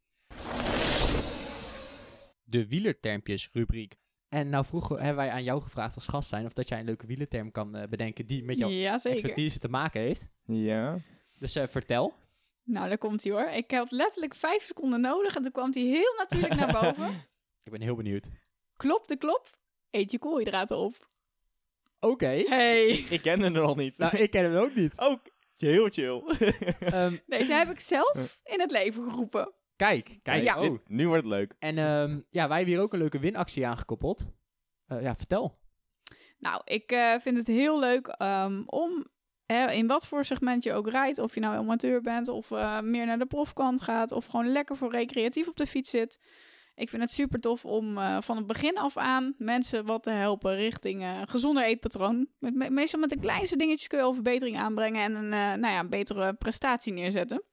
De 2.44 2.68
wielertermpjes 2.68 3.50
rubriek. 3.54 3.96
En 4.30 4.50
nou 4.50 4.65
vroeger 4.65 4.98
hebben 4.98 5.15
wij 5.15 5.30
aan 5.30 5.44
jou 5.44 5.62
gevraagd 5.62 5.96
als 5.96 6.08
gast 6.08 6.30
zijn... 6.30 6.46
of 6.46 6.54
dat 6.54 6.70
jij 6.70 6.80
een 6.80 6.86
leuke 6.86 7.06
wielerterm 7.06 7.52
kan 7.52 7.76
eh, 7.76 7.88
bedenken 7.88 8.26
die 8.26 8.44
met 8.44 8.58
jouw 8.58 8.70
Ja, 8.70 8.94
expertise 9.04 9.60
te 9.60 9.70
maken 9.70 10.02
heeft. 10.02 10.30
Ja. 10.46 10.98
Dus 11.38 11.56
eh, 11.56 11.68
vertel. 11.68 12.13
Nou, 12.63 12.88
daar 12.88 12.98
komt 12.98 13.24
hij 13.24 13.32
hoor. 13.34 13.50
Ik 13.50 13.72
had 13.72 13.92
letterlijk 13.92 14.36
vijf 14.36 14.63
seconden 14.63 15.02
nodig 15.02 15.36
en 15.36 15.42
toen 15.42 15.52
kwam 15.52 15.72
hij 15.74 15.82
heel 15.84 16.13
natuurlijk 16.18 16.56
naar 16.56 16.72
boven. 16.82 17.26
Ik 17.63 17.72
ben 17.72 17.82
heel 17.82 17.96
benieuwd. 17.96 18.30
Klop 18.78 19.08
de 19.08 19.18
klop, 19.18 19.58
eet 19.92 20.12
je 20.12 20.20
koolhydraten 20.20 20.78
op. 20.78 21.08
Oké. 22.00 22.44
Hey. 22.48 22.88
Ik 22.89 23.22
kende 23.22 23.44
hem 23.44 23.54
nog 23.54 23.76
niet. 23.76 23.98
Nou, 23.98 24.18
ik 24.18 24.32
ken 24.32 24.44
hem 24.44 24.56
ook 24.56 24.76
niet. 24.76 25.00
Ook 25.00 25.22
heel 25.58 25.89
chill. 25.89 26.24
Ehm, 26.80 27.15
Deze 27.26 27.54
heb 27.54 27.70
ik 27.70 27.80
zelf 27.80 28.39
in 28.44 28.60
het 28.60 28.72
leven 28.72 29.04
geroepen. 29.04 29.54
Kijk, 29.88 30.20
kijk. 30.24 30.44
Ja, 30.44 30.56
Oh. 30.56 30.62
dit- 30.62 30.89
nu 30.89 31.08
wordt 31.08 31.24
het 31.24 31.32
leuk. 31.32 31.54
En 31.60 31.78
ehm, 31.78 32.20
ja, 32.30 32.48
wij 32.48 32.58
hebben 32.58 32.74
hier 32.76 32.84
ook 32.84 32.94
een 32.94 33.00
leuke 33.00 33.20
winactie 33.20 33.68
aangekoppeld. 33.68 34.28
Eh, 34.88 35.02
ja, 35.02 35.15
vertel. 35.15 35.58
Nou, 36.39 36.62
ik 36.65 36.92
eh, 36.92 37.15
vind 37.20 37.38
het 37.38 37.48
heel 37.48 37.80
leuk 37.80 38.08
ehm, 38.08 38.62
om, 38.65 39.06
hè, 39.46 39.72
in 39.72 39.88
wat 39.88 40.08
voor 40.08 40.26
segment 40.26 40.63
je 40.63 40.74
ook 40.74 40.89
rijdt, 40.89 41.18
of 41.18 41.34
je 41.34 41.39
nou 41.39 41.56
amateur 41.56 42.02
bent 42.02 42.28
of 42.28 42.52
eh, 42.52 42.80
meer 42.82 43.06
naar 43.06 43.20
de 43.20 43.26
profkant 43.26 43.82
gaat, 43.82 44.12
of 44.12 44.26
gewoon 44.26 44.52
lekker 44.52 44.78
voor 44.78 44.92
recreatief 44.92 45.48
op 45.48 45.56
de 45.56 45.68
fiets 45.68 45.89
zit. 45.89 46.20
Ik 46.76 46.89
vind 46.89 47.02
het 47.02 47.12
super 47.12 47.39
tof 47.39 47.65
om 47.65 47.98
eh, 47.98 48.18
van 48.22 48.38
het 48.38 48.48
begin 48.48 48.78
af 48.78 48.98
aan 48.98 49.34
mensen 49.38 49.86
wat 49.86 50.04
te 50.04 50.10
helpen 50.10 50.56
richting 50.56 51.02
eh 51.04 51.22
gezonder 51.26 51.63
eetpatroon. 51.63 52.28
Met, 52.39 52.56
me- 52.56 52.70
meestal 52.70 53.00
met 53.00 53.10
de 53.10 53.20
kleinste 53.20 53.58
dingetjes 53.58 53.88
kun 53.88 53.98
je 53.98 54.04
al 54.04 54.13
verbetering 54.13 54.58
aanbrengen 54.58 55.02
en 55.04 55.15
een, 55.15 55.34
eh, 55.34 55.39
nou 55.62 55.74
ja, 55.74 55.80
een 55.80 55.89
betere 55.89 56.34
prestatie 56.34 56.94
neerzetten. 56.94 57.44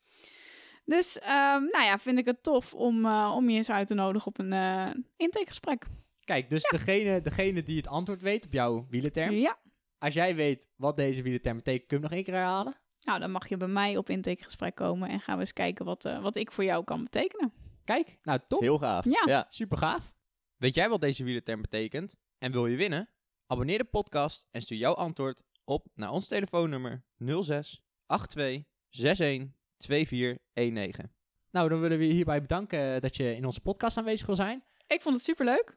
Dus 0.87 1.19
ehm, 1.19 1.63
nou 1.63 1.85
ja, 1.85 1.99
vind 1.99 2.19
ik 2.19 2.27
het 2.27 2.43
tof 2.43 2.75
om, 2.75 3.05
eh, 3.05 3.33
om 3.37 3.51
je 3.51 3.57
eens 3.57 3.71
uit 3.71 3.87
te 3.87 3.95
nodigen 3.95 4.27
op 4.27 4.39
een 4.39 4.53
eh 4.53 4.91
intakegesprek. 5.17 5.87
Kijk, 6.25 6.51
dus 6.51 6.63
degene, 6.63 7.21
degene 7.21 7.63
die 7.63 7.77
het 7.77 7.87
antwoord 7.87 8.23
weet 8.23 8.45
op 8.45 8.53
jouw 8.53 8.87
wielenterm. 8.91 9.31
Ja. 9.33 9.59
Als 9.99 10.15
jij 10.15 10.35
weet 10.35 10.69
wat 10.77 10.97
deze 10.97 11.23
wielenterm 11.23 11.57
betekent, 11.57 11.87
kun 11.87 11.97
je 11.97 12.03
hem 12.03 12.13
nog 12.13 12.13
één 12.13 12.25
keer 12.25 12.35
herhalen? 12.35 12.77
Nou, 13.01 13.21
dan 13.21 13.31
mag 13.31 13.49
je 13.49 13.57
bij 13.57 13.69
mij 13.69 13.97
op 13.97 14.11
intakegesprek 14.11 14.75
komen 14.75 15.09
en 15.09 15.21
gaan 15.21 15.35
we 15.35 15.41
eens 15.41 15.53
kijken 15.53 15.85
wat, 15.85 16.05
eh, 16.05 16.23
wat 16.23 16.37
ik 16.37 16.53
voor 16.53 16.65
jou 16.65 16.85
kan 16.85 17.03
betekenen. 17.03 17.53
Kijk, 17.85 18.17
nou 18.23 18.41
top. 18.49 18.61
Heel 18.61 18.79
gaaf. 18.79 19.05
Ja. 19.05 19.23
ja. 19.27 19.47
Super 19.49 19.79
gaaf. 19.79 20.15
Weet 20.57 20.75
jij 20.75 20.89
wat 20.89 21.01
deze 21.01 21.25
wielerterm 21.25 21.61
betekent 21.61 22.19
en 22.39 22.53
wil 22.53 22.67
je 22.67 22.77
winnen? 22.77 23.09
Abonneer 23.47 23.79
de 23.79 23.85
podcast 23.85 24.47
en 24.51 24.63
stuur 24.63 24.79
jouw 24.79 24.95
antwoord 24.95 25.43
op 25.65 25.87
naar 25.95 26.11
ons 26.11 26.27
telefoonnummer 26.27 27.05
06 27.43 27.83
82 28.07 28.65
61 28.91 29.56
2419. 29.77 31.13
Nou, 31.51 31.69
dan 31.69 31.81
willen 31.81 31.99
we 31.99 32.07
je 32.07 32.13
hierbij 32.13 32.41
bedanken 32.41 33.01
dat 33.01 33.17
je 33.17 33.37
in 33.37 33.45
onze 33.45 33.61
podcast 33.61 33.97
aanwezig 33.97 34.27
wil 34.27 34.37
zijn. 34.37 34.65
Ik 34.87 35.03
vond 35.03 35.15
het 35.15 35.25
super 35.25 35.45
leuk. 35.45 35.77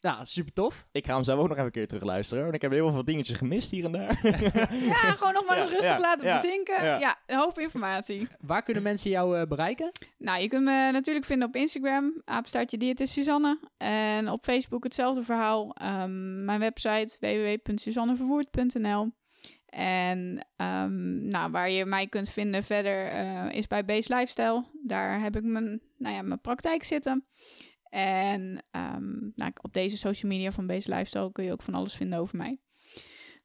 Nou, 0.00 0.26
super 0.26 0.52
tof. 0.52 0.86
Ik 0.92 1.06
ga 1.06 1.14
hem 1.14 1.24
zo 1.24 1.32
ook 1.32 1.42
nog 1.42 1.52
even 1.52 1.64
een 1.64 1.70
keer 1.70 1.86
terugluisteren. 1.86 2.42
Want 2.42 2.54
ik 2.54 2.62
heb 2.62 2.70
heel 2.70 2.90
veel 2.92 3.04
dingetjes 3.04 3.36
gemist 3.36 3.70
hier 3.70 3.84
en 3.84 3.92
daar. 3.92 4.20
Ja, 4.94 5.12
gewoon 5.12 5.32
nog 5.32 5.46
maar 5.46 5.56
eens 5.56 5.66
Ja, 5.66 5.72
rustig 5.72 5.94
ja, 5.94 6.00
laten 6.00 6.26
ja, 6.26 6.34
bezinken. 6.34 6.84
ja. 6.84 6.98
Ja, 6.98 7.18
een 7.26 7.36
hoop 7.36 7.58
informatie. 7.58 8.28
Waar 8.40 8.62
kunnen 8.62 8.82
mensen 8.82 9.10
jou 9.10 9.38
eh, 9.38 9.46
bereiken? 9.46 9.90
Nou, 10.18 10.40
je 10.40 10.48
kunt 10.48 10.64
me 10.64 10.90
natuurlijk 10.92 11.26
vinden 11.26 11.48
op 11.48 11.56
Instagram, 11.56 12.20
apenstaartje 12.24 12.76
diëtist 12.76 13.12
Suzanne. 13.12 13.58
En 13.76 14.28
op 14.30 14.42
Facebook 14.42 14.84
hetzelfde 14.84 15.22
verhaal. 15.22 15.74
Ehm, 15.74 16.44
mijn 16.44 16.60
website 16.60 17.16
www.suzanneverwoerd.nl 17.20 19.12
En 19.70 20.46
ehm, 20.56 21.28
nou, 21.28 21.50
waar 21.50 21.70
je 21.70 21.84
mij 21.84 22.06
kunt 22.06 22.28
vinden 22.28 22.62
verder 22.62 23.06
eh, 23.06 23.46
is 23.56 23.66
bij 23.66 23.84
Base 23.84 24.14
Lifestyle. 24.14 24.64
Daar 24.86 25.20
heb 25.20 25.36
ik 25.36 25.42
mijn, 25.42 25.80
nou 25.98 26.14
ja, 26.14 26.22
mijn 26.22 26.40
praktijk 26.40 26.84
zitten. 26.84 27.26
En 27.90 28.64
ehm, 28.70 29.18
nou, 29.34 29.50
op 29.62 29.72
deze 29.72 29.96
social 29.98 30.32
media 30.32 30.50
van 30.50 30.66
Base 30.66 30.90
Lifestyle 30.90 31.32
kun 31.32 31.44
je 31.44 31.52
ook 31.52 31.62
van 31.62 31.74
alles 31.74 31.94
vinden 31.94 32.18
over 32.18 32.36
mij. 32.36 32.58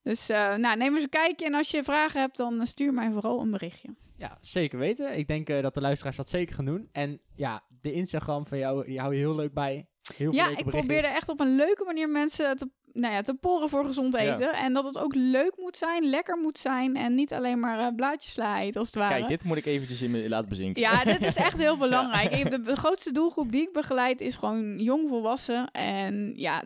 Dus 0.01 0.29
eh, 0.29 0.55
nou, 0.55 0.77
neem 0.77 0.93
eens 0.93 1.03
een 1.03 1.09
kijkje. 1.09 1.45
En 1.45 1.53
als 1.53 1.71
je 1.71 1.83
vragen 1.83 2.19
hebt, 2.19 2.37
dan 2.37 2.67
stuur 2.67 2.93
mij 2.93 3.11
vooral 3.11 3.41
een 3.41 3.51
berichtje. 3.51 3.95
Ja, 4.17 4.37
zeker 4.41 4.79
weten. 4.79 5.17
Ik 5.17 5.27
denk 5.27 5.49
eh, 5.49 5.61
dat 5.61 5.73
de 5.73 5.81
luisteraars 5.81 6.15
dat 6.17 6.29
zeker 6.29 6.55
gaan 6.55 6.65
doen. 6.65 6.89
En 6.91 7.21
ja, 7.35 7.63
de 7.81 7.91
Instagram 7.93 8.47
van 8.47 8.57
jou, 8.57 8.85
die 8.85 8.99
hou 8.99 9.13
je 9.13 9.19
heel 9.19 9.35
leuk 9.35 9.53
bij. 9.53 9.73
Heel 10.15 10.31
veel 10.31 10.33
Ja, 10.33 10.43
ik 10.43 10.49
berichtjes. 10.49 10.85
probeer 10.85 11.03
er 11.03 11.15
echt 11.15 11.29
op 11.29 11.39
een 11.39 11.55
leuke 11.55 11.83
manier 11.85 12.09
mensen 12.09 12.55
te, 12.57 12.69
nou 12.95 13.13
ja, 13.13 13.21
te 13.21 13.33
poren 13.33 13.69
voor 13.69 13.85
gezond 13.85 14.13
Ja. 14.13 14.19
eten. 14.19 14.53
En 14.53 14.73
dat 14.73 14.83
het 14.83 14.97
ook 14.97 15.15
leuk 15.15 15.53
moet 15.57 15.77
zijn, 15.77 16.03
lekker 16.03 16.37
moet 16.37 16.57
zijn. 16.57 16.95
En 16.95 17.15
niet 17.15 17.33
alleen 17.33 17.59
maar 17.59 17.79
eh, 17.79 17.95
blaadjes 17.95 18.31
sla 18.33 18.59
eten, 18.61 18.79
als 18.79 18.87
het 18.87 18.97
ware. 18.97 19.13
Kijk, 19.15 19.27
dit 19.27 19.43
moet 19.43 19.57
ik 19.57 19.65
eventjes 19.65 20.01
in 20.01 20.11
me 20.11 20.29
laten 20.29 20.49
bezinken. 20.49 20.81
Ja, 20.81 21.03
dit 21.03 21.23
is 21.23 21.35
echt 21.35 21.57
heel 21.57 21.77
belangrijk. 21.87 22.51
De, 22.51 22.61
de 22.61 22.75
grootste 22.75 23.11
doelgroep 23.11 23.51
die 23.51 23.61
ik 23.61 23.73
begeleid 23.73 24.21
is 24.21 24.35
gewoon 24.35 24.77
jongvolwassen. 24.79 25.71
En 25.71 26.33
ja, 26.35 26.63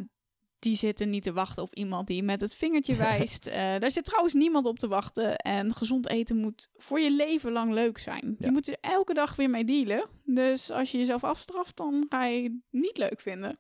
die 0.59 0.75
zitten 0.75 1.09
niet 1.09 1.23
te 1.23 1.33
wachten 1.33 1.63
op 1.63 1.75
iemand 1.75 2.07
die 2.07 2.23
met 2.23 2.41
het 2.41 2.55
vingertje 2.55 2.95
wijst. 3.07 3.47
Eh, 3.47 3.77
daar 3.79 3.91
zit 3.91 4.05
trouwens 4.05 4.33
niemand 4.33 4.65
op 4.65 4.79
te 4.79 4.87
wachten. 4.87 5.35
En 5.37 5.73
gezond 5.73 6.09
eten 6.09 6.37
moet 6.37 6.67
voor 6.75 6.99
je 6.99 7.11
leven 7.11 7.51
lang 7.51 7.73
leuk 7.73 7.97
zijn. 7.97 8.35
Ja. 8.39 8.45
Je 8.45 8.51
moet 8.51 8.67
er 8.67 8.77
elke 8.81 9.13
dag 9.13 9.35
weer 9.35 9.49
mee 9.49 9.63
dealen. 9.65 10.05
Dus 10.25 10.71
als 10.71 10.91
je 10.91 10.97
jezelf 10.97 11.23
afstraft, 11.23 11.77
dan 11.77 12.05
ga 12.09 12.25
je 12.25 12.43
het 12.43 12.51
niet 12.69 12.97
leuk 12.97 13.21
vinden. 13.21 13.57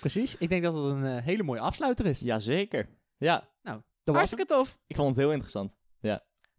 Precies. 0.00 0.36
Ik 0.36 0.48
denk 0.48 0.62
dat 0.62 0.74
het 0.74 0.84
een 0.84 1.04
eh, 1.06 1.24
hele 1.24 1.42
mooie 1.42 1.60
afsluiter 1.60 2.06
is. 2.06 2.20
Jazeker. 2.20 2.88
Ja, 3.16 3.34
Dat 3.62 3.74
was 3.74 3.82
hem. 4.04 4.14
Hartstikke 4.14 4.44
tof. 4.44 4.78
ik 4.86 4.96
vond 4.96 5.08
het 5.08 5.18
heel 5.18 5.30
interessant. 5.30 5.76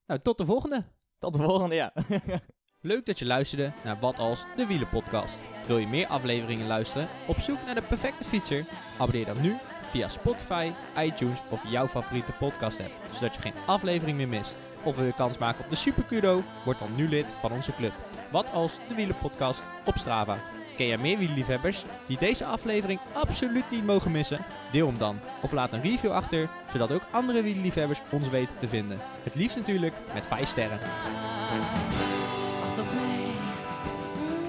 Nou, 0.06 0.22
tot 0.22 0.38
de 0.38 0.46
volgende. 0.46 0.86
Tot 1.20 1.34
de 1.34 1.44
volgende, 1.44 1.76
ja. 1.76 1.94
Leuk 2.82 3.06
dat 3.06 3.20
je 3.20 3.26
luisterde 3.26 3.72
naar 3.84 4.00
Wat 4.00 4.18
Als, 4.18 4.46
de 4.56 4.66
Wielenpodcast. 4.66 5.42
Wil 5.68 5.78
je 5.78 5.88
meer 5.88 6.08
afleveringen 6.08 6.68
luisteren? 6.68 7.08
Op 7.28 7.40
zoek 7.40 7.58
naar 7.66 7.76
de 7.76 7.82
perfecte 7.82 8.24
fietser? 8.24 8.66
Abonneer 9.00 9.26
dan 9.26 9.42
nu 9.42 9.56
via 9.88 10.08
Spotify, 10.08 10.72
iTunes 10.98 11.42
of 11.50 11.72
jouw 11.72 11.88
favoriete 11.88 12.32
podcast 12.32 12.80
app, 12.80 12.92
zodat 13.14 13.36
je 13.36 13.42
geen 13.42 13.54
aflevering 13.66 14.18
meer 14.18 14.28
mist. 14.28 14.58
Of 14.84 14.96
wil 14.96 15.06
je 15.06 15.14
kans 15.14 15.38
maken 15.38 15.64
op 15.64 15.70
de 15.70 15.76
Super 15.76 16.04
Kudo? 16.04 16.44
Word 16.66 16.80
dan 16.80 16.96
nu 16.96 17.08
lid 17.10 17.26
van 17.26 17.52
onze 17.52 17.76
club. 17.76 17.94
Wat 18.32 18.52
Als, 18.52 18.78
de 18.88 18.96
Wielenpodcast 18.96 19.66
op 19.86 19.98
Strava. 19.98 20.38
Ken 20.80 20.88
jij 20.88 20.98
meer 20.98 21.18
wielerliefhebbers 21.18 21.84
die 22.08 22.18
deze 22.18 22.46
aflevering 22.46 23.00
absoluut 23.14 23.70
niet 23.72 23.86
mogen 23.86 24.12
missen? 24.12 24.46
Deel 24.72 24.88
hem 24.88 24.98
dan. 24.98 25.20
Of 25.42 25.52
laat 25.52 25.74
een 25.74 25.82
review 25.82 26.12
achter, 26.12 26.50
zodat 26.72 26.92
ook 26.92 27.02
andere 27.12 27.42
wielerliefhebbers 27.42 28.02
ons 28.12 28.30
weten 28.30 28.58
te 28.58 28.68
vinden. 28.68 29.00
Het 29.24 29.36
liefst 29.36 29.58
natuurlijk 29.58 29.94
met 30.14 30.28
5 30.28 30.50
sterren. 30.50 30.80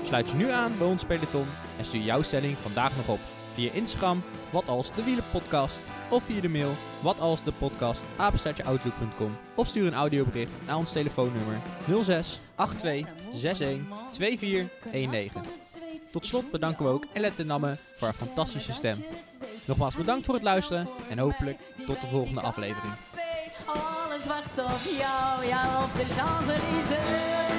Sluit 0.02 0.28
je 0.30 0.36
nu 0.36 0.50
aan 0.50 0.72
bij 0.78 0.86
ons 0.86 1.04
peloton 1.04 1.46
en 1.78 1.84
stuur 1.84 2.02
jouw 2.02 2.22
stelling 2.22 2.58
vandaag 2.58 2.96
nog 2.96 3.08
op. 3.08 3.20
Via 3.52 3.72
Instagram, 3.72 4.22
wat. 4.50 4.64
Of 6.10 6.22
via 6.22 6.40
de 6.40 6.48
mail, 6.48 6.74
wat 7.00 7.20
als 7.20 7.44
de 7.44 7.52
podcast. 7.52 8.02
Of 9.54 9.66
stuur 9.66 9.86
een 9.86 9.94
audiobericht 9.94 10.52
naar 10.66 10.76
ons 10.76 10.92
telefoonnummer 10.92 11.56
06 12.02 12.40
82 12.56 13.06
61 13.32 13.80
2419. 14.12 15.89
Tot 16.10 16.26
slot 16.26 16.50
bedanken 16.50 16.84
we 16.84 16.90
ook 16.90 17.06
Elette 17.12 17.44
Namme 17.44 17.76
voor 17.96 18.06
haar 18.06 18.16
fantastische 18.16 18.72
stem. 18.72 19.04
Nogmaals 19.64 19.94
bedankt 19.94 20.24
voor 20.24 20.34
het 20.34 20.42
luisteren 20.42 20.88
en 21.10 21.18
hopelijk 21.18 21.58
tot 21.86 22.00
de 22.00 22.06
volgende 22.06 22.40
aflevering. 22.40 22.92
Alles 23.66 24.24
jou, 24.98 25.84
op 25.84 25.90
de. 25.96 27.49